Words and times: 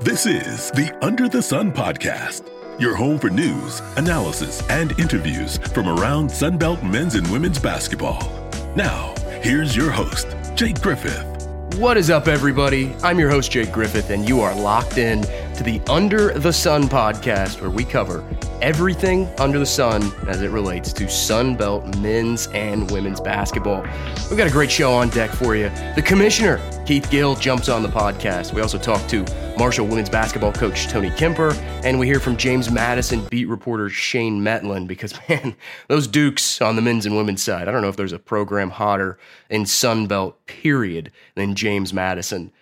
This 0.00 0.26
is 0.26 0.70
the 0.70 0.96
Under 1.02 1.28
the 1.28 1.42
Sun 1.42 1.72
podcast, 1.72 2.48
your 2.80 2.94
home 2.94 3.18
for 3.18 3.30
news, 3.30 3.82
analysis, 3.96 4.62
and 4.70 4.96
interviews 4.96 5.58
from 5.58 5.88
around 5.88 6.30
Sunbelt 6.30 6.88
men's 6.88 7.16
and 7.16 7.26
women's 7.32 7.58
basketball. 7.58 8.30
Now, 8.76 9.12
here's 9.42 9.74
your 9.74 9.90
host, 9.90 10.36
Jake 10.54 10.80
Griffith. 10.80 11.48
What 11.78 11.96
is 11.96 12.10
up, 12.10 12.28
everybody? 12.28 12.94
I'm 13.02 13.18
your 13.18 13.28
host, 13.28 13.50
Jake 13.50 13.72
Griffith, 13.72 14.10
and 14.10 14.28
you 14.28 14.40
are 14.40 14.54
locked 14.54 14.98
in 14.98 15.24
to 15.58 15.64
the 15.64 15.80
Under 15.88 16.32
the 16.38 16.52
Sun 16.52 16.84
podcast, 16.84 17.60
where 17.60 17.68
we 17.68 17.84
cover 17.84 18.24
everything 18.62 19.26
under 19.38 19.58
the 19.58 19.66
sun 19.66 20.12
as 20.28 20.40
it 20.40 20.50
relates 20.50 20.92
to 20.92 21.04
Sunbelt 21.04 22.00
men's 22.00 22.46
and 22.48 22.88
women's 22.92 23.20
basketball. 23.20 23.82
We've 24.30 24.38
got 24.38 24.46
a 24.46 24.52
great 24.52 24.70
show 24.70 24.92
on 24.92 25.08
deck 25.08 25.30
for 25.30 25.56
you. 25.56 25.68
The 25.96 26.02
commissioner, 26.02 26.60
Keith 26.86 27.10
Gill, 27.10 27.34
jumps 27.34 27.68
on 27.68 27.82
the 27.82 27.88
podcast. 27.88 28.52
We 28.52 28.62
also 28.62 28.78
talk 28.78 29.04
to 29.08 29.24
Marshall 29.58 29.88
women's 29.88 30.08
basketball 30.08 30.52
coach 30.52 30.86
Tony 30.86 31.10
Kemper, 31.10 31.50
and 31.82 31.98
we 31.98 32.06
hear 32.06 32.20
from 32.20 32.36
James 32.36 32.70
Madison 32.70 33.26
beat 33.26 33.48
reporter 33.48 33.90
Shane 33.90 34.40
Mettlen 34.40 34.86
because, 34.86 35.12
man, 35.28 35.56
those 35.88 36.06
Dukes 36.06 36.62
on 36.62 36.76
the 36.76 36.82
men's 36.82 37.04
and 37.04 37.16
women's 37.16 37.42
side, 37.42 37.66
I 37.66 37.72
don't 37.72 37.82
know 37.82 37.88
if 37.88 37.96
there's 37.96 38.12
a 38.12 38.20
program 38.20 38.70
hotter 38.70 39.18
in 39.50 39.64
Sunbelt, 39.64 40.34
period, 40.46 41.10
than 41.34 41.56
James 41.56 41.92
Madison. 41.92 42.52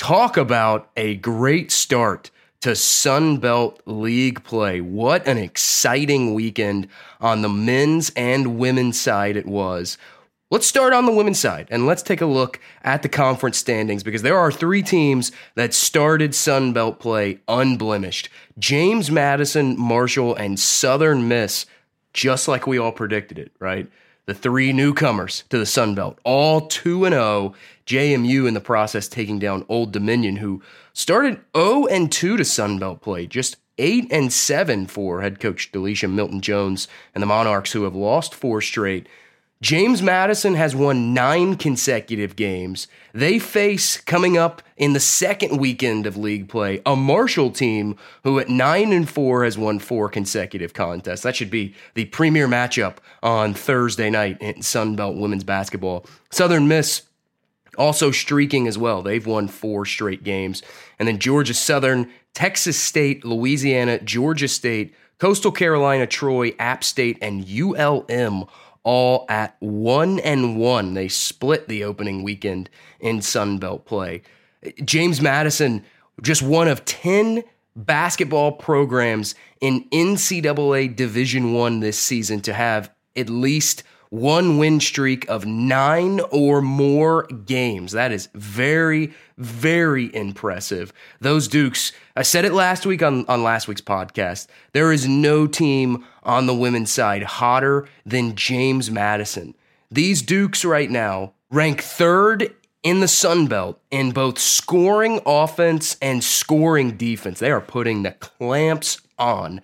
Talk 0.00 0.38
about 0.38 0.88
a 0.96 1.16
great 1.16 1.70
start 1.70 2.30
to 2.62 2.70
Sunbelt 2.70 3.80
League 3.84 4.42
play. 4.44 4.80
What 4.80 5.26
an 5.26 5.36
exciting 5.36 6.32
weekend 6.32 6.88
on 7.20 7.42
the 7.42 7.50
men's 7.50 8.10
and 8.16 8.58
women's 8.58 8.98
side 8.98 9.36
it 9.36 9.44
was. 9.44 9.98
Let's 10.50 10.66
start 10.66 10.94
on 10.94 11.04
the 11.04 11.12
women's 11.12 11.38
side 11.38 11.68
and 11.70 11.84
let's 11.84 12.02
take 12.02 12.22
a 12.22 12.26
look 12.26 12.60
at 12.82 13.02
the 13.02 13.10
conference 13.10 13.58
standings 13.58 14.02
because 14.02 14.22
there 14.22 14.38
are 14.38 14.50
three 14.50 14.82
teams 14.82 15.32
that 15.54 15.74
started 15.74 16.30
Sunbelt 16.30 16.98
play 16.98 17.40
unblemished 17.46 18.30
James 18.58 19.10
Madison, 19.10 19.78
Marshall, 19.78 20.34
and 20.34 20.58
Southern 20.58 21.28
Miss, 21.28 21.66
just 22.14 22.48
like 22.48 22.66
we 22.66 22.78
all 22.78 22.90
predicted 22.90 23.38
it, 23.38 23.52
right? 23.58 23.86
The 24.24 24.32
three 24.34 24.72
newcomers 24.72 25.44
to 25.50 25.58
the 25.58 25.66
Sun 25.66 25.94
Belt, 25.94 26.18
all 26.24 26.68
2 26.68 27.04
and 27.04 27.12
0. 27.12 27.54
JMU 27.90 28.46
in 28.46 28.54
the 28.54 28.60
process 28.60 29.08
taking 29.08 29.40
down 29.40 29.66
Old 29.68 29.90
Dominion, 29.90 30.36
who 30.36 30.62
started 30.92 31.40
0 31.56 31.86
and 31.86 32.10
2 32.10 32.36
to 32.36 32.44
Sun 32.44 32.78
Belt 32.78 33.00
play, 33.00 33.26
just 33.26 33.56
8 33.78 34.06
and 34.12 34.32
7 34.32 34.86
for 34.86 35.22
head 35.22 35.40
coach 35.40 35.72
Delisha 35.72 36.08
Milton 36.08 36.40
Jones 36.40 36.86
and 37.14 37.22
the 37.22 37.26
Monarchs, 37.26 37.72
who 37.72 37.82
have 37.82 37.96
lost 37.96 38.32
four 38.32 38.60
straight. 38.60 39.08
James 39.60 40.00
Madison 40.00 40.54
has 40.54 40.74
won 40.74 41.12
nine 41.12 41.56
consecutive 41.56 42.36
games. 42.36 42.86
They 43.12 43.38
face 43.40 43.98
coming 43.98 44.38
up 44.38 44.62
in 44.76 44.92
the 44.92 45.00
second 45.00 45.58
weekend 45.58 46.06
of 46.06 46.16
league 46.16 46.48
play 46.48 46.80
a 46.86 46.94
Marshall 46.94 47.50
team 47.50 47.96
who 48.22 48.38
at 48.38 48.48
nine 48.48 48.92
and 48.92 49.06
four 49.06 49.44
has 49.44 49.58
won 49.58 49.80
four 49.80 50.08
consecutive 50.08 50.72
contests. 50.72 51.22
That 51.22 51.36
should 51.36 51.50
be 51.50 51.74
the 51.94 52.06
premier 52.06 52.46
matchup 52.46 52.98
on 53.22 53.52
Thursday 53.52 54.08
night 54.08 54.38
in 54.40 54.54
Sunbelt 54.60 55.18
women's 55.18 55.44
basketball. 55.44 56.06
Southern 56.30 56.66
Miss 56.66 57.02
also 57.78 58.10
streaking 58.10 58.66
as 58.66 58.76
well. 58.78 59.02
They've 59.02 59.26
won 59.26 59.48
four 59.48 59.84
straight 59.84 60.24
games. 60.24 60.62
And 60.98 61.08
then 61.08 61.18
Georgia 61.18 61.54
Southern, 61.54 62.10
Texas 62.34 62.78
State, 62.78 63.24
Louisiana, 63.24 64.00
Georgia 64.00 64.48
State, 64.48 64.94
Coastal 65.18 65.52
Carolina, 65.52 66.06
Troy, 66.06 66.54
App 66.58 66.82
State, 66.82 67.18
and 67.20 67.44
ULM 67.48 68.44
all 68.82 69.26
at 69.28 69.56
one 69.60 70.18
and 70.20 70.58
one. 70.58 70.94
They 70.94 71.08
split 71.08 71.68
the 71.68 71.84
opening 71.84 72.22
weekend 72.22 72.70
in 72.98 73.20
Sun 73.22 73.58
Belt 73.58 73.84
play. 73.84 74.22
James 74.84 75.20
Madison, 75.20 75.84
just 76.22 76.42
one 76.42 76.68
of 76.68 76.84
10 76.84 77.42
basketball 77.76 78.52
programs 78.52 79.34
in 79.60 79.84
NCAA 79.90 80.94
Division 80.94 81.52
One 81.52 81.80
this 81.80 81.98
season 81.98 82.40
to 82.42 82.52
have 82.52 82.90
at 83.16 83.28
least 83.28 83.82
one 84.10 84.58
win 84.58 84.80
streak 84.80 85.28
of 85.30 85.46
nine 85.46 86.20
or 86.30 86.60
more 86.60 87.26
games. 87.46 87.92
That 87.92 88.12
is 88.12 88.28
very, 88.34 89.12
very 89.38 90.14
impressive. 90.14 90.92
Those 91.20 91.48
Dukes, 91.48 91.92
I 92.16 92.22
said 92.22 92.44
it 92.44 92.52
last 92.52 92.84
week 92.84 93.02
on, 93.02 93.24
on 93.26 93.42
last 93.42 93.68
week's 93.68 93.80
podcast. 93.80 94.48
There 94.72 94.92
is 94.92 95.08
no 95.08 95.46
team 95.46 96.04
on 96.24 96.46
the 96.46 96.54
women's 96.54 96.90
side 96.90 97.22
hotter 97.22 97.88
than 98.04 98.34
James 98.34 98.90
Madison. 98.90 99.54
These 99.90 100.22
Dukes 100.22 100.64
right 100.64 100.90
now 100.90 101.32
rank 101.50 101.80
third 101.80 102.54
in 102.82 103.00
the 103.00 103.08
Sun 103.08 103.46
Belt 103.46 103.80
in 103.90 104.10
both 104.10 104.38
scoring 104.38 105.20
offense 105.26 105.96
and 106.00 106.24
scoring 106.24 106.96
defense. 106.96 107.38
They 107.38 107.50
are 107.50 107.60
putting 107.60 108.02
the 108.02 108.12
clamps 108.12 109.00
on 109.18 109.60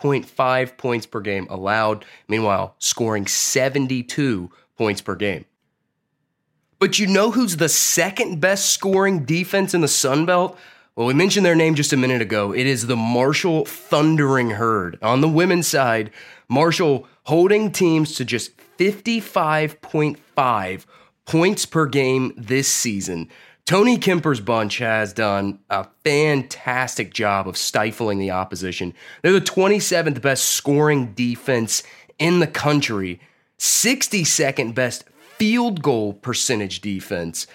56.5 0.00 0.76
points 0.76 1.06
per 1.06 1.20
game 1.20 1.46
allowed, 1.48 2.04
meanwhile, 2.28 2.74
scoring 2.78 3.26
72 3.26 4.50
points 4.76 5.00
per 5.00 5.14
game. 5.14 5.46
But 6.78 6.98
you 6.98 7.06
know 7.06 7.30
who's 7.30 7.56
the 7.56 7.70
second 7.70 8.40
best 8.40 8.70
scoring 8.70 9.24
defense 9.24 9.72
in 9.72 9.80
the 9.80 9.88
Sun 9.88 10.26
Belt? 10.26 10.58
Well, 10.94 11.06
we 11.06 11.14
mentioned 11.14 11.46
their 11.46 11.54
name 11.54 11.74
just 11.74 11.92
a 11.92 11.96
minute 11.96 12.22
ago. 12.22 12.52
It 12.52 12.66
is 12.66 12.86
the 12.86 12.96
Marshall 12.96 13.64
Thundering 13.64 14.50
Herd. 14.50 14.98
On 15.02 15.20
the 15.20 15.28
women's 15.28 15.66
side, 15.66 16.10
Marshall 16.48 17.06
holding 17.24 17.72
teams 17.72 18.14
to 18.16 18.24
just 18.24 18.52
55.5 18.78 20.84
points 21.24 21.66
per 21.66 21.86
game 21.86 22.32
this 22.36 22.68
season. 22.68 23.28
Tony 23.66 23.98
Kemper's 23.98 24.38
bunch 24.38 24.78
has 24.78 25.12
done 25.12 25.58
a 25.68 25.88
fantastic 26.04 27.12
job 27.12 27.48
of 27.48 27.56
stifling 27.56 28.18
the 28.18 28.30
opposition. 28.30 28.94
They're 29.22 29.32
the 29.32 29.40
27th 29.40 30.22
best 30.22 30.44
scoring 30.50 31.14
defense 31.14 31.82
in 32.16 32.38
the 32.38 32.46
country, 32.46 33.18
62nd 33.58 34.72
best 34.72 35.02
field 35.36 35.82
goal 35.82 36.12
percentage 36.12 36.80
defense. 36.80 37.48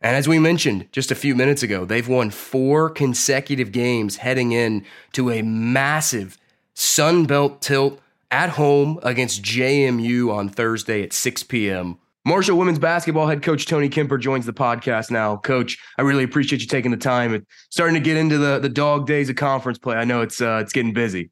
And 0.00 0.14
as 0.14 0.28
we 0.28 0.38
mentioned 0.38 0.86
just 0.92 1.10
a 1.10 1.16
few 1.16 1.34
minutes 1.34 1.64
ago, 1.64 1.84
they've 1.84 2.06
won 2.06 2.30
four 2.30 2.88
consecutive 2.88 3.72
games 3.72 4.18
heading 4.18 4.52
in 4.52 4.84
to 5.14 5.28
a 5.28 5.42
massive 5.42 6.38
Sun 6.74 7.24
Belt 7.24 7.60
tilt 7.60 7.98
at 8.30 8.50
home 8.50 9.00
against 9.02 9.42
JMU 9.42 10.32
on 10.32 10.50
Thursday 10.50 11.02
at 11.02 11.12
6 11.12 11.42
p.m. 11.42 11.98
Marshall 12.28 12.58
women's 12.58 12.78
basketball 12.78 13.26
head 13.26 13.42
coach 13.42 13.64
Tony 13.64 13.88
Kemper 13.88 14.18
joins 14.18 14.44
the 14.44 14.52
podcast 14.52 15.10
now. 15.10 15.38
Coach, 15.38 15.78
I 15.96 16.02
really 16.02 16.24
appreciate 16.24 16.60
you 16.60 16.66
taking 16.66 16.90
the 16.90 16.98
time. 16.98 17.32
and 17.32 17.46
starting 17.70 17.94
to 17.94 18.00
get 18.00 18.18
into 18.18 18.36
the 18.36 18.58
the 18.58 18.68
dog 18.68 19.06
days 19.06 19.30
of 19.30 19.36
conference 19.36 19.78
play. 19.78 19.96
I 19.96 20.04
know 20.04 20.20
it's 20.20 20.42
uh, 20.42 20.58
it's 20.60 20.74
getting 20.74 20.92
busy. 20.92 21.30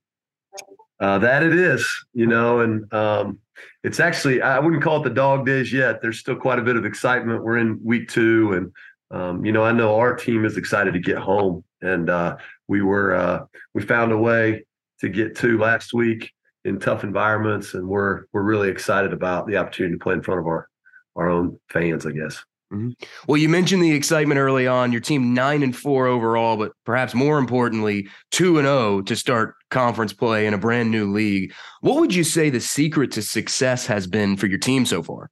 Uh, 0.98 1.18
that 1.18 1.42
it 1.42 1.54
is, 1.54 1.86
you 2.14 2.26
know, 2.26 2.60
and 2.60 2.90
um, 2.94 3.38
it's 3.84 4.00
actually 4.00 4.40
I 4.40 4.58
wouldn't 4.58 4.82
call 4.82 5.02
it 5.02 5.04
the 5.04 5.14
dog 5.14 5.44
days 5.44 5.70
yet. 5.70 6.00
There's 6.00 6.18
still 6.18 6.36
quite 6.36 6.58
a 6.58 6.62
bit 6.62 6.76
of 6.76 6.86
excitement. 6.86 7.44
We're 7.44 7.58
in 7.58 7.78
week 7.84 8.08
two, 8.08 8.54
and 8.54 8.72
um, 9.10 9.44
you 9.44 9.52
know, 9.52 9.64
I 9.64 9.72
know 9.72 9.96
our 9.96 10.16
team 10.16 10.46
is 10.46 10.56
excited 10.56 10.94
to 10.94 11.00
get 11.00 11.18
home, 11.18 11.62
and 11.82 12.08
uh, 12.08 12.38
we 12.68 12.80
were 12.80 13.14
uh, 13.14 13.40
we 13.74 13.82
found 13.82 14.12
a 14.12 14.18
way 14.18 14.64
to 15.00 15.10
get 15.10 15.36
to 15.36 15.58
last 15.58 15.92
week 15.92 16.32
in 16.64 16.80
tough 16.80 17.04
environments, 17.04 17.74
and 17.74 17.86
we're 17.86 18.24
we're 18.32 18.40
really 18.40 18.70
excited 18.70 19.12
about 19.12 19.46
the 19.46 19.58
opportunity 19.58 19.94
to 19.94 20.02
play 20.02 20.14
in 20.14 20.22
front 20.22 20.40
of 20.40 20.46
our 20.46 20.70
our 21.16 21.28
own 21.28 21.59
fans, 21.69 22.06
I 22.06 22.12
guess. 22.12 22.44
Mm-hmm. 22.72 22.91
Well, 23.28 23.37
you 23.37 23.49
mentioned 23.49 23.82
the 23.82 23.93
excitement 23.93 24.38
early 24.38 24.66
on. 24.66 24.91
Your 24.91 25.00
team 25.00 25.34
nine 25.34 25.62
and 25.62 25.77
four 25.77 26.06
overall, 26.06 26.56
but 26.56 26.72
perhaps 26.84 27.15
more 27.15 27.38
importantly, 27.38 28.09
two 28.32 28.59
and 28.59 28.66
zero 28.66 28.77
oh 28.77 29.03
to 29.03 29.15
start 29.15 29.54
conference 29.71 30.12
play 30.12 30.47
in 30.47 30.54
a 30.54 30.59
brand 30.59 30.91
new 30.91 31.12
league. 31.12 31.53
What 31.81 32.00
would 32.00 32.12
you 32.12 32.25
say 32.25 32.50
the 32.50 32.60
secret 32.60 33.12
to 33.12 33.22
success 33.22 33.87
has 33.87 34.09
been 34.09 34.37
for 34.37 34.47
your 34.47 34.59
team 34.59 34.84
so 34.84 35.03
far? 35.03 35.31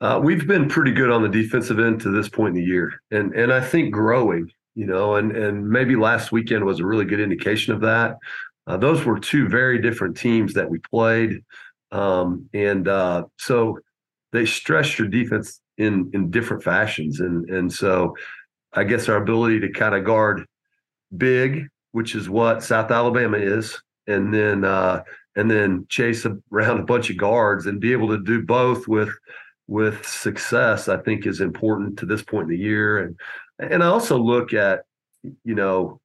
Uh, 0.00 0.18
we've 0.22 0.46
been 0.46 0.66
pretty 0.66 0.92
good 0.92 1.10
on 1.10 1.22
the 1.22 1.28
defensive 1.28 1.78
end 1.78 2.00
to 2.00 2.10
this 2.10 2.30
point 2.30 2.56
in 2.56 2.62
the 2.62 2.66
year, 2.66 3.02
and 3.10 3.34
and 3.34 3.52
I 3.52 3.60
think 3.60 3.92
growing. 3.92 4.50
You 4.74 4.86
know, 4.86 5.16
and 5.16 5.36
and 5.36 5.68
maybe 5.68 5.94
last 5.94 6.32
weekend 6.32 6.64
was 6.64 6.80
a 6.80 6.86
really 6.86 7.04
good 7.04 7.20
indication 7.20 7.74
of 7.74 7.82
that. 7.82 8.16
Uh, 8.66 8.78
those 8.78 9.04
were 9.04 9.18
two 9.18 9.46
very 9.46 9.78
different 9.78 10.16
teams 10.16 10.54
that 10.54 10.70
we 10.70 10.78
played, 10.78 11.42
um, 11.92 12.48
and 12.54 12.88
uh, 12.88 13.24
so 13.36 13.78
they 14.32 14.46
stress 14.46 14.98
your 14.98 15.08
defense 15.08 15.60
in 15.78 16.10
in 16.12 16.30
different 16.30 16.62
fashions, 16.62 17.20
and 17.20 17.48
and 17.50 17.72
so 17.72 18.16
I 18.72 18.84
guess 18.84 19.08
our 19.08 19.16
ability 19.16 19.60
to 19.60 19.70
kind 19.70 19.94
of 19.94 20.04
guard 20.04 20.44
big, 21.16 21.66
which 21.92 22.14
is 22.14 22.28
what 22.28 22.62
South 22.62 22.90
Alabama 22.90 23.38
is, 23.38 23.80
and 24.06 24.32
then 24.32 24.64
uh, 24.64 25.02
and 25.36 25.50
then 25.50 25.86
chase 25.88 26.26
around 26.52 26.80
a 26.80 26.84
bunch 26.84 27.10
of 27.10 27.16
guards 27.16 27.66
and 27.66 27.80
be 27.80 27.92
able 27.92 28.08
to 28.08 28.18
do 28.18 28.42
both 28.42 28.86
with 28.88 29.10
with 29.66 30.04
success, 30.06 30.88
I 30.88 30.96
think 30.96 31.26
is 31.26 31.40
important 31.40 31.98
to 32.00 32.06
this 32.06 32.22
point 32.22 32.44
in 32.44 32.50
the 32.50 32.58
year. 32.58 32.98
And 32.98 33.18
and 33.58 33.82
I 33.82 33.86
also 33.86 34.18
look 34.18 34.52
at 34.52 34.82
you 35.22 35.54
know 35.54 36.00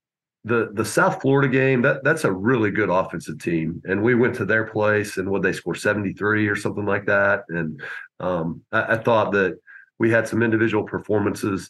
the 0.46 0.70
the 0.74 0.86
South 0.86 1.22
Florida 1.22 1.50
game 1.50 1.82
that 1.82 2.04
that's 2.04 2.24
a 2.24 2.32
really 2.32 2.70
good 2.70 2.90
offensive 2.90 3.40
team, 3.40 3.82
and 3.86 4.02
we 4.02 4.14
went 4.14 4.36
to 4.36 4.46
their 4.46 4.66
place 4.66 5.18
and 5.18 5.30
what 5.30 5.42
they 5.42 5.52
score 5.52 5.74
seventy 5.76 6.14
three 6.14 6.48
or 6.48 6.56
something 6.56 6.86
like 6.86 7.06
that, 7.08 7.44
and 7.50 7.82
um, 8.20 8.62
I, 8.72 8.94
I, 8.94 8.98
thought 8.98 9.32
that 9.34 9.60
we 9.98 10.12
had 10.12 10.28
some 10.28 10.44
individual 10.44 10.84
performances. 10.84 11.70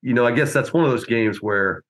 you 0.00 0.14
know, 0.14 0.24
I 0.24 0.30
guess 0.32 0.52
that's 0.52 0.72
one 0.72 0.84
of 0.84 0.90
those 0.90 1.04
games 1.04 1.42
where 1.42 1.82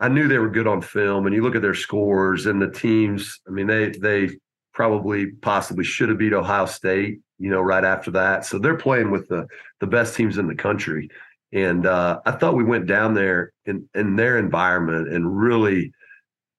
I 0.00 0.08
knew 0.08 0.26
they 0.26 0.38
were 0.38 0.50
good 0.50 0.66
on 0.66 0.82
film, 0.82 1.26
and 1.26 1.34
you 1.34 1.42
look 1.42 1.54
at 1.54 1.62
their 1.62 1.72
scores 1.72 2.46
and 2.46 2.60
the 2.60 2.70
teams. 2.70 3.40
I 3.46 3.52
mean, 3.52 3.68
they 3.68 3.90
they 3.90 4.30
probably 4.72 5.26
possibly 5.40 5.84
should 5.84 6.08
have 6.08 6.18
beat 6.18 6.32
Ohio 6.32 6.66
State, 6.66 7.20
you 7.38 7.48
know, 7.48 7.60
right 7.60 7.84
after 7.84 8.10
that. 8.10 8.44
So 8.44 8.58
they're 8.58 8.76
playing 8.76 9.12
with 9.12 9.28
the 9.28 9.46
the 9.78 9.86
best 9.86 10.16
teams 10.16 10.36
in 10.36 10.48
the 10.48 10.54
country. 10.56 11.08
And 11.54 11.86
uh, 11.86 12.20
I 12.26 12.32
thought 12.32 12.56
we 12.56 12.64
went 12.64 12.86
down 12.86 13.14
there 13.14 13.52
in 13.64 13.88
in 13.94 14.16
their 14.16 14.38
environment 14.38 15.08
and 15.08 15.38
really 15.38 15.92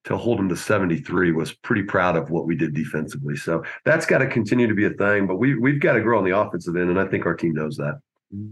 to 0.06 0.16
hold 0.16 0.40
them 0.40 0.48
to 0.50 0.56
73 0.56 1.32
was 1.32 1.54
pretty 1.54 1.84
proud 1.84 2.16
of 2.16 2.30
what 2.30 2.46
we 2.46 2.56
did 2.56 2.74
defensively. 2.74 3.36
So 3.36 3.64
that's 3.86 4.06
got 4.06 4.20
to 4.20 4.28
continue 4.28 4.68
to 4.68 4.74
be 4.74 4.86
a 4.86 4.92
thing, 4.92 5.28
but 5.28 5.36
we 5.36 5.56
we've 5.56 5.80
got 5.82 5.94
to 5.94 6.02
grow 6.02 6.18
on 6.18 6.24
the 6.24 6.38
offensive 6.38 6.76
end, 6.76 6.90
and 6.90 7.00
I 7.00 7.06
think 7.06 7.26
our 7.26 7.36
team 7.36 7.54
knows 7.54 7.76
that. 7.78 8.00
Mm-hmm. 8.34 8.52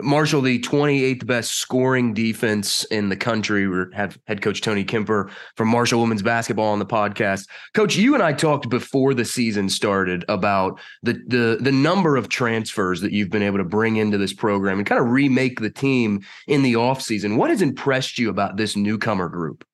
Marshall, 0.00 0.42
the 0.42 0.60
28th 0.60 1.26
best 1.26 1.52
scoring 1.52 2.14
defense 2.14 2.84
in 2.84 3.08
the 3.08 3.16
country. 3.16 3.66
We 3.66 3.84
have 3.94 4.18
head 4.26 4.42
coach 4.42 4.60
Tony 4.60 4.84
Kemper 4.84 5.30
from 5.56 5.68
Marshall 5.68 6.00
Women's 6.00 6.22
Basketball 6.22 6.68
on 6.68 6.78
the 6.78 6.86
podcast. 6.86 7.48
Coach, 7.74 7.96
you 7.96 8.14
and 8.14 8.22
I 8.22 8.32
talked 8.32 8.68
before 8.68 9.14
the 9.14 9.24
season 9.24 9.68
started 9.68 10.24
about 10.28 10.80
the 11.02 11.14
the 11.26 11.58
the 11.60 11.72
number 11.72 12.16
of 12.16 12.28
transfers 12.28 13.00
that 13.00 13.12
you've 13.12 13.30
been 13.30 13.42
able 13.42 13.58
to 13.58 13.64
bring 13.64 13.96
into 13.96 14.18
this 14.18 14.32
program 14.32 14.78
and 14.78 14.86
kind 14.86 15.00
of 15.00 15.10
remake 15.10 15.60
the 15.60 15.70
team 15.70 16.20
in 16.46 16.62
the 16.62 16.74
offseason. 16.74 17.36
What 17.36 17.50
has 17.50 17.62
impressed 17.62 18.18
you 18.18 18.30
about 18.30 18.56
this 18.56 18.76
newcomer 18.76 19.28
group? 19.28 19.64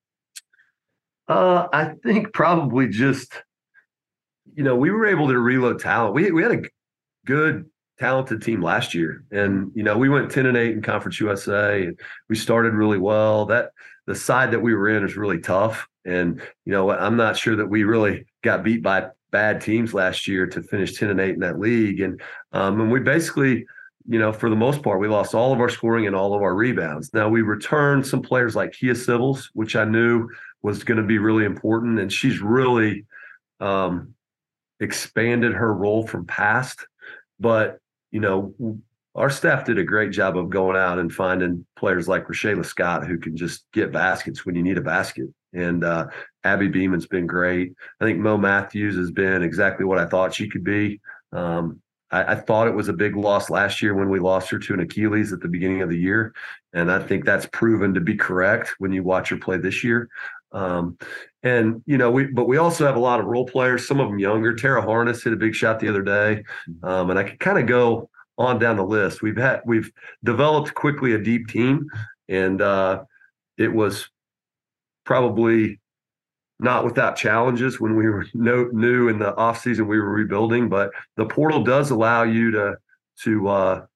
Uh, 1.29 1.69
I 1.73 1.95
think 2.03 2.33
probably 2.33 2.89
just, 2.89 3.33
you 4.55 4.63
know, 4.63 4.77
we 4.77 4.91
were 4.91 5.07
able 5.07 5.29
to 5.29 5.39
reload 5.39 5.81
talent. 5.81 6.15
We 6.15 6.31
we 6.31 6.43
had 6.43 6.53
a 6.53 6.63
good 7.27 7.71
talented 7.99 8.43
team 8.43 8.63
last 8.63 8.95
year. 8.95 9.25
And, 9.31 9.71
you 9.75 9.83
know, 9.83 9.97
we 9.97 10.09
went 10.09 10.31
10 10.31 10.47
and 10.47 10.57
8 10.57 10.73
in 10.73 10.83
Conference 10.83 11.21
USA 11.21 11.85
and 11.85 11.99
we 12.29 12.37
started 12.37 12.75
really 12.75 12.99
well. 12.99 13.47
That 13.47 13.71
the 14.07 14.15
side 14.15 14.51
that 14.51 14.61
we 14.61 14.75
were 14.75 14.89
in 14.89 15.05
is 15.05 15.17
really 15.17 15.41
tough. 15.41 15.87
And, 16.05 16.41
you 16.65 16.73
know, 16.73 16.91
I'm 16.91 17.17
not 17.17 17.37
sure 17.37 17.57
that 17.57 17.67
we 17.67 17.85
really 17.85 18.27
got 18.43 18.65
beat 18.65 18.83
by 18.83 19.09
bad 19.31 19.61
teams 19.61 19.95
last 19.95 20.29
year 20.29 20.47
to 20.47 20.63
finish 20.63 20.99
10 20.99 21.11
and 21.11 21.21
8 21.21 21.35
in 21.35 21.41
that 21.41 21.59
league. 21.59 22.01
And 22.01 22.21
um, 22.53 22.81
and 22.81 22.93
we 22.93 23.01
basically, 23.01 23.67
you 24.07 24.19
know, 24.19 24.33
for 24.33 24.51
the 24.51 24.57
most 24.57 24.83
part, 24.83 25.01
we 25.01 25.09
lost 25.09 25.35
all 25.35 25.53
of 25.53 25.61
our 25.61 25.69
scoring 25.69 26.07
and 26.07 26.15
all 26.15 26.35
of 26.35 26.43
our 26.43 26.55
rebounds. 26.55 27.13
Now 27.15 27.29
we 27.29 27.43
returned 27.43 28.07
some 28.07 28.23
players 28.23 28.55
like 28.55 28.73
Kia 28.73 28.95
Civils, 28.95 29.51
which 29.55 29.77
I 29.77 29.85
knew 29.85 30.29
was 30.63 30.85
going 30.85 30.99
to 30.99 31.07
be 31.07 31.19
really 31.19 31.45
important. 31.45 31.99
And 31.99 32.13
she's 32.13 32.41
really 32.41 33.07
um, 33.61 34.15
expanded 34.81 35.53
her 35.53 35.73
role 35.73 36.07
from 36.07 36.27
past. 36.27 36.87
But 37.41 37.79
you 38.15 38.21
know, 38.21 38.55
our 39.17 39.29
staff 39.29 39.65
did 39.65 39.77
a 39.77 39.85
great 39.85 40.13
job 40.13 40.39
of 40.39 40.49
going 40.49 40.77
out 40.77 41.01
and 41.01 41.13
finding 41.13 41.67
players 41.77 42.07
like 42.07 42.29
Rashayla 42.29 42.65
Scott 42.65 43.05
who 43.05 43.19
can 43.19 43.37
just 43.37 43.67
get 43.73 43.93
baskets 43.93 44.47
when 44.47 44.55
you 44.55 44.63
need 44.63 44.79
a 44.79 44.83
basket. 44.83 45.27
And 45.53 45.83
uh, 45.83 46.07
Abby 46.45 46.69
Beeman's 46.69 47.09
been 47.09 47.27
great. 47.27 47.75
I 48.01 48.05
think 48.05 48.21
Mo 48.21 48.39
Matthews 48.39 48.95
has 48.95 49.11
been 49.11 49.43
exactly 49.43 49.85
what 49.85 49.99
I 49.99 50.07
thought 50.07 50.33
she 50.33 50.49
could 50.49 50.63
be. 50.63 51.01
Um, 51.33 51.83
I, 52.13 52.33
I, 52.33 52.35
thought 52.37 52.69
it 52.69 52.75
was 52.75 52.89
a 52.89 52.93
big 52.93 53.17
loss 53.17 53.51
last 53.51 53.83
year 53.83 53.95
when 53.95 54.11
we 54.11 54.21
lost 54.21 54.49
her 54.51 54.61
to 54.61 54.75
an 54.75 54.81
Achilles 54.81 55.33
at 55.33 55.41
the 55.41 55.49
beginning 55.49 55.83
of 55.83 55.91
the 55.91 55.99
year, 55.99 56.33
and 56.73 56.93
I 56.93 57.01
think 57.01 57.25
that's 57.25 57.47
proven 57.47 57.95
to 57.95 58.01
be 58.01 58.15
correct 58.15 58.77
when 58.79 58.93
you 58.93 59.03
watch 59.03 59.31
her 59.31 59.37
play 59.37 59.59
this 59.59 59.83
year. 59.83 60.09
Um, 60.53 60.97
and 61.45 61.83
you 61.87 61.99
know, 61.99 62.11
we 62.11 62.25
but 62.25 62.49
we 62.49 62.57
also 62.57 62.87
have 62.87 62.97
a 62.97 63.01
lot 63.01 63.21
of 63.21 63.27
role 63.27 63.47
players, 63.47 63.87
some 63.87 64.01
of 64.01 64.09
them 64.09 64.19
younger. 64.19 64.55
Tara 64.55 64.83
Harness 64.83 65.23
hit 65.23 65.33
a 65.33 65.37
big 65.37 65.55
shot 65.55 65.79
the 65.79 65.89
other 65.89 66.03
day, 66.03 66.43
mm-hmm. 66.69 66.85
um, 66.85 67.11
and 67.11 67.19
I 67.19 67.23
could 67.23 67.39
kind 67.39 67.59
of 67.59 67.67
go 67.67 68.09
on 68.39 68.59
down 68.59 68.77
the 68.77 68.85
list. 68.85 69.23
We've 69.23 69.37
had 69.37 69.61
we've 69.67 69.93
developed 70.25 70.75
quickly 70.75 71.13
a 71.13 71.19
deep 71.19 71.49
team, 71.49 71.87
and 72.29 72.61
uh, 72.63 73.05
it 73.59 73.73
was 73.73 74.09
probably 75.05 75.81
not 76.61 76.85
without 76.85 77.15
challenges 77.17 77.79
when 77.79 77.95
we 77.95 78.09
were 78.09 78.27
no, 78.35 78.71
new 78.73 79.09
in 79.09 79.19
the 79.19 79.37
off 79.37 79.61
season 79.61 79.87
we 79.87 80.01
were 80.01 80.11
rebuilding. 80.11 80.71
But 80.71 80.91
the 81.17 81.27
portal 81.27 81.63
does 81.63 81.91
allow 81.91 82.23
you 82.23 82.51
to 82.53 82.77
to 83.25 83.49
uh, 83.49 83.87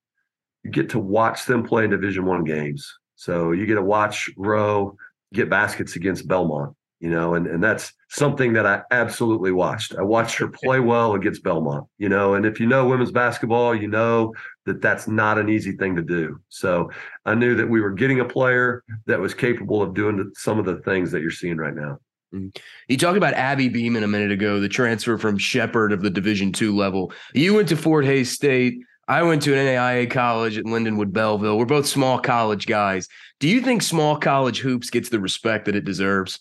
get 0.70 0.90
to 0.90 0.98
watch 0.98 1.46
them 1.46 1.62
play 1.62 1.84
in 1.84 1.90
Division 1.90 2.26
One 2.26 2.44
games. 2.44 2.94
So 3.16 3.52
you 3.52 3.64
get 3.64 3.76
to 3.76 3.82
watch 3.82 4.28
Rowe 4.36 4.96
get 5.32 5.50
baskets 5.50 5.96
against 5.96 6.28
Belmont, 6.28 6.74
you 7.00 7.10
know, 7.10 7.34
and, 7.34 7.46
and 7.46 7.62
that's 7.62 7.92
something 8.10 8.52
that 8.54 8.66
I 8.66 8.82
absolutely 8.90 9.52
watched. 9.52 9.94
I 9.96 10.02
watched 10.02 10.36
her 10.38 10.48
play 10.48 10.80
well 10.80 11.14
against 11.14 11.44
Belmont, 11.44 11.86
you 11.98 12.08
know, 12.08 12.34
and 12.34 12.44
if 12.44 12.58
you 12.58 12.66
know 12.66 12.88
women's 12.88 13.12
basketball, 13.12 13.74
you 13.74 13.88
know 13.88 14.34
that 14.66 14.82
that's 14.82 15.06
not 15.06 15.38
an 15.38 15.48
easy 15.48 15.72
thing 15.72 15.94
to 15.96 16.02
do. 16.02 16.40
So 16.48 16.90
I 17.24 17.34
knew 17.34 17.54
that 17.54 17.68
we 17.68 17.80
were 17.80 17.92
getting 17.92 18.20
a 18.20 18.24
player 18.24 18.82
that 19.06 19.20
was 19.20 19.34
capable 19.34 19.80
of 19.80 19.94
doing 19.94 20.32
some 20.34 20.58
of 20.58 20.64
the 20.64 20.78
things 20.78 21.12
that 21.12 21.22
you're 21.22 21.30
seeing 21.30 21.56
right 21.56 21.74
now. 21.74 21.98
Mm-hmm. 22.34 22.48
You 22.88 22.96
talked 22.96 23.16
about 23.16 23.34
Abby 23.34 23.68
Beeman 23.68 24.02
a 24.02 24.08
minute 24.08 24.32
ago, 24.32 24.60
the 24.60 24.68
transfer 24.68 25.16
from 25.18 25.38
Shepherd 25.38 25.92
of 25.92 26.02
the 26.02 26.10
Division 26.10 26.52
two 26.52 26.76
level. 26.76 27.12
You 27.32 27.54
went 27.54 27.68
to 27.68 27.76
Fort 27.76 28.04
Hays 28.04 28.32
State. 28.32 28.78
I 29.06 29.22
went 29.22 29.40
to 29.42 29.54
an 29.54 29.64
NAIA 29.64 30.10
college 30.10 30.58
at 30.58 30.66
Lindenwood 30.66 31.12
Belleville. 31.12 31.56
We're 31.56 31.64
both 31.64 31.86
small 31.86 32.18
college 32.18 32.66
guys. 32.66 33.08
Do 33.40 33.48
you 33.48 33.62
think 33.62 33.80
small 33.80 34.18
college 34.18 34.58
hoops 34.58 34.90
gets 34.90 35.08
the 35.08 35.20
respect 35.20 35.64
that 35.64 35.76
it 35.76 35.86
deserves? 35.86 36.40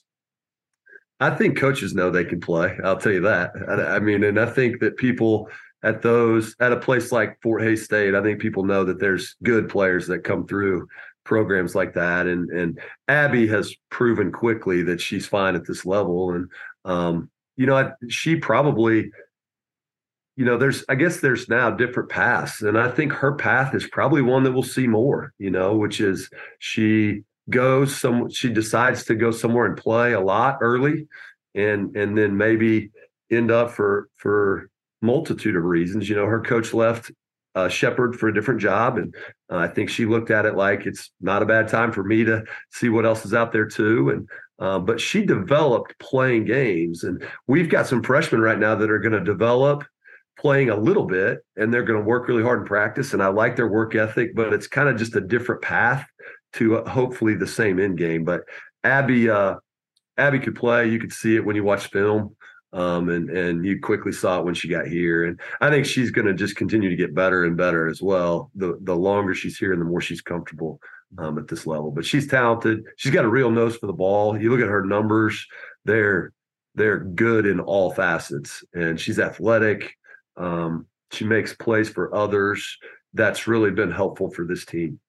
I 1.19 1.31
think 1.31 1.57
coaches 1.57 1.93
know 1.93 2.09
they 2.09 2.25
can 2.25 2.39
play. 2.39 2.77
I'll 2.83 2.97
tell 2.97 3.11
you 3.11 3.21
that. 3.21 3.51
I, 3.67 3.95
I, 3.95 3.99
mean, 3.99 4.23
and 4.23 4.39
I 4.39 4.45
think 4.45 4.79
that 4.81 4.97
people 4.97 5.49
at 5.83 6.01
those 6.01 6.55
at 6.59 6.71
a 6.71 6.77
place 6.77 7.11
like 7.11 7.41
Fort 7.41 7.61
Hays 7.63 7.83
State, 7.83 8.15
I 8.15 8.21
think 8.21 8.39
people 8.39 8.63
know 8.63 8.83
that 8.83 8.99
there's 8.99 9.35
good 9.43 9.69
players 9.69 10.07
that 10.07 10.23
come 10.23 10.45
through 10.45 10.87
programs 11.23 11.75
like 11.75 11.93
that. 11.93 12.27
And 12.27 12.49
and 12.51 12.79
Abby 13.07 13.47
has 13.47 13.75
proven 13.89 14.31
quickly 14.31 14.83
that 14.83 15.01
she's 15.01 15.27
fine 15.27 15.55
at 15.55 15.65
this 15.65 15.85
level. 15.85 16.31
And 16.31 16.49
um, 16.85 17.29
you 17.55 17.65
know, 17.65 17.77
I, 17.77 17.91
she 18.09 18.35
probably 18.35 19.11
you 20.37 20.45
know, 20.45 20.55
there's, 20.55 20.85
I 20.87 20.93
guess 20.93 21.19
there's 21.19 21.49
now 21.49 21.71
different 21.71 22.09
paths. 22.09 22.61
And 22.61 22.77
I 22.77 22.91
think 22.91 23.11
her 23.11 23.33
path 23.33 23.73
is 23.73 23.87
probably 23.87 24.21
one 24.21 24.43
that 24.43 24.51
we'll 24.51 24.61
see 24.61 24.85
more, 24.85 25.33
you 25.39 25.49
know, 25.49 25.75
which 25.75 25.99
is 25.99 26.29
she 26.59 27.23
goes 27.49 27.95
some, 27.95 28.29
she 28.29 28.49
decides 28.49 29.05
to 29.05 29.15
go 29.15 29.31
somewhere 29.31 29.65
and 29.65 29.77
play 29.77 30.13
a 30.13 30.19
lot 30.19 30.57
early 30.61 31.07
and, 31.55 31.95
and 31.95 32.17
then 32.17 32.37
maybe 32.37 32.91
end 33.31 33.51
up 33.51 33.71
for, 33.71 34.09
for 34.17 34.69
multitude 35.01 35.55
of 35.55 35.63
reasons. 35.63 36.09
You 36.09 36.15
know, 36.15 36.25
her 36.25 36.41
coach 36.41 36.73
left 36.73 37.11
uh, 37.55 37.67
Shepherd 37.67 38.15
for 38.15 38.27
a 38.29 38.33
different 38.33 38.61
job. 38.61 38.97
And 38.97 39.15
uh, 39.51 39.57
I 39.57 39.67
think 39.67 39.89
she 39.89 40.05
looked 40.05 40.29
at 40.29 40.45
it 40.45 40.55
like 40.55 40.85
it's 40.85 41.11
not 41.19 41.41
a 41.41 41.45
bad 41.45 41.67
time 41.67 41.91
for 41.91 42.03
me 42.03 42.23
to 42.23 42.43
see 42.71 42.89
what 42.89 43.05
else 43.05 43.25
is 43.25 43.33
out 43.33 43.51
there 43.51 43.65
too. 43.65 44.09
And, 44.11 44.29
uh, 44.59 44.79
but 44.79 45.01
she 45.01 45.25
developed 45.25 45.97
playing 45.99 46.45
games. 46.45 47.03
And 47.03 47.25
we've 47.47 47.69
got 47.69 47.87
some 47.87 48.03
freshmen 48.03 48.41
right 48.41 48.59
now 48.59 48.75
that 48.75 48.91
are 48.91 48.99
going 48.99 49.13
to 49.13 49.23
develop 49.23 49.83
playing 50.37 50.69
a 50.69 50.77
little 50.77 51.05
bit 51.05 51.39
and 51.55 51.73
they're 51.73 51.83
going 51.83 51.99
to 51.99 52.05
work 52.05 52.27
really 52.27 52.43
hard 52.43 52.59
in 52.59 52.65
practice 52.65 53.13
and 53.13 53.23
i 53.23 53.27
like 53.27 53.55
their 53.55 53.67
work 53.67 53.95
ethic 53.95 54.35
but 54.35 54.53
it's 54.53 54.67
kind 54.67 54.87
of 54.87 54.95
just 54.95 55.15
a 55.15 55.21
different 55.21 55.61
path 55.61 56.07
to 56.53 56.77
uh, 56.77 56.89
hopefully 56.89 57.35
the 57.35 57.47
same 57.47 57.79
end 57.79 57.97
game 57.97 58.23
but 58.23 58.43
abby 58.83 59.29
uh, 59.29 59.55
abby 60.17 60.39
could 60.39 60.55
play 60.55 60.87
you 60.87 60.99
could 60.99 61.13
see 61.13 61.35
it 61.35 61.45
when 61.45 61.55
you 61.55 61.63
watch 61.63 61.87
film 61.87 62.35
um, 62.73 63.09
and 63.09 63.29
and 63.29 63.65
you 63.65 63.79
quickly 63.79 64.11
saw 64.11 64.39
it 64.39 64.45
when 64.45 64.53
she 64.53 64.67
got 64.67 64.87
here 64.87 65.25
and 65.25 65.39
i 65.61 65.69
think 65.69 65.85
she's 65.85 66.11
going 66.11 66.27
to 66.27 66.33
just 66.33 66.55
continue 66.55 66.89
to 66.89 66.95
get 66.95 67.15
better 67.15 67.45
and 67.45 67.57
better 67.57 67.87
as 67.87 68.01
well 68.01 68.51
the 68.55 68.77
the 68.81 68.95
longer 68.95 69.33
she's 69.33 69.57
here 69.57 69.73
and 69.73 69.81
the 69.81 69.85
more 69.85 70.01
she's 70.01 70.21
comfortable 70.21 70.79
um, 71.19 71.37
at 71.37 71.47
this 71.47 71.65
level 71.65 71.91
but 71.91 72.05
she's 72.05 72.27
talented 72.27 72.83
she's 72.97 73.13
got 73.13 73.25
a 73.25 73.29
real 73.29 73.49
nose 73.49 73.77
for 73.77 73.87
the 73.87 73.93
ball 73.93 74.39
you 74.39 74.49
look 74.49 74.59
at 74.59 74.67
her 74.67 74.85
numbers 74.85 75.45
they're 75.85 76.33
they're 76.75 76.99
good 76.99 77.45
in 77.45 77.59
all 77.59 77.91
facets 77.91 78.63
and 78.73 78.99
she's 78.99 79.19
athletic 79.19 79.95
um, 80.35 80.85
she 81.11 81.25
makes 81.25 81.53
plays 81.53 81.89
for 81.89 82.13
others. 82.13 82.77
That's 83.13 83.47
really 83.47 83.71
been 83.71 83.91
helpful 83.91 84.29
for 84.29 84.45
this 84.45 84.65
team. 84.65 84.99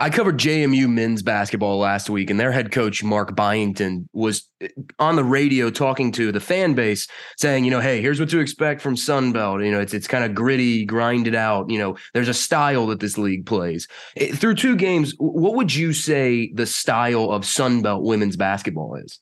I 0.00 0.10
covered 0.10 0.38
JMU 0.38 0.88
men's 0.88 1.22
basketball 1.22 1.78
last 1.78 2.10
week, 2.10 2.28
and 2.28 2.38
their 2.38 2.50
head 2.50 2.72
coach, 2.72 3.04
Mark 3.04 3.36
Byington, 3.36 4.08
was 4.12 4.48
eh, 4.60 4.68
on 4.98 5.14
the 5.14 5.22
radio 5.22 5.70
talking 5.70 6.10
to 6.12 6.32
the 6.32 6.40
fan 6.40 6.74
base, 6.74 7.06
saying, 7.38 7.64
you 7.64 7.70
know, 7.70 7.80
hey, 7.80 8.00
here's 8.00 8.18
what 8.18 8.28
to 8.30 8.40
expect 8.40 8.80
from 8.80 8.96
Sunbelt. 8.96 9.64
You 9.64 9.70
know, 9.70 9.80
it's 9.80 9.94
it's 9.94 10.08
kind 10.08 10.24
of 10.24 10.34
gritty, 10.34 10.84
grinded 10.84 11.34
out. 11.34 11.70
You 11.70 11.78
know, 11.78 11.96
there's 12.12 12.28
a 12.28 12.34
style 12.34 12.88
that 12.88 13.00
this 13.00 13.16
league 13.16 13.46
plays. 13.46 13.86
It, 14.16 14.32
eh, 14.32 14.36
through 14.36 14.56
two 14.56 14.74
games, 14.74 15.14
what 15.18 15.54
would 15.54 15.74
you 15.74 15.92
say 15.92 16.52
the 16.52 16.66
style 16.66 17.30
of 17.30 17.42
Sunbelt 17.42 18.02
women's 18.02 18.36
basketball 18.36 18.96
is? 18.96 19.20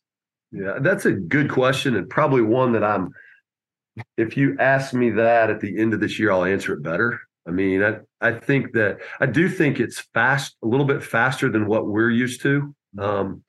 Yeah, 0.53 0.79
that's 0.81 1.05
a 1.05 1.13
good 1.13 1.51
question, 1.51 1.97
and 1.97 2.09
probably 2.09 2.43
one 2.43 2.73
that 2.73 2.85
I'm– 2.85 3.11
if 4.17 4.37
you 4.37 4.57
ask 4.59 4.95
me 4.95 5.11
that 5.11 5.51
at 5.51 5.61
the 5.61 5.79
end 5.79 5.95
of 5.95 6.01
this 6.01 6.19
year, 6.19 6.33
I'll 6.33 6.45
answer 6.45 6.73
it 6.73 6.83
better. 6.83 7.21
I 7.47 7.51
mean, 7.51 7.83
I, 7.83 7.99
I 8.21 8.33
think 8.39 8.73
that 8.73 8.99
I 9.21 9.27
do 9.27 9.49
think 9.49 9.81
it's 9.81 10.01
fast, 10.15 10.57
a 10.63 10.67
little 10.67 10.87
bit 10.87 11.03
faster 11.03 11.51
than 11.51 11.67
what 11.67 11.87
we're 11.87 12.11
used 12.11 12.43
to. 12.43 12.75
Um, 12.99 13.43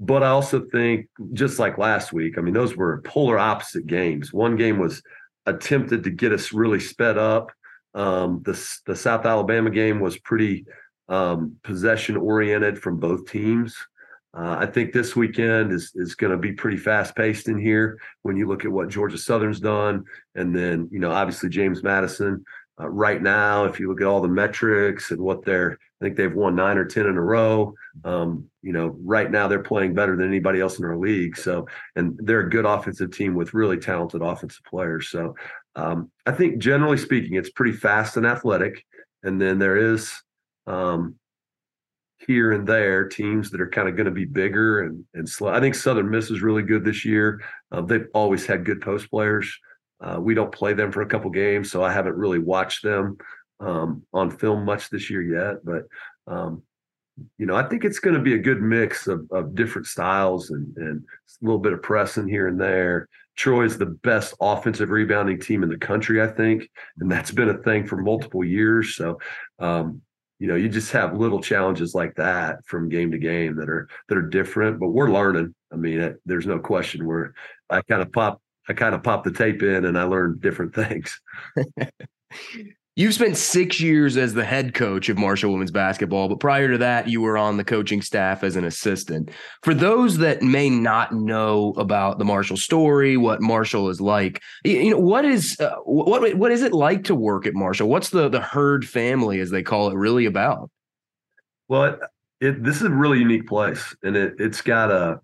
but 0.00 0.22
I 0.22 0.28
also 0.28 0.66
think, 0.72 1.06
just 1.32 1.58
like 1.58 1.78
last 1.78 2.12
week, 2.12 2.36
I 2.36 2.40
mean, 2.40 2.54
those 2.54 2.76
were 2.76 3.00
polar 3.02 3.38
opposite 3.38 3.86
games. 3.86 4.32
One 4.32 4.56
game 4.56 4.78
was 4.78 5.02
attempted 5.46 6.04
to 6.04 6.10
get 6.10 6.32
us 6.32 6.52
really 6.52 6.80
sped 6.80 7.16
up. 7.16 7.52
Um, 7.94 8.42
the 8.44 8.60
the 8.86 8.96
South 8.96 9.24
Alabama 9.24 9.70
game 9.70 10.00
was 10.00 10.18
pretty 10.18 10.66
um, 11.08 11.56
possession 11.62 12.16
oriented 12.16 12.78
from 12.78 12.98
both 12.98 13.30
teams. 13.30 13.76
Uh, 14.36 14.56
I 14.58 14.66
think 14.66 14.92
this 14.92 15.14
weekend 15.14 15.70
is 15.70 15.92
is 15.94 16.16
going 16.16 16.32
to 16.32 16.38
be 16.38 16.52
pretty 16.52 16.76
fast 16.76 17.14
paced 17.14 17.48
in 17.48 17.56
here 17.56 17.98
when 18.22 18.36
you 18.36 18.48
look 18.48 18.64
at 18.64 18.72
what 18.72 18.88
Georgia 18.88 19.18
Southern's 19.18 19.60
done, 19.60 20.04
and 20.34 20.54
then 20.54 20.88
you 20.90 20.98
know 20.98 21.12
obviously 21.12 21.48
James 21.48 21.84
Madison. 21.84 22.44
Uh, 22.80 22.88
right 22.88 23.22
now, 23.22 23.64
if 23.64 23.78
you 23.78 23.88
look 23.88 24.00
at 24.00 24.06
all 24.06 24.20
the 24.20 24.28
metrics 24.28 25.12
and 25.12 25.20
what 25.20 25.44
they're, 25.44 25.78
I 26.00 26.04
think 26.04 26.16
they've 26.16 26.34
won 26.34 26.56
nine 26.56 26.76
or 26.76 26.84
ten 26.84 27.06
in 27.06 27.16
a 27.16 27.22
row. 27.22 27.74
Um, 28.04 28.48
you 28.62 28.72
know, 28.72 28.96
right 29.02 29.30
now 29.30 29.46
they're 29.46 29.62
playing 29.62 29.94
better 29.94 30.16
than 30.16 30.26
anybody 30.26 30.60
else 30.60 30.78
in 30.78 30.84
our 30.84 30.96
league. 30.96 31.36
So, 31.36 31.66
and 31.94 32.18
they're 32.22 32.40
a 32.40 32.50
good 32.50 32.64
offensive 32.64 33.12
team 33.12 33.34
with 33.34 33.54
really 33.54 33.78
talented 33.78 34.22
offensive 34.22 34.64
players. 34.64 35.08
So, 35.08 35.36
um, 35.76 36.10
I 36.26 36.32
think 36.32 36.58
generally 36.58 36.98
speaking, 36.98 37.34
it's 37.34 37.50
pretty 37.50 37.72
fast 37.72 38.16
and 38.16 38.26
athletic. 38.26 38.84
And 39.22 39.40
then 39.40 39.58
there 39.58 39.76
is 39.76 40.12
um, 40.66 41.14
here 42.26 42.52
and 42.52 42.66
there 42.66 43.08
teams 43.08 43.50
that 43.50 43.60
are 43.60 43.68
kind 43.68 43.88
of 43.88 43.96
going 43.96 44.06
to 44.06 44.12
be 44.12 44.24
bigger 44.24 44.82
and 44.82 45.04
and 45.14 45.28
slow. 45.28 45.50
I 45.50 45.60
think 45.60 45.74
Southern 45.74 46.10
Miss 46.10 46.30
is 46.30 46.42
really 46.42 46.62
good 46.62 46.84
this 46.84 47.04
year. 47.04 47.40
Uh, 47.70 47.82
they've 47.82 48.08
always 48.14 48.46
had 48.46 48.64
good 48.64 48.80
post 48.80 49.10
players. 49.10 49.52
Uh, 50.04 50.20
we 50.20 50.34
don't 50.34 50.52
play 50.52 50.74
them 50.74 50.92
for 50.92 51.02
a 51.02 51.06
couple 51.06 51.30
games, 51.30 51.70
so 51.70 51.82
I 51.82 51.92
haven't 51.92 52.16
really 52.16 52.38
watched 52.38 52.82
them 52.82 53.16
um, 53.60 54.02
on 54.12 54.30
film 54.30 54.64
much 54.64 54.90
this 54.90 55.08
year 55.08 55.22
yet. 55.22 55.64
But 55.64 55.84
um, 56.26 56.62
you 57.38 57.46
know, 57.46 57.54
I 57.54 57.62
think 57.62 57.84
it's 57.84 58.00
going 58.00 58.16
to 58.16 58.22
be 58.22 58.34
a 58.34 58.38
good 58.38 58.60
mix 58.60 59.06
of, 59.06 59.26
of 59.30 59.54
different 59.54 59.86
styles 59.86 60.50
and, 60.50 60.76
and 60.76 61.00
a 61.00 61.44
little 61.44 61.60
bit 61.60 61.72
of 61.72 61.82
pressing 61.82 62.28
here 62.28 62.48
and 62.48 62.60
there. 62.60 63.08
Troy 63.36 63.64
is 63.64 63.78
the 63.78 63.86
best 63.86 64.34
offensive 64.40 64.90
rebounding 64.90 65.40
team 65.40 65.62
in 65.62 65.68
the 65.68 65.78
country, 65.78 66.22
I 66.22 66.26
think, 66.28 66.68
and 66.98 67.10
that's 67.10 67.30
been 67.30 67.48
a 67.48 67.58
thing 67.58 67.86
for 67.86 67.96
multiple 67.96 68.44
years. 68.44 68.94
So, 68.96 69.18
um, 69.58 70.02
you 70.38 70.48
know, 70.48 70.56
you 70.56 70.68
just 70.68 70.92
have 70.92 71.16
little 71.16 71.40
challenges 71.40 71.94
like 71.94 72.14
that 72.16 72.58
from 72.66 72.88
game 72.88 73.10
to 73.12 73.18
game 73.18 73.56
that 73.56 73.68
are 73.68 73.88
that 74.08 74.18
are 74.18 74.28
different. 74.28 74.78
But 74.78 74.88
we're 74.88 75.10
learning. 75.10 75.54
I 75.72 75.76
mean, 75.76 76.00
it, 76.00 76.20
there's 76.26 76.46
no 76.46 76.58
question. 76.58 77.06
We're 77.06 77.32
I 77.70 77.80
kind 77.82 78.02
of 78.02 78.12
pop 78.12 78.40
I 78.68 78.72
kind 78.72 78.94
of 78.94 79.02
popped 79.02 79.24
the 79.24 79.32
tape 79.32 79.62
in 79.62 79.84
and 79.84 79.98
I 79.98 80.04
learned 80.04 80.40
different 80.40 80.74
things. 80.74 81.20
You've 82.96 83.14
spent 83.14 83.36
six 83.36 83.80
years 83.80 84.16
as 84.16 84.34
the 84.34 84.44
head 84.44 84.72
coach 84.72 85.08
of 85.08 85.18
Marshall 85.18 85.50
women's 85.50 85.72
basketball, 85.72 86.28
but 86.28 86.38
prior 86.38 86.70
to 86.70 86.78
that, 86.78 87.08
you 87.08 87.20
were 87.20 87.36
on 87.36 87.56
the 87.56 87.64
coaching 87.64 88.00
staff 88.00 88.44
as 88.44 88.54
an 88.54 88.64
assistant. 88.64 89.32
For 89.64 89.74
those 89.74 90.18
that 90.18 90.42
may 90.42 90.70
not 90.70 91.12
know 91.12 91.74
about 91.76 92.20
the 92.20 92.24
Marshall 92.24 92.56
story, 92.56 93.16
what 93.16 93.42
Marshall 93.42 93.88
is 93.88 94.00
like, 94.00 94.40
you 94.64 94.90
know, 94.90 94.98
what 94.98 95.24
is 95.24 95.58
uh, 95.58 95.74
what 95.84 96.36
what 96.36 96.52
is 96.52 96.62
it 96.62 96.72
like 96.72 97.02
to 97.04 97.16
work 97.16 97.46
at 97.46 97.54
Marshall? 97.54 97.88
What's 97.88 98.10
the 98.10 98.28
the 98.28 98.40
herd 98.40 98.86
family, 98.88 99.40
as 99.40 99.50
they 99.50 99.64
call 99.64 99.90
it, 99.90 99.96
really 99.96 100.26
about? 100.26 100.70
Well, 101.66 101.84
it, 101.84 101.98
it, 102.40 102.62
this 102.62 102.76
is 102.76 102.82
a 102.82 102.90
really 102.90 103.18
unique 103.18 103.48
place, 103.48 103.96
and 104.04 104.14
it 104.14 104.34
it's 104.38 104.60
got 104.60 104.92
a 104.92 105.20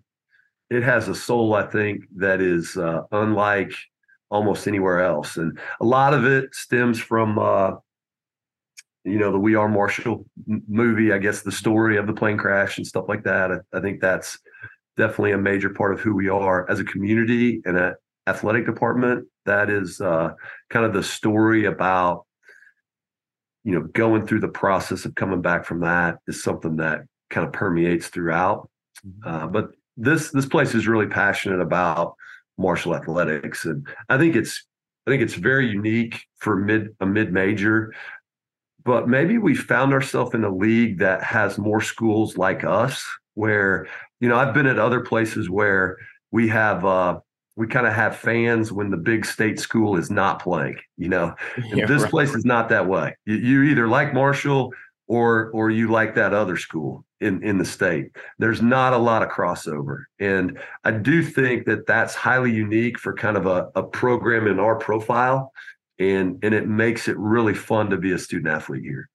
it 0.71 0.83
has 0.83 1.09
a 1.09 1.13
soul, 1.13 1.53
I 1.53 1.63
think, 1.63 2.05
that 2.15 2.39
is 2.39 2.77
uh, 2.77 3.01
unlike 3.11 3.73
almost 4.29 4.67
anywhere 4.69 5.01
else. 5.01 5.35
And 5.35 5.59
a 5.81 5.85
lot 5.85 6.13
of 6.13 6.25
it 6.25 6.55
stems 6.55 6.97
from, 6.97 7.37
uh, 7.37 7.71
you 9.03 9.19
know, 9.19 9.33
the 9.33 9.37
We 9.37 9.55
Are 9.55 9.67
Marshall 9.67 10.25
movie, 10.47 11.11
I 11.11 11.17
guess 11.17 11.41
the 11.41 11.51
story 11.51 11.97
of 11.97 12.07
the 12.07 12.13
plane 12.13 12.37
crash 12.37 12.77
and 12.77 12.87
stuff 12.87 13.05
like 13.09 13.23
that. 13.25 13.51
I, 13.51 13.57
I 13.77 13.81
think 13.81 13.99
that's 13.99 14.39
definitely 14.95 15.33
a 15.33 15.37
major 15.37 15.71
part 15.71 15.93
of 15.93 15.99
who 15.99 16.15
we 16.15 16.29
are 16.29 16.69
as 16.71 16.79
a 16.79 16.85
community 16.85 17.61
and 17.65 17.77
an 17.77 17.95
athletic 18.27 18.65
department. 18.65 19.27
That 19.45 19.69
is 19.69 19.99
uh, 19.99 20.31
kind 20.69 20.85
of 20.85 20.93
the 20.93 21.03
story 21.03 21.65
about, 21.65 22.25
you 23.65 23.73
know, 23.73 23.81
going 23.81 24.25
through 24.25 24.39
the 24.39 24.47
process 24.47 25.03
of 25.03 25.15
coming 25.15 25.41
back 25.41 25.65
from 25.65 25.81
that 25.81 26.19
is 26.27 26.41
something 26.41 26.77
that 26.77 27.01
kind 27.29 27.45
of 27.45 27.51
permeates 27.51 28.07
throughout. 28.07 28.69
Mm-hmm. 29.05 29.27
Uh, 29.27 29.47
but 29.47 29.71
this 29.97 30.31
this 30.31 30.45
place 30.45 30.73
is 30.73 30.87
really 30.87 31.07
passionate 31.07 31.61
about 31.61 32.15
Marshall 32.57 32.95
athletics, 32.95 33.65
and 33.65 33.87
I 34.09 34.17
think 34.17 34.35
it's 34.35 34.65
I 35.07 35.11
think 35.11 35.21
it's 35.21 35.33
very 35.33 35.69
unique 35.69 36.25
for 36.37 36.55
mid 36.55 36.95
a 36.99 37.05
mid 37.05 37.33
major. 37.33 37.93
But 38.83 39.07
maybe 39.07 39.37
we 39.37 39.53
found 39.55 39.93
ourselves 39.93 40.33
in 40.33 40.43
a 40.43 40.53
league 40.53 40.99
that 40.99 41.23
has 41.23 41.57
more 41.57 41.81
schools 41.81 42.37
like 42.37 42.63
us, 42.63 43.05
where 43.35 43.87
you 44.19 44.29
know 44.29 44.37
I've 44.37 44.53
been 44.53 44.67
at 44.67 44.79
other 44.79 45.01
places 45.01 45.49
where 45.49 45.97
we 46.31 46.47
have 46.47 46.85
uh, 46.85 47.19
we 47.55 47.67
kind 47.67 47.85
of 47.85 47.93
have 47.93 48.15
fans 48.15 48.71
when 48.71 48.89
the 48.89 48.97
big 48.97 49.25
state 49.25 49.59
school 49.59 49.97
is 49.97 50.09
not 50.09 50.41
playing. 50.41 50.77
You 50.97 51.09
know, 51.09 51.35
yeah, 51.73 51.85
this 51.85 52.03
right. 52.03 52.11
place 52.11 52.33
is 52.33 52.45
not 52.45 52.69
that 52.69 52.87
way. 52.87 53.15
You, 53.25 53.35
you 53.35 53.63
either 53.63 53.87
like 53.87 54.13
Marshall 54.13 54.73
or 55.11 55.51
or 55.53 55.69
you 55.69 55.89
like 55.91 56.15
that 56.15 56.33
other 56.33 56.55
school 56.55 57.03
in 57.19 57.43
in 57.43 57.57
the 57.57 57.65
state. 57.65 58.15
There's 58.39 58.61
not 58.61 58.93
a 58.93 58.97
lot 58.97 59.21
of 59.21 59.29
crossover. 59.29 60.03
And 60.19 60.57
i 60.85 60.91
do 60.91 61.21
think 61.21 61.65
that 61.65 61.85
that's 61.85 62.15
highly 62.15 62.53
unique 62.53 62.97
for 62.97 63.13
kind 63.13 63.35
of 63.35 63.45
a, 63.45 63.67
a 63.75 63.83
program 63.83 64.47
in 64.47 64.57
our 64.57 64.77
profile. 64.77 65.51
And 65.99 66.39
and 66.43 66.53
it 66.53 66.65
makes 66.65 67.09
it 67.09 67.17
really 67.17 67.53
fun 67.53 67.89
to 67.89 67.97
be 67.97 68.13
a 68.13 68.17
student 68.17 68.47
athlete 68.47 68.83
here. 68.83 69.09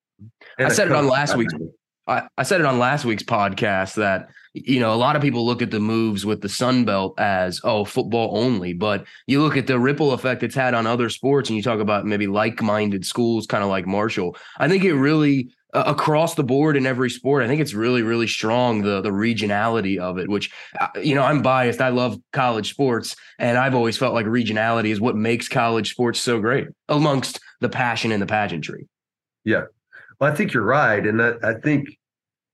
And 0.59 0.67
i 0.67 0.69
said 0.69 0.89
it 0.89 0.93
on 0.93 1.09
last 1.09 1.35
week's 1.35 1.55
I, 2.07 2.29
I 2.39 2.43
said 2.45 2.61
it 2.61 2.67
on 2.67 2.79
last 2.79 3.05
week's 3.07 3.25
podcast 3.25 3.95
that 3.95 4.29
you 4.53 4.81
know 4.81 4.93
a 4.93 5.01
lot 5.07 5.17
of 5.17 5.23
people 5.23 5.47
look 5.47 5.63
at 5.63 5.71
the 5.71 5.81
moves 5.81 6.27
with 6.27 6.43
the 6.43 6.49
sun 6.49 6.85
belt 6.85 7.19
as 7.19 7.59
oh 7.65 7.87
football 7.87 8.37
only. 8.37 8.75
But 8.75 9.07
you 9.27 9.41
look 9.41 9.57
at 9.57 9.67
the 9.67 9.79
ripple 9.79 10.13
effect 10.13 10.43
it's 10.43 10.55
had 10.55 10.75
on 10.75 10.87
other 10.87 11.09
sports 11.09 11.49
and 11.49 11.57
you 11.57 11.63
talk 11.63 11.81
about 11.81 12.05
maybe 12.05 12.27
like-minded 12.27 13.07
schools 13.07 13.47
kind 13.47 13.65
of 13.65 13.71
like 13.71 13.87
marshall. 13.87 14.37
I 14.59 14.69
think 14.69 14.85
it 14.85 14.95
really 14.95 15.49
across 15.77 16.35
the 16.35 16.43
board 16.43 16.77
in 16.77 16.87
every 16.87 17.11
sport. 17.11 17.43
I 17.43 17.47
think 17.47 17.61
it's 17.61 17.75
really, 17.75 18.03
really 18.03 18.27
strong 18.27 18.83
the 18.83 19.01
the 19.01 19.11
regionality 19.11 19.99
of 19.99 20.19
it. 20.19 20.29
Which 20.29 20.51
uh, 20.81 20.89
you 21.03 21.15
know, 21.15 21.23
I'm 21.23 21.43
biased. 21.43 21.81
I 21.81 21.91
love 21.91 22.19
college 22.33 22.71
sports, 22.71 23.17
and 23.39 23.59
I've 23.59 23.75
always 23.75 23.99
felt 23.99 24.15
like 24.15 24.27
regionality 24.27 24.89
is 24.89 25.01
what 25.01 25.17
makes 25.17 25.49
college 25.49 25.91
sports 25.91 26.21
so 26.21 26.41
great, 26.41 26.69
amongst 26.89 27.41
the 27.61 27.69
passion 27.69 28.13
and 28.13 28.23
the 28.23 28.27
pageantry. 28.27 28.89
Yeah, 29.45 29.65
well, 30.19 30.33
I 30.33 30.35
think 30.35 30.53
you're 30.53 30.65
right, 30.65 31.07
and 31.07 31.23
I, 31.23 31.35
I 31.43 31.55
think 31.55 31.89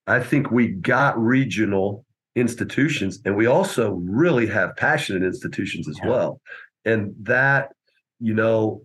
I 0.07 0.21
think 0.21 0.50
we 0.50 0.69
got 0.69 1.19
regional 1.19 2.05
institutions, 2.35 3.21
and 3.25 3.37
we 3.37 3.47
also 3.47 3.93
really 3.93 4.47
have 4.49 4.76
passionate 4.76 5.23
institutions 5.23 5.88
as 5.88 5.99
yeah. 6.02 6.11
well, 6.11 6.41
and 6.85 7.14
that 7.21 7.73
you 8.19 8.35
know 8.35 8.83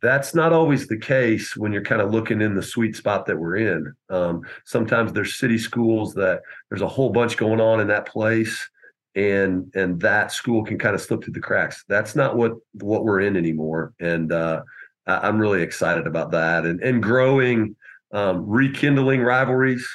that's 0.00 0.34
not 0.34 0.52
always 0.52 0.86
the 0.86 0.96
case 0.96 1.56
when 1.56 1.72
you're 1.72 1.82
kind 1.82 2.00
of 2.00 2.12
looking 2.12 2.40
in 2.40 2.54
the 2.54 2.62
sweet 2.62 2.94
spot 2.94 3.26
that 3.26 3.38
we're 3.38 3.56
in. 3.56 3.92
Um, 4.08 4.42
sometimes 4.64 5.12
there's 5.12 5.38
city 5.38 5.58
schools 5.58 6.14
that 6.14 6.42
there's 6.68 6.82
a 6.82 6.88
whole 6.88 7.10
bunch 7.10 7.36
going 7.36 7.60
on 7.60 7.80
in 7.80 7.88
that 7.88 8.06
place, 8.06 8.68
and 9.14 9.70
and 9.74 10.00
that 10.00 10.30
school 10.30 10.64
can 10.64 10.78
kind 10.78 10.94
of 10.94 11.00
slip 11.00 11.24
through 11.24 11.32
the 11.32 11.40
cracks. 11.40 11.84
That's 11.88 12.14
not 12.14 12.36
what 12.36 12.52
what 12.74 13.04
we're 13.04 13.20
in 13.20 13.36
anymore, 13.36 13.92
and 13.98 14.32
uh, 14.32 14.62
I, 15.06 15.28
am 15.28 15.38
really 15.38 15.62
excited 15.62 16.06
about 16.06 16.30
that 16.30 16.64
and 16.64 16.80
and 16.80 17.02
growing, 17.02 17.74
um, 18.12 18.46
rekindling 18.46 19.22
rivalries. 19.22 19.86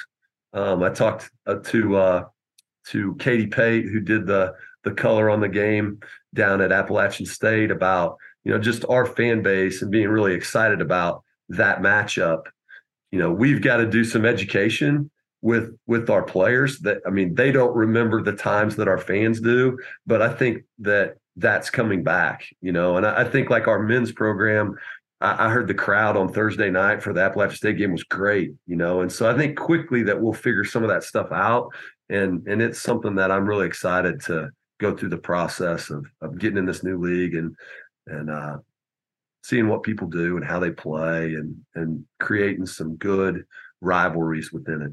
Um, 0.52 0.82
I 0.82 0.90
talked 0.90 1.30
uh, 1.46 1.56
to 1.64 1.96
uh, 1.96 2.24
to 2.88 3.14
Katie 3.16 3.46
Pate 3.46 3.86
who 3.86 4.00
did 4.00 4.26
the 4.26 4.54
the 4.82 4.92
color 4.92 5.30
on 5.30 5.40
the 5.40 5.48
game 5.48 5.98
down 6.34 6.60
at 6.60 6.72
Appalachian 6.72 7.24
State 7.24 7.70
about 7.70 8.18
you 8.44 8.52
know, 8.52 8.58
just 8.58 8.84
our 8.88 9.06
fan 9.06 9.42
base 9.42 9.82
and 9.82 9.90
being 9.90 10.08
really 10.08 10.34
excited 10.34 10.80
about 10.80 11.22
that 11.48 11.80
matchup. 11.80 12.42
You 13.10 13.18
know, 13.18 13.32
we've 13.32 13.62
got 13.62 13.78
to 13.78 13.86
do 13.86 14.04
some 14.04 14.24
education 14.24 15.10
with 15.42 15.76
with 15.86 16.08
our 16.08 16.22
players 16.22 16.80
that 16.80 16.98
I 17.06 17.10
mean, 17.10 17.34
they 17.34 17.52
don't 17.52 17.74
remember 17.74 18.22
the 18.22 18.32
times 18.32 18.76
that 18.76 18.88
our 18.88 18.98
fans 18.98 19.40
do, 19.40 19.78
but 20.06 20.22
I 20.22 20.32
think 20.32 20.64
that 20.80 21.16
that's 21.36 21.70
coming 21.70 22.02
back, 22.02 22.46
you 22.60 22.72
know, 22.72 22.96
and 22.96 23.06
I, 23.06 23.22
I 23.22 23.24
think 23.24 23.50
like 23.50 23.66
our 23.66 23.82
men's 23.82 24.12
program, 24.12 24.76
I, 25.20 25.46
I 25.46 25.50
heard 25.50 25.68
the 25.68 25.74
crowd 25.74 26.16
on 26.16 26.32
Thursday 26.32 26.70
night 26.70 27.02
for 27.02 27.12
the 27.12 27.22
Appalachian 27.22 27.56
State 27.56 27.78
game 27.78 27.92
was 27.92 28.04
great, 28.04 28.52
you 28.66 28.76
know, 28.76 29.00
and 29.00 29.10
so 29.12 29.28
I 29.30 29.36
think 29.36 29.58
quickly 29.58 30.02
that 30.04 30.20
we'll 30.20 30.32
figure 30.32 30.64
some 30.64 30.82
of 30.82 30.88
that 30.88 31.04
stuff 31.04 31.30
out, 31.32 31.70
and 32.08 32.46
and 32.46 32.62
it's 32.62 32.80
something 32.80 33.14
that 33.16 33.30
I'm 33.30 33.46
really 33.46 33.66
excited 33.66 34.20
to 34.22 34.50
go 34.80 34.96
through 34.96 35.10
the 35.10 35.18
process 35.18 35.90
of 35.90 36.06
of 36.20 36.38
getting 36.38 36.58
in 36.58 36.66
this 36.66 36.82
new 36.82 36.98
league 36.98 37.34
and 37.34 37.54
and 38.06 38.30
uh, 38.30 38.58
seeing 39.42 39.68
what 39.68 39.82
people 39.82 40.08
do 40.08 40.36
and 40.36 40.44
how 40.44 40.58
they 40.58 40.70
play 40.70 41.34
and 41.34 41.56
and 41.74 42.04
creating 42.20 42.66
some 42.66 42.96
good 42.96 43.44
rivalries 43.80 44.52
within 44.52 44.82
it 44.82 44.92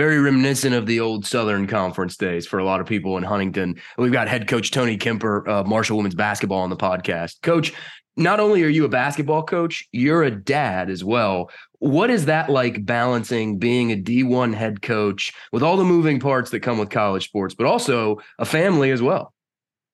very 0.00 0.18
reminiscent 0.18 0.74
of 0.74 0.86
the 0.86 0.98
old 0.98 1.26
Southern 1.26 1.66
Conference 1.66 2.16
days 2.16 2.46
for 2.46 2.58
a 2.58 2.64
lot 2.64 2.80
of 2.80 2.86
people 2.86 3.18
in 3.18 3.22
Huntington. 3.22 3.78
We've 3.98 4.10
got 4.10 4.28
head 4.28 4.48
coach 4.48 4.70
Tony 4.70 4.96
Kemper, 4.96 5.46
uh, 5.46 5.64
Marshall 5.64 5.98
Women's 5.98 6.14
Basketball, 6.14 6.60
on 6.60 6.70
the 6.70 6.76
podcast. 6.76 7.42
Coach, 7.42 7.74
not 8.16 8.40
only 8.40 8.62
are 8.62 8.68
you 8.68 8.86
a 8.86 8.88
basketball 8.88 9.42
coach, 9.42 9.86
you're 9.92 10.22
a 10.22 10.30
dad 10.30 10.88
as 10.88 11.04
well. 11.04 11.50
What 11.80 12.08
is 12.08 12.24
that 12.24 12.48
like 12.48 12.86
balancing 12.86 13.58
being 13.58 13.92
a 13.92 13.96
D1 13.96 14.54
head 14.54 14.80
coach 14.80 15.34
with 15.52 15.62
all 15.62 15.76
the 15.76 15.84
moving 15.84 16.18
parts 16.18 16.50
that 16.52 16.60
come 16.60 16.78
with 16.78 16.88
college 16.88 17.24
sports, 17.26 17.54
but 17.54 17.66
also 17.66 18.20
a 18.38 18.46
family 18.46 18.92
as 18.92 19.02
well? 19.02 19.34